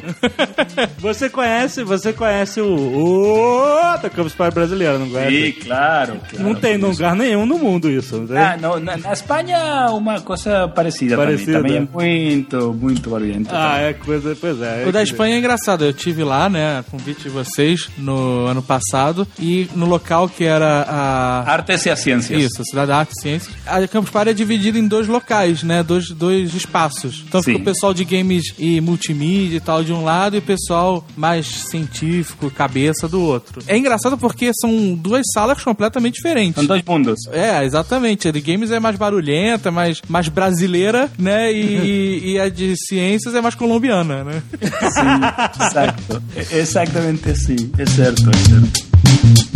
Você 0.99 1.29
conhece, 1.31 1.83
você 1.83 2.12
conhece 2.12 2.61
o, 2.61 2.66
o 2.66 3.97
da 4.03 4.11
Campus 4.11 4.35
Party 4.35 4.55
brasileiro, 4.55 4.99
não 4.99 5.09
conhece? 5.11 5.53
Sim, 5.53 5.61
claro. 5.66 6.21
claro. 6.31 6.45
não 6.45 6.55
tem 6.55 6.77
lugar 6.77 7.14
nenhum 7.16 7.47
no 7.47 7.59
mundo 7.59 7.91
isso. 7.91 8.18
né? 8.23 8.55
Ah, 8.55 8.57
no, 8.57 8.79
na, 8.81 8.97
na 8.97 9.12
Espanha, 9.12 9.87
uma 9.93 10.21
coisa 10.21 10.68
parecida, 10.68 11.16
Parecida. 11.16 11.53
também. 11.55 11.87
Também 11.87 12.16
é 12.23 12.31
muito, 12.33 12.73
muito 12.75 13.11
barulhento. 13.11 13.49
Ah, 13.53 13.73
também. 13.73 13.87
é 13.87 13.93
coisa, 13.95 14.37
pois 14.41 14.61
é. 14.61 14.85
O 14.87 14.93
da 14.93 15.03
Espanha 15.03 15.35
é 15.35 15.39
engraçado. 15.39 15.85
Eu 15.85 15.93
tive 15.93 16.23
lá, 16.25 16.49
né, 16.49 16.79
a 16.79 16.83
convite 16.83 17.23
de 17.23 17.29
vocês 17.29 17.89
no 17.99 18.47
ano 18.47 18.62
passado 18.62 19.27
e 19.39 19.68
no 19.75 19.87
local 19.87 20.29
que 20.29 20.45
era 20.45 20.83
a 20.89 21.51
Artes 21.51 21.85
e 21.87 21.91
as 21.91 21.99
ciências. 22.01 22.43
Isso, 22.43 22.61
a 22.62 22.64
Cidade 22.64 22.89
da 22.89 22.97
Arte 22.99 23.12
e 23.18 23.23
Ciências. 23.23 23.55
A 23.66 23.87
Campus 23.89 24.11
Party 24.11 24.31
é 24.31 24.35
dividida 24.35 24.79
em 24.79 24.87
dois 24.87 25.07
locais, 25.09 25.62
né? 25.62 25.83
Dois, 25.83 26.09
dois 26.11 26.54
espaços. 26.54 27.24
Então 27.26 27.42
fica 27.42 27.56
Sim. 27.56 27.62
o 27.62 27.64
pessoal 27.64 27.94
de 27.94 28.04
games 28.04 28.54
e 28.58 28.80
multimídia 28.80 29.56
e 29.56 29.61
tal 29.61 29.82
de 29.82 29.92
um 29.92 30.04
lado 30.04 30.36
e 30.36 30.38
o 30.38 30.42
pessoal 30.42 31.04
mais 31.16 31.46
científico, 31.46 32.50
cabeça 32.50 33.08
do 33.08 33.20
outro. 33.20 33.62
É 33.66 33.76
engraçado 33.76 34.16
porque 34.16 34.50
são 34.61 34.94
duas 34.94 35.22
salas 35.32 35.62
completamente 35.62 36.14
diferentes. 36.14 36.54
São 36.54 36.66
dois 36.66 36.82
mundos. 36.82 37.20
É, 37.32 37.64
exatamente. 37.64 38.28
A 38.28 38.32
de 38.32 38.40
games 38.40 38.70
é 38.70 38.80
mais 38.80 38.96
barulhenta, 38.96 39.70
mais, 39.70 40.00
mais 40.08 40.28
brasileira, 40.28 41.11
né? 41.18 41.52
E, 41.52 42.32
e 42.32 42.38
a 42.40 42.48
de 42.48 42.74
ciências 42.76 43.34
é 43.34 43.40
mais 43.40 43.54
colombiana, 43.54 44.24
né? 44.24 44.42
Sim, 44.61 45.61
exacto. 45.64 46.22
É 46.36 46.58
Exatamente 46.58 47.30
assim. 47.30 47.70
É 47.78 47.86
certo, 47.86 48.30
é 48.30 48.48
certo. 48.48 49.49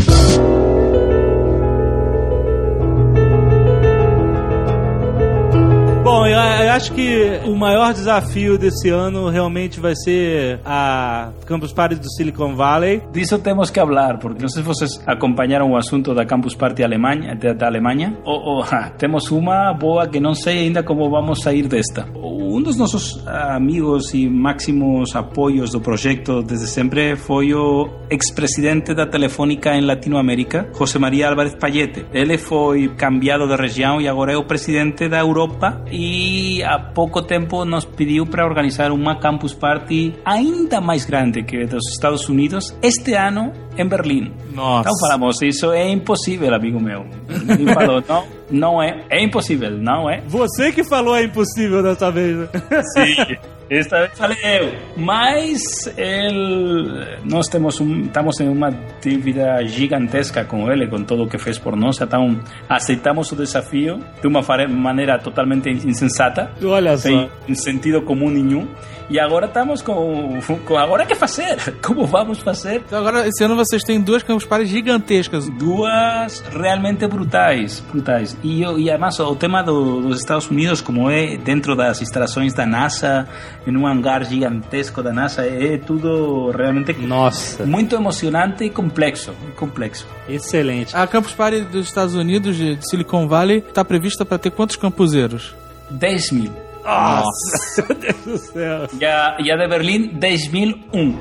Acho 6.75 6.93
que 6.93 7.41
o 7.45 7.55
maior 7.55 7.93
desafio 7.93 8.59
desse 8.59 8.89
ano 8.91 9.29
realmente 9.29 9.79
vai 9.79 9.95
ser 9.95 10.59
a 10.64 11.31
Campus 11.47 11.72
Party 11.72 11.95
do 11.95 12.11
Silicon 12.11 12.57
Valley. 12.57 13.01
Disso 13.12 13.39
temos 13.39 13.70
que 13.70 13.79
falar, 13.79 14.18
porque 14.18 14.43
não 14.43 14.49
sei 14.49 14.62
se 14.62 14.66
vocês 14.66 15.01
acompanharam 15.07 15.70
o 15.70 15.77
assunto 15.77 16.12
da 16.12 16.27
Campus 16.27 16.55
Party 16.57 16.83
Alemanha, 16.83 17.37
da, 17.37 17.53
da 17.53 17.66
Alemanha. 17.66 18.18
Ou, 18.25 18.64
ah, 18.70 18.91
temos 18.99 19.31
uma 19.31 19.72
boa 19.72 20.09
que 20.09 20.18
não 20.18 20.35
sei 20.35 20.64
ainda 20.64 20.83
como 20.83 21.09
vamos 21.09 21.43
sair 21.43 21.68
desta. 21.68 22.09
Um 22.55 22.62
dos 22.62 22.76
nossos 22.76 23.20
amigos 23.26 24.14
e 24.14 24.28
máximos 24.28 25.16
apoios 25.16 25.72
do 25.72 25.80
projeto 25.80 26.40
desde 26.40 26.68
sempre 26.68 27.16
foi 27.16 27.52
o 27.52 27.90
ex-presidente 28.09 28.94
da 28.94 29.05
Telefônica 29.07 29.74
em 29.74 29.80
Latinoamérica, 29.80 30.70
José 30.72 31.00
María 31.00 31.30
Álvarez 31.30 31.57
Payete. 31.57 32.07
Ele 32.12 32.38
foi 32.38 32.94
cambiado 32.94 33.48
de 33.48 33.57
região 33.57 34.00
e 34.00 34.07
agora 34.07 34.34
é 34.34 34.36
o 34.36 34.44
presidente 34.44 35.09
da 35.09 35.18
Europa 35.18 35.82
e 35.90 36.62
há 36.62 36.78
pouco 36.78 37.22
tempo 37.22 37.64
nos 37.64 37.86
pediu 37.86 38.24
para 38.24 38.46
organizar 38.46 38.92
uma 38.92 39.18
campus 39.18 39.52
party 39.52 40.14
ainda 40.24 40.80
mais 40.80 41.05
grande 41.05 41.42
que 41.42 41.66
dos 41.66 41.90
Estados 41.90 42.28
Unidos 42.28 42.72
este 42.80 43.14
ano 43.14 43.50
em 43.76 43.88
Berlim. 43.88 44.32
Nossa. 44.55 44.88
Então 44.88 44.92
falamos, 45.00 45.42
isso 45.42 45.72
é 45.72 45.90
impossível, 45.90 46.55
amigo 46.55 46.80
meu. 46.80 47.05
Ele 47.28 47.74
falou, 47.74 48.00
não, 48.09 48.24
não 48.51 48.82
é, 48.82 49.05
é 49.11 49.22
impossível, 49.22 49.70
não 49.70 50.09
é? 50.09 50.20
Você 50.26 50.72
que 50.72 50.84
falou 50.84 51.16
é 51.16 51.24
impossível 51.24 51.82
dessa 51.82 52.11
vez. 52.11 52.36
né? 52.36 52.49
Sim. 52.95 53.36
Esta 53.70 54.01
vez 54.01 54.18
falei 54.18 54.36
eu. 54.42 54.72
Mas 54.97 55.86
ele, 55.97 57.18
nós 57.24 57.49
temos 57.49 57.80
um, 57.80 58.03
estamos 58.03 58.38
em 58.40 58.49
uma 58.49 58.70
dívida 59.01 59.64
gigantesca 59.64 60.45
com 60.45 60.70
ele, 60.70 60.86
com 60.86 61.03
tudo 61.03 61.24
o 61.24 61.28
que 61.28 61.38
fez 61.38 61.59
por 61.59 61.74
nós. 61.74 61.99
Então, 62.01 62.38
aceitamos 62.68 63.32
o 63.32 63.36
desafio 63.36 63.99
de 64.20 64.28
uma 64.28 64.42
maneira 64.68 65.18
totalmente 65.18 65.70
insensata. 65.70 66.51
Olha 66.62 66.97
sem 66.97 67.30
sentido 67.55 68.03
comum 68.03 68.28
nenhum. 68.30 68.68
E 69.09 69.18
agora 69.18 69.46
estamos 69.46 69.82
com, 69.82 70.38
com 70.64 70.76
agora 70.76 71.05
o 71.05 71.07
que 71.07 71.14
fazer? 71.14 71.57
Como 71.82 72.07
vamos 72.07 72.38
fazer? 72.40 72.82
Então 72.86 72.98
agora, 72.98 73.26
esse 73.26 73.42
ano 73.44 73.57
vocês 73.57 73.82
têm 73.82 74.00
duas 74.00 74.22
campus 74.22 74.44
party 74.44 74.66
gigantescas. 74.66 75.48
Duas 75.48 76.40
realmente 76.50 77.07
brutais, 77.07 77.80
brutais. 77.80 78.36
E, 78.42 78.61
e 78.61 78.90
además 78.90 79.18
o 79.20 79.36
tema 79.36 79.62
do, 79.62 80.02
dos 80.02 80.18
Estados 80.20 80.48
Unidos, 80.50 80.80
como 80.80 81.11
é 81.11 81.36
dentro 81.36 81.76
das 81.76 82.02
instalações 82.02 82.55
da 82.55 82.66
NASA, 82.66 83.28
em 83.66 83.76
um 83.76 83.86
hangar 83.86 84.24
gigantesco 84.24 85.02
da 85.02 85.12
NASA, 85.12 85.46
é 85.46 85.78
tudo 85.78 86.50
realmente 86.50 86.92
Nossa. 86.94 87.64
muito 87.64 87.94
emocionante 87.94 88.64
e 88.64 88.70
complexo, 88.70 89.32
complexo. 89.57 90.07
Excelente. 90.28 90.96
A 90.96 91.07
Campus 91.07 91.32
Party 91.32 91.61
dos 91.62 91.86
Estados 91.86 92.14
Unidos, 92.14 92.57
de 92.57 92.74
de 92.76 92.88
Silicon 92.88 93.26
Valley, 93.26 93.59
está 93.59 93.84
prevista 93.84 94.24
para 94.24 94.38
ter 94.38 94.50
quantos 94.50 94.76
campuseiros? 94.76 95.55
10 95.90 96.30
mil. 96.32 96.52
Nossa, 96.85 97.87
meu 97.89 97.97
Deus 97.97 98.16
do 98.24 98.39
céu. 98.39 98.89
E 99.01 99.05
a, 99.05 99.37
e 99.41 99.51
a 99.51 99.57
de 99.57 99.68
Berlim, 99.68 100.18
10.001. 100.18 101.14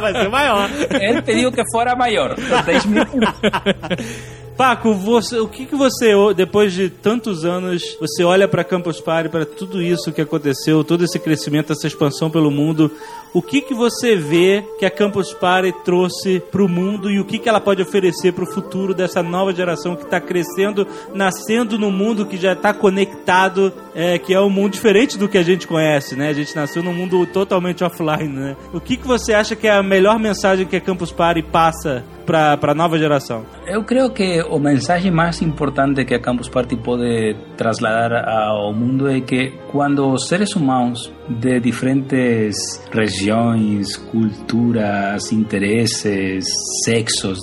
Vai 0.00 0.12
ser 0.12 0.28
maior. 0.28 0.70
Ele 1.00 1.22
pediu 1.22 1.50
que 1.50 1.62
fora 1.72 1.96
maior. 1.96 2.34
10.001. 2.34 4.43
Paco, 4.56 4.94
você, 4.94 5.38
o 5.38 5.48
que, 5.48 5.66
que 5.66 5.74
você, 5.74 6.12
depois 6.36 6.72
de 6.72 6.88
tantos 6.88 7.44
anos, 7.44 7.96
você 7.98 8.22
olha 8.22 8.46
para 8.46 8.62
Campus 8.62 9.00
Party, 9.00 9.28
para 9.28 9.44
tudo 9.44 9.82
isso 9.82 10.12
que 10.12 10.20
aconteceu, 10.20 10.84
todo 10.84 11.04
esse 11.04 11.18
crescimento, 11.18 11.72
essa 11.72 11.88
expansão 11.88 12.30
pelo 12.30 12.52
mundo, 12.52 12.90
o 13.32 13.42
que, 13.42 13.60
que 13.60 13.74
você 13.74 14.14
vê 14.14 14.64
que 14.78 14.86
a 14.86 14.90
Campus 14.90 15.34
Party 15.34 15.74
trouxe 15.84 16.40
para 16.52 16.62
o 16.62 16.68
mundo 16.68 17.10
e 17.10 17.18
o 17.18 17.24
que, 17.24 17.40
que 17.40 17.48
ela 17.48 17.60
pode 17.60 17.82
oferecer 17.82 18.32
para 18.32 18.44
o 18.44 18.46
futuro 18.46 18.94
dessa 18.94 19.24
nova 19.24 19.52
geração 19.52 19.96
que 19.96 20.04
está 20.04 20.20
crescendo, 20.20 20.86
nascendo 21.12 21.76
no 21.76 21.90
mundo 21.90 22.24
que 22.24 22.36
já 22.36 22.52
está 22.52 22.72
conectado, 22.72 23.72
é, 23.92 24.20
que 24.20 24.32
é 24.32 24.40
um 24.40 24.50
mundo 24.50 24.74
diferente 24.74 25.18
do 25.18 25.28
que 25.28 25.36
a 25.36 25.42
gente 25.42 25.66
conhece, 25.66 26.14
né? 26.14 26.28
A 26.28 26.32
gente 26.32 26.54
nasceu 26.54 26.80
num 26.80 26.94
mundo 26.94 27.26
totalmente 27.26 27.82
offline, 27.82 28.28
né? 28.28 28.56
O 28.72 28.80
que, 28.80 28.96
que 28.96 29.06
você 29.06 29.34
acha 29.34 29.56
que 29.56 29.66
é 29.66 29.72
a 29.72 29.82
melhor 29.82 30.16
mensagem 30.16 30.64
que 30.64 30.76
a 30.76 30.80
Campus 30.80 31.10
Party 31.10 31.42
passa 31.42 32.04
para 32.24 32.58
a 32.72 32.74
nova 32.74 32.98
geração? 32.98 33.44
Eu 33.66 33.84
creio 33.84 34.10
que 34.10 34.42
o 34.42 34.58
mensagem 34.58 35.10
mais 35.10 35.40
importante 35.42 36.04
que 36.04 36.14
a 36.14 36.20
Campus 36.20 36.48
Party 36.48 36.76
pode 36.76 37.36
trasladar 37.56 38.28
ao 38.28 38.72
mundo 38.72 39.08
é 39.08 39.20
que 39.20 39.52
quando 39.70 40.06
os 40.08 40.28
seres 40.28 40.54
humanos 40.56 41.12
de 41.28 41.60
diferentes 41.60 42.56
regiões, 42.92 43.96
culturas, 43.96 45.32
interesses, 45.32 46.44
sexos, 46.84 47.38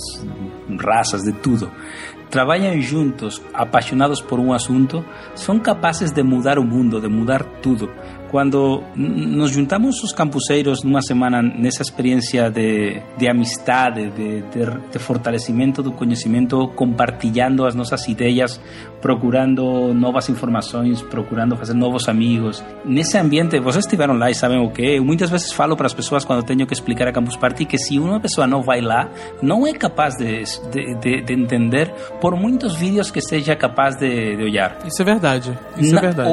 raças, 0.79 1.23
de 1.23 1.33
tudo, 1.33 1.71
trabalham 2.29 2.79
juntos, 2.81 3.41
apaixonados 3.53 4.21
por 4.21 4.39
um 4.39 4.53
assunto, 4.53 5.03
são 5.35 5.59
capazes 5.59 6.11
de 6.11 6.23
mudar 6.23 6.57
o 6.57 6.63
mundo, 6.63 6.99
de 6.99 7.09
mudar 7.09 7.43
tudo. 7.61 7.89
Quando 8.31 8.81
n- 8.95 9.25
nos 9.35 9.51
juntamos 9.51 10.01
os 10.03 10.13
campuseiros 10.13 10.83
numa 10.83 11.01
semana 11.01 11.41
nessa 11.41 11.81
experiência 11.81 12.49
de, 12.49 13.01
de 13.17 13.27
amistade, 13.27 14.09
de, 14.11 14.41
de, 14.43 14.65
de 14.91 14.99
fortalecimento 14.99 15.83
do 15.83 15.91
conhecimento, 15.91 16.69
compartilhando 16.69 17.65
as 17.65 17.75
nossas 17.75 18.07
ideias, 18.07 18.57
procurando 19.01 19.93
novas 19.93 20.29
informações, 20.29 21.01
procurando 21.01 21.57
fazer 21.57 21.73
novos 21.73 22.07
amigos. 22.07 22.63
Nesse 22.85 23.17
ambiente, 23.17 23.59
vocês 23.59 23.83
estiveram 23.83 24.13
lá 24.17 24.31
e 24.31 24.33
sabem 24.35 24.59
o 24.65 24.69
que? 24.71 24.81
Eu 24.97 25.03
muitas 25.03 25.29
vezes 25.29 25.51
falo 25.51 25.75
para 25.75 25.87
as 25.87 25.93
pessoas 25.93 26.23
quando 26.23 26.41
tenho 26.43 26.65
que 26.65 26.73
explicar 26.73 27.07
a 27.09 27.11
Campus 27.11 27.35
Party 27.35 27.65
que 27.65 27.77
se 27.77 27.99
uma 27.99 28.19
pessoa 28.19 28.47
não 28.47 28.61
vai 28.61 28.79
lá, 28.79 29.09
não 29.41 29.67
é 29.67 29.73
capaz 29.73 30.15
de, 30.15 30.43
de, 30.71 30.95
de, 30.95 31.21
de 31.21 31.33
entender 31.33 31.91
por 32.21 32.35
muitos 32.37 32.75
vídeos 32.75 33.11
que 33.11 33.19
seja 33.19 33.55
capaz 33.57 33.97
de, 33.97 34.37
de 34.37 34.43
olhar. 34.43 34.77
Isso 34.85 35.01
é 35.01 35.05
verdade. 35.05 35.59
Isso 35.77 35.93
Na- 35.93 35.99
é 35.99 36.03
verdade. 36.03 36.29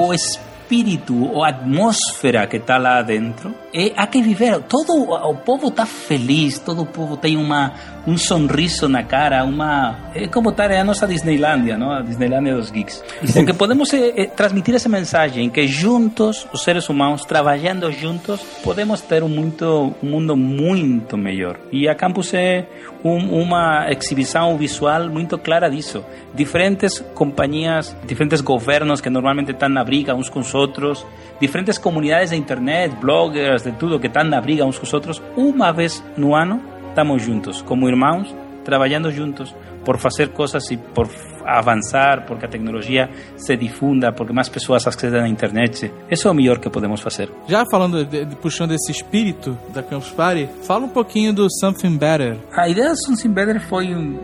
Espírito, 0.68 1.24
ou 1.32 1.42
a 1.42 1.48
atmosfera 1.48 2.46
que 2.46 2.58
está 2.58 2.76
lá 2.76 3.00
dentro, 3.00 3.54
é 3.72 3.92
há 3.96 4.06
que 4.06 4.20
viver. 4.20 4.60
Todo 4.68 4.92
o 4.92 5.34
povo 5.34 5.68
está 5.68 5.86
feliz, 5.86 6.58
todo 6.58 6.82
o 6.82 6.86
povo 6.86 7.16
tem 7.16 7.38
uma 7.38 7.72
um 8.06 8.16
sorriso 8.16 8.88
na 8.88 9.02
cara, 9.02 9.44
uma 9.44 9.96
é 10.14 10.26
como 10.28 10.48
estar 10.48 10.70
é 10.70 10.80
a 10.80 10.84
nossa 10.84 11.06
Disneylândia, 11.06 11.76
não? 11.76 11.90
A 11.90 12.00
Disneylândia 12.00 12.54
dos 12.54 12.70
geeks. 12.70 13.02
O 13.36 13.44
que 13.44 13.52
podemos 13.52 13.92
é, 13.92 14.22
é 14.22 14.26
transmitir 14.26 14.74
essa 14.74 14.88
mensagem 14.88 15.50
que 15.50 15.66
juntos, 15.66 16.46
os 16.52 16.62
seres 16.62 16.88
humanos 16.88 17.24
trabalhando 17.24 17.90
juntos, 17.92 18.40
podemos 18.62 19.00
ter 19.02 19.22
um 19.22 19.28
muito 19.28 19.94
um 20.02 20.06
mundo 20.06 20.36
muito 20.36 21.16
melhor. 21.16 21.58
E 21.70 21.88
a 21.88 21.94
campus 21.94 22.32
é 22.32 22.66
um, 23.04 23.40
uma 23.40 23.90
exibição 23.90 24.56
visual 24.56 25.08
muito 25.08 25.38
clara 25.38 25.68
disso. 25.68 26.04
Diferentes 26.34 27.00
companhias, 27.14 27.96
diferentes 28.06 28.40
governos 28.40 29.00
que 29.00 29.10
normalmente 29.10 29.52
estão 29.52 29.68
na 29.68 29.84
briga 29.84 30.14
uns 30.14 30.28
com 30.28 30.40
os 30.40 30.54
outros, 30.54 31.06
diferentes 31.40 31.78
comunidades 31.78 32.30
de 32.30 32.36
internet, 32.36 32.94
bloggers, 32.96 33.62
de 33.62 33.72
tudo 33.72 34.00
que 34.00 34.06
estão 34.06 34.24
na 34.24 34.40
briga 34.40 34.64
uns 34.64 34.78
com 34.78 34.84
os 34.84 34.92
outros, 34.92 35.22
uma 35.36 35.72
vez 35.72 36.02
no 36.16 36.34
ano 36.34 36.60
estamos 36.88 37.22
juntos, 37.22 37.62
como 37.62 37.88
irmãos, 37.88 38.34
trabalhando 38.64 39.10
juntos 39.12 39.54
por 39.88 39.96
fazer 39.96 40.28
coisas 40.34 40.70
e 40.70 40.76
por 40.76 41.08
avançar, 41.46 42.26
porque 42.26 42.44
a 42.44 42.48
tecnologia 42.48 43.08
se 43.38 43.56
difunda, 43.56 44.12
porque 44.12 44.34
mais 44.34 44.50
pessoas 44.50 44.86
acedem 44.86 45.22
à 45.22 45.26
internet. 45.26 45.90
Isso 46.10 46.28
é 46.28 46.30
o 46.30 46.34
melhor 46.34 46.58
que 46.58 46.68
podemos 46.68 47.00
fazer. 47.00 47.30
Já 47.48 47.64
falando, 47.70 48.04
de- 48.04 48.26
puxando 48.36 48.72
esse 48.72 48.92
espírito 48.92 49.56
da 49.72 49.82
Campus 49.82 50.10
Party, 50.10 50.46
fala 50.66 50.84
um 50.84 50.90
pouquinho 50.90 51.32
do 51.32 51.46
Something 51.58 51.96
Better. 51.96 52.36
A 52.52 52.68
ideia 52.68 52.90
do 52.90 53.02
Something 53.02 53.30
Better 53.32 53.66
foi 53.66 53.94
um, 53.94 54.18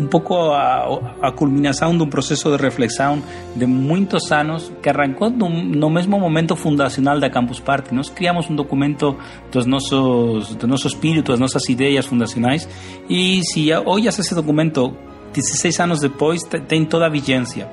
um 0.00 0.08
pouco 0.08 0.34
a, 0.34 0.98
a 1.22 1.30
culminação 1.30 1.96
de 1.96 2.02
um 2.02 2.08
processo 2.08 2.50
de 2.56 2.60
reflexão 2.60 3.22
de 3.54 3.64
muitos 3.66 4.32
anos 4.32 4.72
que 4.82 4.88
arrancou 4.88 5.30
no, 5.30 5.48
no 5.48 5.88
mesmo 5.88 6.18
momento 6.18 6.56
fundacional 6.56 7.20
da 7.20 7.30
Campus 7.30 7.60
Party. 7.60 7.94
Nós 7.94 8.10
criamos 8.10 8.50
um 8.50 8.56
documento 8.56 9.16
dos 9.52 9.64
nossos, 9.64 10.56
do 10.56 10.66
nosso 10.66 10.88
espírito, 10.88 11.30
das 11.30 11.38
nossas 11.40 11.68
ideias 11.68 12.04
fundacionais 12.04 12.68
e 13.08 13.40
se 13.44 13.72
olhas 13.84 14.18
esse 14.18 14.34
documento 14.34 14.55
argumento 14.56 14.96
16 15.32 15.80
anos 15.80 16.00
depois 16.00 16.42
te- 16.42 16.60
tem 16.60 16.84
toda 16.84 17.06
a 17.06 17.08
vigência. 17.08 17.68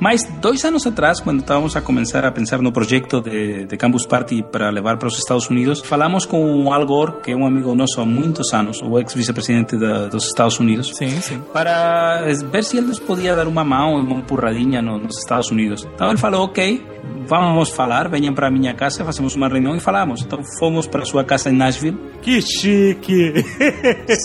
Mas 0.00 0.24
dois 0.40 0.64
anos 0.64 0.84
atrás, 0.86 1.20
quando 1.20 1.38
estávamos 1.40 1.76
a 1.76 1.80
começar 1.80 2.24
a 2.24 2.32
pensar 2.32 2.60
no 2.60 2.72
projeto 2.72 3.20
de, 3.20 3.64
de 3.64 3.76
Campus 3.76 4.04
Party 4.04 4.42
para 4.50 4.68
levar 4.70 4.96
para 4.98 5.06
os 5.06 5.16
Estados 5.16 5.48
Unidos, 5.48 5.80
falamos 5.80 6.26
com 6.26 6.64
o 6.64 6.72
Al 6.72 6.84
Gore, 6.84 7.12
que 7.22 7.30
é 7.30 7.36
um 7.36 7.46
amigo 7.46 7.74
nosso 7.76 8.00
há 8.00 8.04
muitos 8.04 8.52
anos, 8.52 8.82
o 8.82 8.98
ex-vice-presidente 8.98 9.76
dos 10.10 10.26
Estados 10.26 10.58
Unidos, 10.58 10.90
sim, 10.96 11.08
sim. 11.20 11.40
para 11.52 12.22
ver 12.50 12.64
se 12.64 12.76
ele 12.76 12.88
nos 12.88 12.98
podia 12.98 13.36
dar 13.36 13.46
uma 13.46 13.64
mão, 13.64 13.94
uma 13.94 14.16
empurradinha 14.18 14.82
no- 14.82 14.98
nos 14.98 15.16
Estados 15.18 15.50
Unidos. 15.50 15.86
Então 15.94 16.08
ele 16.08 16.18
falou, 16.18 16.42
ok, 16.44 16.84
vamos 17.28 17.70
falar, 17.70 18.08
venham 18.08 18.34
para 18.34 18.48
a 18.48 18.50
minha 18.50 18.74
casa, 18.74 19.04
fazemos 19.04 19.36
uma 19.36 19.48
reunião 19.48 19.76
e 19.76 19.80
falamos. 19.80 20.22
Então 20.22 20.40
fomos 20.58 20.88
para 20.88 21.02
a 21.02 21.06
sua 21.06 21.22
casa 21.22 21.50
em 21.50 21.56
Nashville. 21.56 21.96
Que 22.20 22.42
chique! 22.42 23.44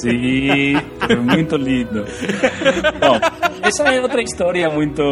Sim, 0.01 0.75
é 1.07 1.15
muito 1.15 1.55
lindo. 1.57 2.05
Bom, 2.99 3.19
essa 3.61 3.83
é 3.89 4.01
outra 4.01 4.21
história 4.21 4.69
muito 4.69 5.03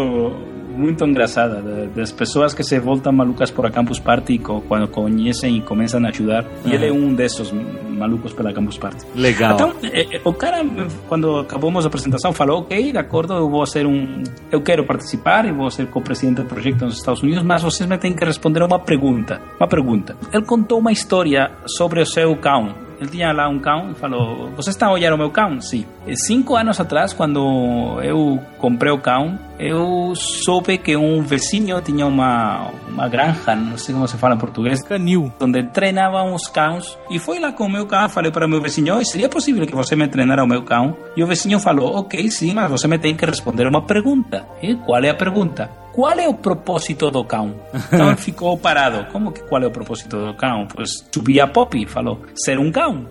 muito 0.78 1.04
engraçada 1.04 1.60
da- 1.60 1.86
das 1.86 2.12
pessoas 2.12 2.54
que 2.54 2.62
se 2.64 2.78
voltam 2.80 3.12
malucas 3.12 3.50
por 3.50 3.66
a 3.66 3.72
Campus 3.72 3.98
Party 4.00 4.38
quando 4.38 4.88
conhecem 4.88 5.58
e 5.58 5.62
começam 5.62 6.06
a 6.06 6.10
ajudar. 6.10 6.46
E 6.64 6.72
ele 6.72 6.88
é 6.90 6.94
um 6.94 7.16
desses 7.16 7.52
malucos 7.90 8.32
pela 8.32 8.54
Campus 8.54 8.78
Party. 8.78 9.04
Legal. 9.16 9.54
Então, 9.56 9.74
eh, 9.92 10.22
o 10.24 10.32
cara, 10.34 10.64
quando 11.08 11.40
acabamos 11.40 11.84
a 11.84 11.88
apresentação, 11.88 12.32
falou: 12.32 12.60
Ok, 12.60 12.92
de 12.92 12.98
acordo, 13.00 13.34
eu 13.34 13.50
vou 13.50 13.66
ser 13.66 13.88
um. 13.88 14.22
Eu 14.52 14.62
quero 14.62 14.86
participar 14.86 15.46
e 15.48 15.52
vou 15.52 15.72
ser 15.72 15.88
co-presidente 15.88 16.44
do 16.44 16.46
projeto 16.48 16.86
nos 16.86 16.98
Estados 16.98 17.24
Unidos, 17.24 17.42
mas 17.42 17.64
vocês 17.64 17.90
me 17.90 17.98
têm 17.98 18.14
que 18.14 18.24
responder 18.24 18.62
uma 18.62 18.78
pergunta. 18.78 19.42
Uma 19.60 19.68
pergunta. 19.68 20.16
Ele 20.32 20.46
contou 20.46 20.78
uma 20.78 20.92
história 20.92 21.50
sobre 21.76 22.02
o 22.02 22.06
seu 22.06 22.36
cão. 22.36 22.86
Ele 23.00 23.10
tinha 23.10 23.32
lá 23.32 23.48
um 23.48 23.60
cão 23.60 23.92
e 23.92 23.96
falou: 23.96 24.50
Você 24.56 24.70
está 24.70 24.88
a 24.88 24.92
olhar 24.92 25.14
o 25.14 25.18
meu 25.18 25.30
cão? 25.30 25.62
Sim. 25.62 25.86
E 26.06 26.16
Cinco 26.16 26.56
anos 26.56 26.80
atrás, 26.80 27.14
quando 27.14 28.00
eu 28.02 28.40
comprei 28.58 28.92
o 28.92 28.98
cão, 28.98 29.38
eu 29.60 30.14
soube 30.16 30.78
que 30.78 30.96
um 30.96 31.22
vizinho 31.22 31.80
tinha 31.82 32.06
uma, 32.06 32.72
uma 32.88 33.08
granja, 33.08 33.56
não 33.56 33.78
sei 33.78 33.94
como 33.94 34.08
se 34.08 34.18
fala 34.18 34.36
em 34.36 34.38
português. 34.38 34.82
Canil. 34.84 35.32
Onde 35.40 35.64
treinavam 35.64 36.34
os 36.34 36.48
cães. 36.48 36.98
E 37.10 37.20
foi 37.20 37.40
lá 37.40 37.52
com 37.52 37.66
o 37.66 37.70
meu 37.70 37.86
cão, 37.86 38.10
falei 38.10 38.32
para 38.32 38.46
o 38.46 38.50
meu 38.50 38.62
vizinho: 38.62 38.96
"Oi, 38.96 39.06
seria 39.06 39.30
possível 39.30 39.66
que 39.66 39.76
você 39.76 39.96
me 39.96 40.08
treinara 40.08 40.44
o 40.44 40.48
meu 40.48 40.64
cão? 40.64 40.96
E 41.16 41.24
o 41.24 41.28
vizinho 41.28 41.60
falou: 41.60 41.98
Ok, 41.98 42.30
sim, 42.32 42.54
mas 42.54 42.70
você 42.70 42.88
me 42.88 42.98
tem 42.98 43.16
que 43.16 43.26
responder 43.26 43.68
uma 43.68 43.82
pergunta. 43.82 44.46
E 44.62 44.76
qual 44.76 45.04
é 45.04 45.10
a 45.10 45.16
pergunta? 45.16 45.70
Qual 45.98 46.14
é 46.20 46.28
o 46.28 46.34
propósito 46.36 47.10
do 47.10 47.24
cão? 47.24 47.56
Então 47.74 48.10
ele 48.10 48.18
ficou 48.18 48.56
parado. 48.56 49.12
Como 49.12 49.32
que 49.32 49.42
qual 49.42 49.64
é 49.64 49.66
o 49.66 49.72
propósito 49.72 50.16
do 50.16 50.34
cão? 50.36 50.68
Pues 50.68 51.04
subir 51.12 51.42
a 51.42 51.48
Pop 51.48 51.76
e 51.76 51.88
falou: 51.88 52.22
ser 52.36 52.60
um 52.60 52.72
cão. 52.72 53.08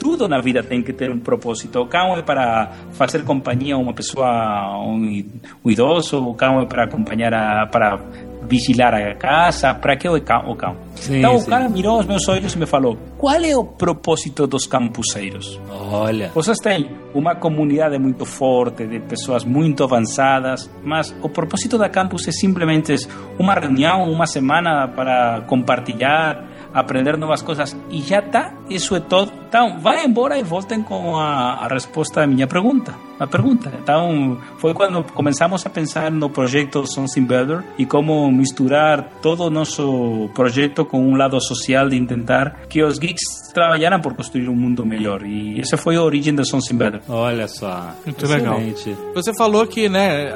Tudo 0.00 0.26
na 0.26 0.40
vida 0.40 0.64
tem 0.64 0.82
que 0.82 0.92
ter 0.92 1.12
um 1.12 1.20
propósito. 1.20 1.78
O 1.78 1.86
cão 1.86 2.16
é 2.16 2.22
para 2.22 2.72
fazer 2.90 3.22
companhia 3.22 3.76
a 3.76 3.78
uma 3.78 3.94
pessoa, 3.94 4.76
um, 4.84 5.24
um 5.64 5.70
idoso. 5.70 6.18
O 6.18 6.34
cão 6.34 6.60
é 6.60 6.66
para 6.66 6.86
acompanhar, 6.86 7.32
a, 7.32 7.68
para 7.68 8.00
vigilar 8.48 8.94
a 8.94 9.14
casa, 9.14 9.74
para 9.74 9.96
que 9.96 10.08
o 10.08 10.20
cão? 10.20 10.76
Sim, 10.96 11.18
então 11.18 11.38
sim. 11.38 11.46
o 11.46 11.48
cara 11.48 11.68
mirou 11.68 11.98
os 11.98 12.06
meus 12.06 12.28
olhos 12.28 12.54
e 12.54 12.58
me 12.58 12.66
falou: 12.66 12.96
qual 13.18 13.40
é 13.42 13.56
o 13.56 13.64
propósito 13.64 14.46
dos 14.46 14.66
campuseiros? 14.66 15.60
Olha. 15.70 16.30
Vocês 16.34 16.58
têm 16.58 16.90
uma 17.14 17.34
comunidade 17.34 17.98
muito 17.98 18.24
forte, 18.24 18.86
de 18.86 19.00
pessoas 19.00 19.44
muito 19.44 19.84
avançadas, 19.84 20.70
mas 20.84 21.14
o 21.22 21.28
propósito 21.28 21.78
da 21.78 21.88
campus 21.88 22.26
é 22.28 22.32
simplesmente 22.32 22.94
uma 23.38 23.54
reunião, 23.54 24.10
uma 24.10 24.26
semana 24.26 24.88
para 24.88 25.42
compartilhar, 25.46 26.44
aprender 26.72 27.16
novas 27.16 27.42
coisas 27.42 27.76
e 27.90 28.00
já 28.00 28.20
está, 28.20 28.54
isso 28.68 28.94
é 28.94 29.00
todo. 29.00 29.32
Então, 29.48 29.78
vai 29.78 30.04
embora 30.04 30.38
e 30.38 30.42
voltem 30.42 30.82
com 30.82 31.16
a, 31.16 31.54
a 31.54 31.68
resposta 31.68 32.22
à 32.22 32.26
minha 32.26 32.46
pergunta. 32.46 32.94
A 33.20 33.26
pergunta. 33.26 33.70
Então, 33.82 34.38
foi 34.56 34.72
quando 34.72 35.04
começamos 35.12 35.64
a 35.66 35.70
pensar 35.70 36.10
no 36.10 36.30
projeto 36.30 36.86
Something 36.86 37.24
Better 37.24 37.62
e 37.78 37.84
como 37.84 38.30
misturar 38.32 39.10
todo 39.20 39.44
o 39.44 39.50
nosso 39.50 40.30
projeto 40.34 40.84
com 40.84 41.06
um 41.06 41.16
lado 41.16 41.38
social 41.40 41.88
de 41.88 42.00
tentar 42.06 42.62
que 42.68 42.82
os 42.82 42.98
geeks 42.98 43.52
trabalharam 43.52 44.00
por 44.00 44.14
construir 44.14 44.48
um 44.48 44.56
mundo 44.56 44.86
melhor. 44.86 45.22
E 45.24 45.60
essa 45.60 45.76
foi 45.76 45.96
a 45.96 46.02
origem 46.02 46.34
da 46.34 46.44
Something 46.44 46.76
Better. 46.76 47.00
Olha 47.08 47.46
só. 47.46 47.94
Muito 48.04 48.26
legal. 48.26 48.58
Excelente. 48.58 48.96
Você 49.14 49.34
falou 49.34 49.66
que, 49.66 49.88
né, 49.88 50.32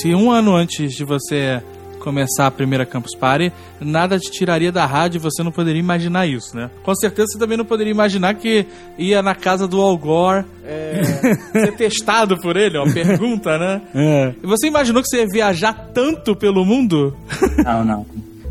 se 0.00 0.14
um 0.14 0.30
ano 0.30 0.54
antes 0.54 0.92
de 0.92 1.04
você 1.04 1.62
começar 2.00 2.46
a 2.46 2.50
primeira 2.50 2.84
Campus 2.84 3.14
Party, 3.14 3.52
nada 3.80 4.18
te 4.18 4.30
tiraria 4.30 4.72
da 4.72 4.84
rádio 4.86 5.18
e 5.18 5.20
você 5.20 5.42
não 5.42 5.52
poderia 5.52 5.78
imaginar 5.78 6.26
isso, 6.26 6.56
né? 6.56 6.70
Com 6.82 6.94
certeza 6.94 7.28
você 7.32 7.38
também 7.38 7.56
não 7.56 7.64
poderia 7.64 7.92
imaginar 7.92 8.34
que 8.34 8.66
ia 8.98 9.22
na 9.22 9.34
casa 9.34 9.68
do 9.68 9.80
Al 9.80 9.96
Gore 9.96 10.44
é, 10.64 11.02
ser 11.52 11.76
testado 11.76 12.36
por 12.38 12.56
ele, 12.56 12.78
ó, 12.78 12.84
pergunta, 12.92 13.58
né? 13.58 13.82
É. 13.94 14.34
E 14.42 14.46
você 14.46 14.66
imaginou 14.66 15.02
que 15.02 15.08
você 15.08 15.18
ia 15.18 15.26
viajar 15.30 15.90
tanto 15.94 16.34
pelo 16.34 16.64
mundo? 16.64 17.16
Não, 17.64 17.84
não. 17.84 18.06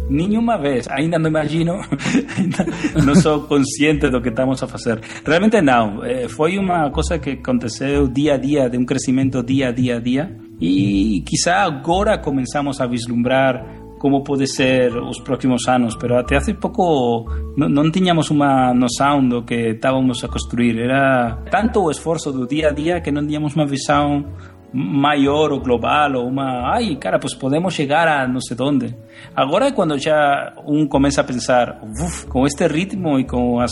Nenhuma 0.09 0.57
vez. 0.57 0.87
Ainda 0.89 1.19
não 1.19 1.29
imagino. 1.29 1.73
ainda 2.35 2.65
não 3.05 3.13
sou 3.15 3.41
consciente 3.41 4.09
do 4.09 4.19
que 4.19 4.29
estamos 4.29 4.61
a 4.63 4.67
fazer. 4.67 4.99
Realmente 5.23 5.61
não. 5.61 6.03
Eh, 6.03 6.27
Foi 6.27 6.57
uma 6.57 6.89
coisa 6.89 7.19
que 7.19 7.31
aconteceu 7.31 8.07
dia 8.07 8.33
a 8.33 8.37
dia, 8.37 8.67
de 8.69 8.77
um 8.77 8.85
crescimento 8.85 9.43
dia 9.43 9.69
a 9.69 9.71
dia 9.71 9.97
a 9.97 9.99
dia. 9.99 10.35
E 10.59 11.21
quizá 11.25 11.63
agora 11.63 12.17
começamos 12.17 12.81
a 12.81 12.87
vislumbrar 12.87 13.65
como 13.99 14.23
pode 14.23 14.47
ser 14.47 14.95
os 14.95 15.19
próximos 15.19 15.67
anos, 15.67 15.95
pero 15.95 16.17
até 16.17 16.37
hace 16.37 16.53
pouco 16.53 17.29
não, 17.57 17.67
não 17.67 17.91
tínhamos 17.91 18.31
uma 18.31 18.73
noção 18.73 19.27
do 19.27 19.43
que 19.43 19.71
estávamos 19.71 20.23
a 20.23 20.27
construir. 20.29 20.79
Era 20.79 21.43
tanto 21.51 21.83
o 21.83 21.91
esforço 21.91 22.31
do 22.31 22.47
dia 22.47 22.69
a 22.69 22.71
dia 22.71 23.01
que 23.01 23.11
não 23.11 23.25
tínhamos 23.27 23.55
uma 23.55 23.67
visão 23.67 24.25
maior 24.73 25.51
ou 25.51 25.59
global 25.59 26.13
ou 26.15 26.27
uma, 26.27 26.73
ai, 26.73 26.95
cara, 26.95 27.17
pues 27.19 27.33
podemos 27.33 27.73
chegar 27.73 28.07
a 28.07 28.27
não 28.27 28.39
sei 28.41 28.55
onde. 28.61 28.95
Agora 29.35 29.67
é 29.67 29.71
quando 29.71 29.97
já 29.97 30.53
um 30.65 30.87
começa 30.87 31.21
a 31.21 31.23
pensar, 31.23 31.79
"Uf, 31.83 32.25
com 32.27 32.45
este 32.45 32.65
ritmo 32.67 33.19
e 33.19 33.23
com 33.25 33.59
as 33.59 33.71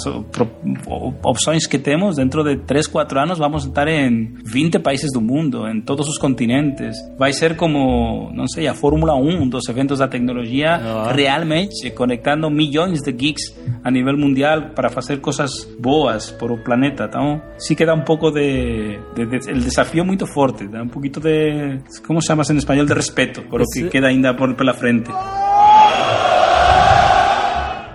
opções 1.24 1.66
que 1.68 1.78
temos, 1.78 2.16
dentro 2.18 2.44
de 2.44 2.58
3, 2.58 2.88
4 2.88 3.20
anos 3.20 3.38
vamos 3.38 3.66
estar 3.66 3.88
em 3.88 4.34
20 4.44 4.80
países 4.80 5.12
do 5.12 5.22
mundo, 5.22 5.68
em 5.68 5.82
todos 5.82 6.08
os 6.08 6.18
continentes. 6.18 6.98
Vai 7.18 7.34
ser 7.34 7.56
como, 7.56 8.32
não 8.34 8.48
sei, 8.48 8.68
a 8.68 8.74
Fórmula 8.74 9.16
1 9.16 9.48
dos 9.48 9.68
eventos 9.70 10.00
da 10.00 10.08
tecnologia, 10.08 10.76
Ah. 10.76 11.12
realmente 11.14 11.90
conectando 11.92 12.50
milhões 12.50 13.02
de 13.02 13.12
geeks 13.12 13.56
a 13.84 13.92
nível 13.92 14.18
mundial 14.18 14.72
para 14.76 14.90
fazer 14.90 15.20
coisas 15.22 15.52
boas 15.80 16.32
por 16.32 16.52
o 16.52 16.64
planeta. 16.64 17.06
Então, 17.08 17.42
sí 17.58 17.76
que 17.76 17.86
dá 17.86 17.94
um 17.94 18.02
pouco 18.04 18.32
de, 18.32 19.00
de, 19.16 19.26
de- 19.26 19.50
el 19.52 19.60
desafío 19.62 20.04
muito 20.06 20.26
forte, 20.28 20.68
dá 20.68 20.84
um 20.88 20.90
pouquito 20.90 21.20
de, 21.20 21.80
como 22.06 22.22
se 22.22 22.28
chama 22.28 22.44
em 22.50 22.58
espanhol, 22.58 22.86
de 22.86 22.94
respeto 22.94 23.42
por 23.44 23.62
o 23.62 23.66
que 23.66 23.90
queda 23.90 24.08
ainda 24.08 24.34
por 24.34 24.54
pela 24.56 24.74
frente. 24.74 25.12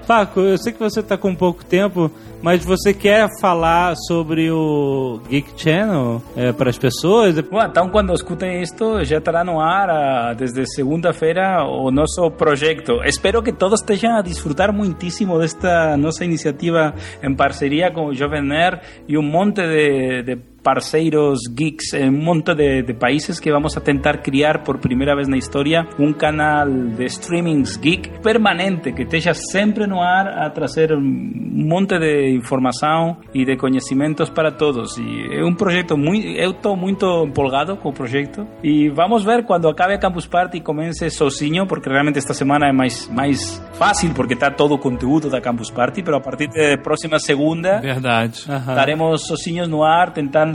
Paco, 0.07 0.41
eu 0.41 0.59
sei 0.59 0.73
que 0.73 0.79
você 0.79 1.01
está 1.01 1.17
com 1.17 1.35
pouco 1.35 1.65
tempo, 1.65 2.11
mas 2.43 2.65
você 2.65 2.93
quer 2.93 3.29
falar 3.41 3.95
sobre 3.97 4.51
o 4.51 5.21
Geek 5.29 5.53
Channel 5.57 6.21
para 6.59 6.69
as 6.69 6.77
pessoas? 6.77 7.39
Bom, 7.41 7.63
então 7.63 7.89
quando 7.89 8.13
escutem 8.13 8.61
isto, 8.61 9.03
já 9.05 9.19
estará 9.19 9.45
no 9.45 9.61
ar 9.61 9.89
ah, 9.89 10.35
desde 10.35 10.67
segunda-feira 10.67 11.65
o 11.65 11.91
nosso 11.91 12.31
projeto. 12.33 13.03
Espero 13.05 13.43
que 13.43 13.53
todos 13.53 13.81
estejam 13.81 14.17
a 14.17 14.23
desfrutar 14.23 14.73
muitíssimo 14.73 15.39
desta 15.39 15.97
nossa 15.97 16.25
iniciativa 16.25 16.95
em 17.23 17.35
parceria 17.35 17.91
com 17.91 18.07
o 18.07 18.15
Jovem 18.15 18.43
Nerd 18.43 18.81
e 19.09 19.17
um 19.17 19.23
monte 19.23 19.63
de, 19.63 20.23
de 20.25 20.52
parceiros 20.63 21.41
geeks 21.55 21.95
en 21.95 22.09
un 22.15 22.25
montón 22.25 22.57
de, 22.57 22.83
de 22.83 22.95
países 22.95 23.41
que 23.41 23.51
vamos 23.51 23.77
a 23.77 23.81
tentar 23.83 24.23
criar 24.23 24.63
por 24.65 24.81
primera 24.81 25.15
vez 25.15 25.29
na 25.29 25.37
historia 25.37 25.89
un 25.99 26.13
canal 26.15 26.97
de 26.97 27.09
streamings 27.09 27.81
geek 27.81 28.21
permanente 28.23 28.95
que 28.95 29.03
esteja 29.03 29.35
sempre 29.35 29.87
no 29.87 30.03
ar 30.03 30.29
a 30.29 30.51
trazer 30.51 30.93
um 30.93 31.03
monte 31.03 31.99
de 31.99 32.31
informação 32.31 33.19
e 33.35 33.45
de 33.45 33.57
conhecimentos 33.57 34.31
para 34.31 34.53
todos. 34.53 34.99
E 34.99 35.37
é 35.39 35.45
um 35.45 35.55
projeto 35.55 35.97
muito 35.97 36.27
eu 36.27 36.51
estou 36.51 36.77
muito 36.77 37.25
empolgado 37.25 37.77
com 37.77 37.91
o 37.91 37.93
projeto 37.93 38.47
e 38.63 38.89
vamos 38.89 39.25
ver 39.25 39.45
quando 39.45 39.69
acabe 39.69 39.95
a 39.95 39.99
Campus 39.99 40.27
Party 40.27 40.59
e 40.59 40.61
comece 40.61 41.11
sozinho 41.11 41.67
porque 41.67 41.89
realmente 41.89 42.19
esta 42.19 42.35
semana 42.35 42.69
é 42.69 42.73
mais 42.73 43.09
mais 43.09 43.63
fácil 43.75 44.13
porque 44.15 44.35
está 44.35 44.51
todo 44.51 44.75
o 44.75 44.79
conteúdo 44.79 45.29
da 45.29 45.41
Campus 45.41 45.71
Party 45.71 46.03
pero 46.03 46.17
a 46.17 46.21
partir 46.21 46.49
de 46.49 46.77
próxima 46.79 47.19
segunda 47.19 47.81
Verdade. 47.81 48.45
Estaremos 48.49 49.27
sozinhos 49.27 49.69
no 49.69 49.85
ar 49.85 50.13
tentando 50.13 50.52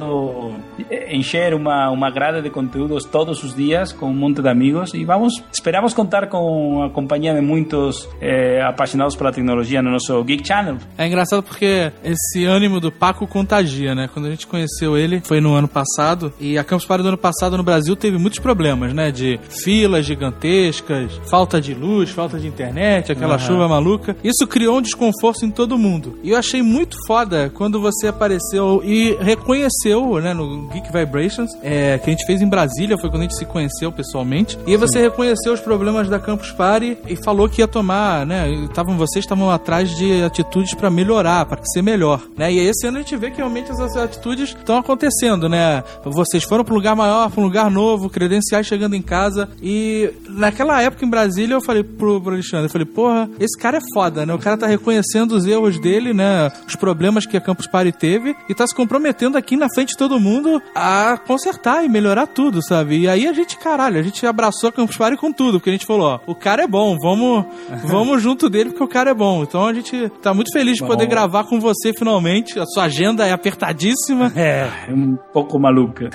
encher 1.09 1.53
uma, 1.53 1.89
uma 1.89 2.09
grade 2.09 2.41
de 2.41 2.49
conteúdos 2.49 3.03
todos 3.05 3.43
os 3.43 3.55
dias 3.55 3.91
com 3.91 4.07
um 4.07 4.13
monte 4.13 4.41
de 4.41 4.49
amigos 4.49 4.93
e 4.93 5.03
vamos, 5.03 5.43
esperamos 5.51 5.93
contar 5.93 6.27
com 6.27 6.83
a 6.83 6.89
companhia 6.89 7.33
de 7.33 7.41
muitos 7.41 8.07
eh, 8.21 8.61
apaixonados 8.61 9.15
pela 9.15 9.31
tecnologia 9.31 9.81
no 9.81 9.91
nosso 9.91 10.23
Geek 10.23 10.45
Channel. 10.45 10.77
É 10.97 11.07
engraçado 11.07 11.43
porque 11.43 11.91
esse 12.03 12.45
ânimo 12.45 12.79
do 12.79 12.91
Paco 12.91 13.27
contagia, 13.27 13.93
né? 13.95 14.09
Quando 14.13 14.27
a 14.27 14.29
gente 14.29 14.47
conheceu 14.47 14.97
ele, 14.97 15.21
foi 15.23 15.39
no 15.41 15.53
ano 15.53 15.67
passado, 15.67 16.33
e 16.39 16.57
a 16.57 16.63
Campus 16.63 16.85
Party 16.85 17.03
do 17.03 17.09
ano 17.09 17.17
passado 17.17 17.57
no 17.57 17.63
Brasil 17.63 17.95
teve 17.95 18.17
muitos 18.17 18.39
problemas, 18.39 18.93
né? 18.93 19.11
De 19.11 19.39
filas 19.63 20.05
gigantescas, 20.05 21.19
falta 21.29 21.59
de 21.61 21.73
luz, 21.73 22.09
falta 22.09 22.39
de 22.39 22.47
internet, 22.47 23.11
aquela 23.11 23.35
Aham. 23.35 23.45
chuva 23.45 23.67
maluca. 23.67 24.15
Isso 24.23 24.47
criou 24.47 24.77
um 24.77 24.81
desconforto 24.81 25.45
em 25.45 25.51
todo 25.51 25.77
mundo. 25.77 26.17
E 26.23 26.31
eu 26.31 26.37
achei 26.37 26.61
muito 26.61 26.97
foda 27.05 27.49
quando 27.53 27.79
você 27.79 28.07
apareceu 28.07 28.81
e 28.83 29.15
reconheceu, 29.21 29.86
né, 30.21 30.33
no 30.33 30.67
Geek 30.67 30.91
Vibrations, 30.91 31.51
é, 31.61 31.97
que 31.97 32.09
a 32.09 32.13
gente 32.13 32.25
fez 32.25 32.41
em 32.41 32.47
Brasília, 32.47 32.97
foi 32.97 33.09
quando 33.09 33.21
a 33.21 33.25
gente 33.25 33.37
se 33.37 33.45
conheceu 33.45 33.91
pessoalmente. 33.91 34.57
E 34.65 34.71
aí 34.71 34.77
você 34.77 34.99
reconheceu 34.99 35.53
os 35.53 35.59
problemas 35.59 36.07
da 36.09 36.19
Campus 36.19 36.51
Party 36.51 36.97
e 37.07 37.15
falou 37.15 37.49
que 37.49 37.61
ia 37.61 37.67
tomar, 37.67 38.25
né? 38.25 38.49
Estavam, 38.65 38.97
vocês 38.97 39.25
estavam 39.25 39.49
atrás 39.49 39.95
de 39.95 40.23
atitudes 40.23 40.73
pra 40.73 40.89
melhorar, 40.89 41.45
pra 41.45 41.59
ser 41.65 41.81
melhor, 41.81 42.21
né? 42.37 42.51
E 42.51 42.59
aí 42.59 42.67
esse 42.67 42.87
ano 42.87 42.97
a 42.97 43.01
gente 43.01 43.15
vê 43.15 43.31
que 43.31 43.37
realmente 43.37 43.71
essas 43.71 43.95
atitudes 43.95 44.49
estão 44.49 44.77
acontecendo, 44.77 45.49
né? 45.49 45.83
Vocês 46.03 46.43
foram 46.43 46.63
pra 46.63 46.73
um 46.73 46.77
lugar 46.77 46.95
maior, 46.95 47.29
pra 47.29 47.41
um 47.41 47.43
lugar 47.43 47.69
novo, 47.69 48.09
credenciais 48.09 48.67
chegando 48.67 48.95
em 48.95 49.01
casa. 49.01 49.49
E 49.61 50.11
naquela 50.29 50.81
época 50.81 51.05
em 51.05 51.09
Brasília 51.09 51.55
eu 51.55 51.61
falei 51.61 51.83
pro, 51.83 52.21
pro 52.21 52.33
Alexandre, 52.33 52.65
eu 52.65 52.71
falei, 52.71 52.85
porra, 52.85 53.29
esse 53.39 53.57
cara 53.57 53.77
é 53.77 53.81
foda, 53.93 54.25
né? 54.25 54.33
O 54.33 54.39
cara 54.39 54.57
tá 54.57 54.67
reconhecendo 54.67 55.31
os 55.31 55.45
erros 55.45 55.79
dele, 55.79 56.13
né? 56.13 56.51
Os 56.67 56.75
problemas 56.75 57.25
que 57.25 57.37
a 57.37 57.41
Campus 57.41 57.67
Party 57.67 57.91
teve 57.91 58.35
e 58.49 58.53
tá 58.53 58.65
se 58.65 58.75
comprometendo 58.75 59.37
aqui 59.37 59.55
na 59.55 59.69
frente 59.77 59.89
de 59.89 59.97
todo 59.97 60.19
mundo 60.19 60.59
a 60.73 61.19
consertar 61.19 61.85
e 61.85 61.89
melhorar 61.89 62.25
tudo, 62.25 62.63
sabe? 62.63 62.97
E 62.97 63.07
aí 63.07 63.27
a 63.27 63.33
gente, 63.33 63.55
caralho, 63.59 63.99
a 63.99 64.01
gente 64.01 64.25
abraçou 64.25 64.69
a 64.69 64.71
Campus 64.71 64.97
Party 64.97 65.17
com 65.17 65.31
tudo, 65.31 65.59
porque 65.59 65.69
a 65.69 65.73
gente 65.73 65.85
falou, 65.85 66.07
ó, 66.07 66.19
o 66.25 66.33
cara 66.33 66.63
é 66.63 66.67
bom, 66.67 66.97
vamos, 66.99 67.45
vamos 67.85 68.19
junto 68.23 68.49
dele 68.49 68.71
porque 68.71 68.83
o 68.83 68.87
cara 68.87 69.11
é 69.11 69.13
bom. 69.13 69.43
Então 69.43 69.67
a 69.67 69.73
gente 69.73 70.09
tá 70.19 70.33
muito 70.33 70.51
feliz 70.51 70.77
de 70.77 70.83
poder 70.83 71.05
Bom. 71.05 71.11
gravar 71.11 71.43
com 71.43 71.59
você 71.59 71.91
finalmente. 71.95 72.59
A 72.59 72.65
sua 72.65 72.85
agenda 72.85 73.27
é 73.27 73.31
apertadíssima. 73.31 74.31
É, 74.47 74.69
é 74.87 74.93
um 74.93 75.17
pouco 75.33 75.59
maluca. 75.59 76.09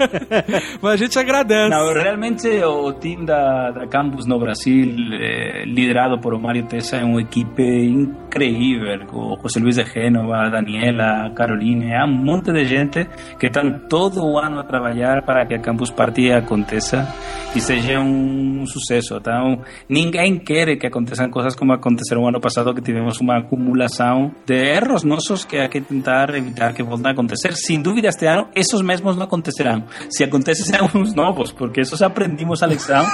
Mas 0.80 0.92
a 0.92 0.96
gente 0.96 1.18
agradece. 1.18 1.70
Não, 1.70 1.92
realmente 1.92 2.46
o 2.62 2.92
time 2.92 3.24
da, 3.24 3.70
da 3.70 3.86
Campus 3.86 4.26
no 4.26 4.38
Brasil, 4.38 4.94
eh, 5.12 5.64
liderado 5.64 6.20
por 6.20 6.38
Mário 6.38 6.66
Tessa, 6.66 6.96
é 6.96 7.04
uma 7.04 7.22
equipe 7.22 7.62
incrível, 7.62 9.06
com 9.06 9.32
o 9.32 9.38
José 9.42 9.60
Luis 9.60 9.76
de 9.76 9.84
Génova, 9.84 10.46
a 10.46 10.50
Daniela, 10.50 11.26
a 11.26 11.30
Caroline, 11.30 11.94
há 11.94 12.04
um 12.04 12.14
monte 12.14 12.52
de 12.52 12.64
gente 12.64 12.93
que 13.38 13.46
estão 13.46 13.78
todo 13.88 14.24
o 14.24 14.38
ano 14.38 14.60
a 14.60 14.64
trabalhar 14.64 15.22
para 15.22 15.44
que 15.46 15.54
a 15.54 15.58
Campus 15.58 15.90
Party 15.90 16.32
aconteça 16.32 17.06
e 17.54 17.60
seja 17.60 18.00
um 18.00 18.66
sucesso. 18.66 19.16
Então, 19.16 19.60
ninguém 19.88 20.38
quer 20.38 20.76
que 20.76 20.86
aconteçam 20.86 21.30
coisas 21.30 21.54
como 21.54 21.72
aconteceram 21.72 22.22
o 22.22 22.28
ano 22.28 22.40
passado, 22.40 22.74
que 22.74 22.80
tivemos 22.80 23.20
uma 23.20 23.38
acumulação 23.38 24.32
de 24.46 24.54
erros 24.54 25.04
nossos 25.04 25.44
que 25.44 25.56
há 25.56 25.68
que 25.68 25.80
tentar 25.80 26.34
evitar 26.34 26.72
que 26.72 26.82
voltem 26.82 27.08
a 27.08 27.12
acontecer. 27.12 27.54
Sem 27.54 27.80
dúvida, 27.80 28.08
este 28.08 28.26
ano, 28.26 28.48
esses 28.54 28.80
mesmos 28.80 29.16
não 29.16 29.24
acontecerão. 29.24 29.84
Se 30.10 30.24
acontecem, 30.24 30.64
serão 30.64 30.90
uns 30.94 31.14
novos, 31.14 31.52
porque 31.52 31.80
esses 31.80 32.02
aprendimos 32.02 32.62
a 32.62 32.66
lição 32.66 33.04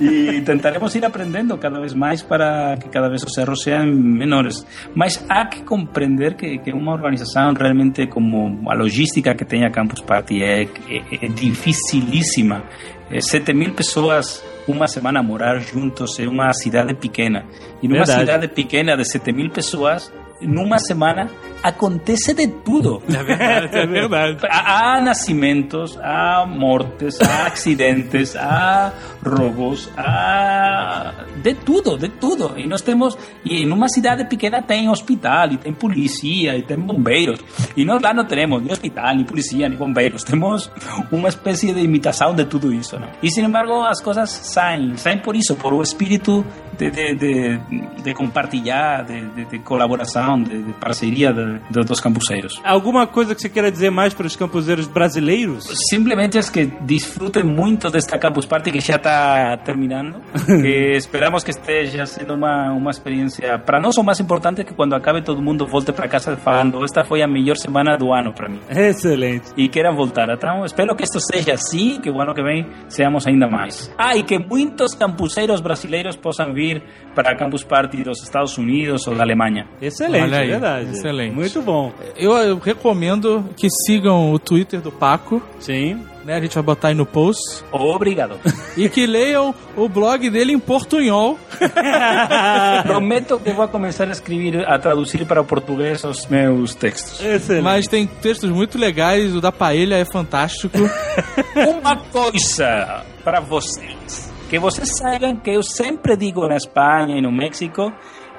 e 0.00 0.40
tentaremos 0.42 0.94
ir 0.94 1.04
aprendendo 1.04 1.56
cada 1.58 1.80
vez 1.80 1.94
mais 1.94 2.22
para 2.22 2.76
que 2.76 2.88
cada 2.88 3.08
vez 3.08 3.22
os 3.22 3.36
erros 3.36 3.62
sejam 3.62 3.86
menores. 3.86 4.66
Mas 4.94 5.24
há 5.28 5.46
que 5.46 5.62
compreender 5.62 6.34
que, 6.34 6.58
que 6.58 6.72
uma 6.72 6.92
organização 6.92 7.52
realmente 7.52 8.06
como 8.06 8.70
a 8.70 8.74
logística 8.96 9.34
que 9.34 9.44
tem 9.44 9.64
a 9.64 9.70
Campus 9.70 10.00
Party 10.00 10.42
é, 10.42 10.62
é, 10.62 11.26
é 11.26 11.28
dificilíssima. 11.28 12.64
É 13.10 13.20
7 13.20 13.52
mil 13.52 13.72
pessoas 13.72 14.42
uma 14.66 14.88
semana 14.88 15.22
morar 15.22 15.58
juntos 15.58 16.18
em 16.18 16.26
uma 16.26 16.52
cidade 16.52 16.94
pequena. 16.94 17.44
E 17.82 17.86
numa 17.86 17.98
Verdade. 17.98 18.20
cidade 18.20 18.48
pequena 18.48 18.96
de 18.96 19.04
7 19.04 19.32
mil 19.32 19.50
pessoas, 19.50 20.12
numa 20.40 20.78
semana 20.78 21.30
acontece 21.62 22.34
de 22.34 22.46
tudo. 22.48 23.02
É 23.08 23.22
verdade, 23.24 23.76
é 23.76 23.86
verdade. 23.86 24.38
Há 24.48 25.00
nascimentos, 25.00 25.98
há 26.02 26.46
mortes, 26.46 27.20
há 27.20 27.46
acidentes, 27.48 28.36
há 28.36 28.92
roubos, 29.24 29.90
há 29.96 31.12
de 31.42 31.54
tudo, 31.54 31.96
de 31.96 32.08
tudo. 32.08 32.54
E 32.56 32.66
nós 32.66 32.82
temos, 32.82 33.16
e 33.44 33.64
numa 33.66 33.88
cidade 33.88 34.24
pequena 34.24 34.62
tem 34.62 34.88
hospital, 34.88 35.52
e 35.52 35.56
tem 35.56 35.72
polícia, 35.72 36.56
e 36.56 36.62
tem 36.62 36.78
bombeiros. 36.78 37.40
E 37.76 37.84
nós 37.84 38.00
lá 38.02 38.12
não 38.12 38.24
temos 38.24 38.62
nem 38.62 38.72
hospital, 38.72 39.14
nem 39.14 39.24
polícia, 39.24 39.68
nem 39.68 39.78
bombeiros. 39.78 40.22
Temos 40.22 40.70
uma 41.10 41.28
espécie 41.28 41.72
de 41.72 41.80
imitação 41.80 42.34
de 42.34 42.44
tudo 42.44 42.72
isso. 42.72 42.98
Não? 42.98 43.08
E, 43.22 43.30
sin 43.30 43.44
embargo, 43.44 43.82
as 43.82 44.00
coisas 44.00 44.30
saem. 44.30 44.96
Saem 44.96 45.18
por 45.18 45.34
isso, 45.34 45.56
por 45.56 45.72
o 45.72 45.82
espírito 45.82 46.44
de, 46.78 46.90
de, 46.90 47.14
de, 47.14 47.60
de 48.02 48.14
compartilhar, 48.14 49.04
de, 49.04 49.20
de, 49.30 49.44
de 49.46 49.58
colaboração, 49.60 50.25
de, 50.42 50.62
de 50.62 50.72
parceria 50.74 51.32
de, 51.32 51.58
de, 51.70 51.84
dos 51.84 52.00
campuseiros. 52.00 52.60
Alguma 52.64 53.06
coisa 53.06 53.34
que 53.34 53.40
você 53.40 53.48
queira 53.48 53.70
dizer 53.70 53.90
mais 53.90 54.12
para 54.12 54.26
os 54.26 54.34
campuseiros 54.34 54.86
brasileiros? 54.86 55.64
Simplemente 55.90 56.38
es 56.38 56.50
que 56.50 56.66
disfruten 56.82 57.44
muito 57.44 57.90
desta 57.90 58.18
Campus 58.18 58.46
Party 58.46 58.72
que 58.72 58.80
já 58.80 58.96
está 58.96 59.56
terminando. 59.58 60.20
que 60.46 60.96
esperamos 60.96 61.44
que 61.44 61.50
esteja 61.50 62.06
sendo 62.06 62.34
uma, 62.34 62.72
uma 62.72 62.90
experiência. 62.90 63.58
Para 63.58 63.80
nós, 63.80 63.96
o 63.96 64.02
mais 64.02 64.18
importante 64.20 64.60
é 64.60 64.64
que 64.64 64.74
quando 64.74 64.94
acabe 64.94 65.22
todo 65.22 65.40
mundo 65.40 65.66
volte 65.66 65.92
para 65.92 66.08
casa 66.08 66.36
falando: 66.36 66.84
esta 66.84 67.04
foi 67.04 67.22
a 67.22 67.28
melhor 67.28 67.56
semana 67.56 67.96
do 67.96 68.12
ano 68.12 68.32
para 68.32 68.48
mim. 68.48 68.60
Excelente. 68.68 69.52
E 69.56 69.68
queiram 69.68 69.94
voltar. 69.94 70.28
Então, 70.30 70.64
espero 70.64 70.94
que 70.96 71.04
isto 71.04 71.20
seja 71.20 71.54
assim, 71.54 72.00
que 72.00 72.10
o 72.10 72.20
ano 72.20 72.34
que 72.34 72.42
vem 72.42 72.66
seamos 72.88 73.26
ainda 73.26 73.48
mais. 73.48 73.92
Ah, 73.98 74.16
e 74.16 74.22
que 74.22 74.38
muitos 74.38 74.94
campuseiros 74.94 75.60
brasileiros 75.60 76.16
possam 76.16 76.52
vir 76.52 76.82
para 77.14 77.32
a 77.32 77.36
Campus 77.36 77.62
Party 77.62 78.02
dos 78.02 78.22
Estados 78.22 78.56
Unidos 78.58 79.06
ou 79.06 79.14
da 79.14 79.22
Alemanha. 79.22 79.66
Excelente, 79.80 80.15
Olha 80.22 80.38
aí, 80.38 80.48
verdade. 80.48 80.90
excelente. 80.90 81.34
Muito 81.34 81.62
bom. 81.62 81.92
Eu, 82.16 82.32
eu 82.32 82.58
recomendo 82.58 83.44
que 83.56 83.68
sigam 83.86 84.32
o 84.32 84.38
Twitter 84.38 84.80
do 84.80 84.92
Paco. 84.92 85.42
Sim. 85.58 86.04
Né, 86.24 86.34
a 86.34 86.40
gente 86.40 86.54
vai 86.54 86.62
botar 86.64 86.88
aí 86.88 86.94
no 86.94 87.06
post. 87.06 87.62
Obrigado. 87.70 88.36
E 88.76 88.88
que 88.88 89.06
leiam 89.06 89.54
o 89.76 89.88
blog 89.88 90.28
dele 90.28 90.52
em 90.52 90.58
portunhol. 90.58 91.38
Prometo 92.82 93.38
que 93.38 93.52
vou 93.52 93.68
começar 93.68 94.08
a 94.08 94.10
escrever, 94.10 94.68
a 94.68 94.76
traduzir 94.76 95.24
para 95.24 95.40
o 95.40 95.44
português 95.44 96.02
os 96.02 96.26
meus 96.26 96.74
textos. 96.74 97.20
Mas 97.62 97.86
tem 97.86 98.08
textos 98.08 98.50
muito 98.50 98.76
legais, 98.76 99.36
o 99.36 99.40
da 99.40 99.52
Paella 99.52 99.94
é 99.94 100.04
fantástico. 100.04 100.76
Uma 101.80 101.96
coisa 101.96 103.04
para 103.22 103.38
vocês. 103.38 104.34
Que 104.50 104.58
vocês 104.58 104.88
saibam 104.98 105.36
que 105.36 105.50
eu 105.50 105.62
sempre 105.62 106.16
digo 106.16 106.46
na 106.48 106.56
Espanha 106.56 107.18
e 107.18 107.20
no 107.20 107.32
México 107.32 107.92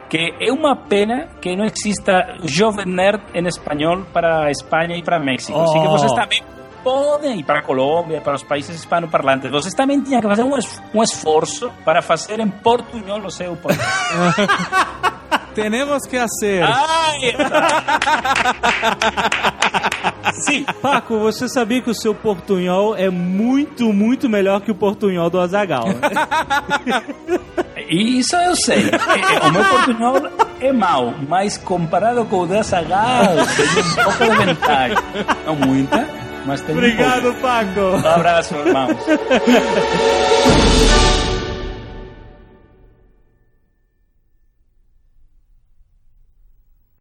que 0.09 0.33
é 0.39 0.51
uma 0.51 0.75
pena 0.75 1.27
que 1.41 1.55
não 1.55 1.65
exista 1.65 2.35
Jovem 2.43 2.85
Nerd 2.85 3.21
em 3.33 3.45
espanhol 3.47 4.03
para 4.13 4.45
a 4.45 4.51
Espanha 4.51 4.95
e 4.97 5.03
para 5.03 5.19
México. 5.19 5.59
Assim 5.59 5.81
que 5.81 5.87
Oh. 5.87 5.91
vocês 5.91 6.11
também 6.13 6.43
podem 6.83 7.39
ir 7.39 7.43
para 7.43 7.59
a 7.59 7.61
Colômbia, 7.61 8.21
para 8.21 8.35
os 8.35 8.43
países 8.43 8.75
hispanoparlantes. 8.77 9.51
Vocês 9.51 9.73
também 9.73 10.01
tinham 10.01 10.21
que 10.21 10.27
fazer 10.27 10.43
um, 10.43 10.57
es- 10.57 10.81
um 10.93 11.03
esforço 11.03 11.69
para 11.83 12.01
fazer 12.01 12.39
em 12.39 12.47
portunhol 12.49 13.19
o 13.19 13.31
seu 13.31 13.55
podcast. 13.57 14.13
Tenemos 15.53 16.03
que 16.05 16.15
hacer. 16.17 16.63
Ai, 16.63 17.33
Sim. 20.45 20.65
Paco, 20.81 21.19
você 21.19 21.47
sabia 21.47 21.81
que 21.81 21.89
o 21.89 21.93
seu 21.93 22.13
portunhol 22.13 22.95
é 22.95 23.09
muito, 23.09 23.91
muito 23.93 24.27
melhor 24.29 24.61
que 24.61 24.71
o 24.71 24.75
portunhol 24.75 25.29
do 25.29 25.39
Azagal? 25.39 25.85
Isso 27.89 28.35
eu 28.35 28.55
sei. 28.55 28.89
Eh, 28.89 29.47
O 29.47 29.51
meu 29.51 29.63
portunhol 29.63 30.15
é 30.59 30.71
mau, 30.73 31.13
mas 31.27 31.57
comparado 31.57 32.25
com 32.25 32.39
o 32.41 32.47
da 32.47 32.63
Sagal, 32.63 33.23
tem 33.55 33.83
um 33.83 34.03
pouco 34.03 34.25
de 34.39 34.45
vantagem. 34.45 34.97
Não 35.45 35.55
muita, 35.55 36.07
mas 36.45 36.61
tem 36.61 36.75
um 36.75 36.77
Obrigado, 36.77 37.21
pouco. 37.23 37.39
Paco. 37.41 37.79
Um 37.79 38.09
abraço, 38.09 38.55
irmãos. 38.55 38.97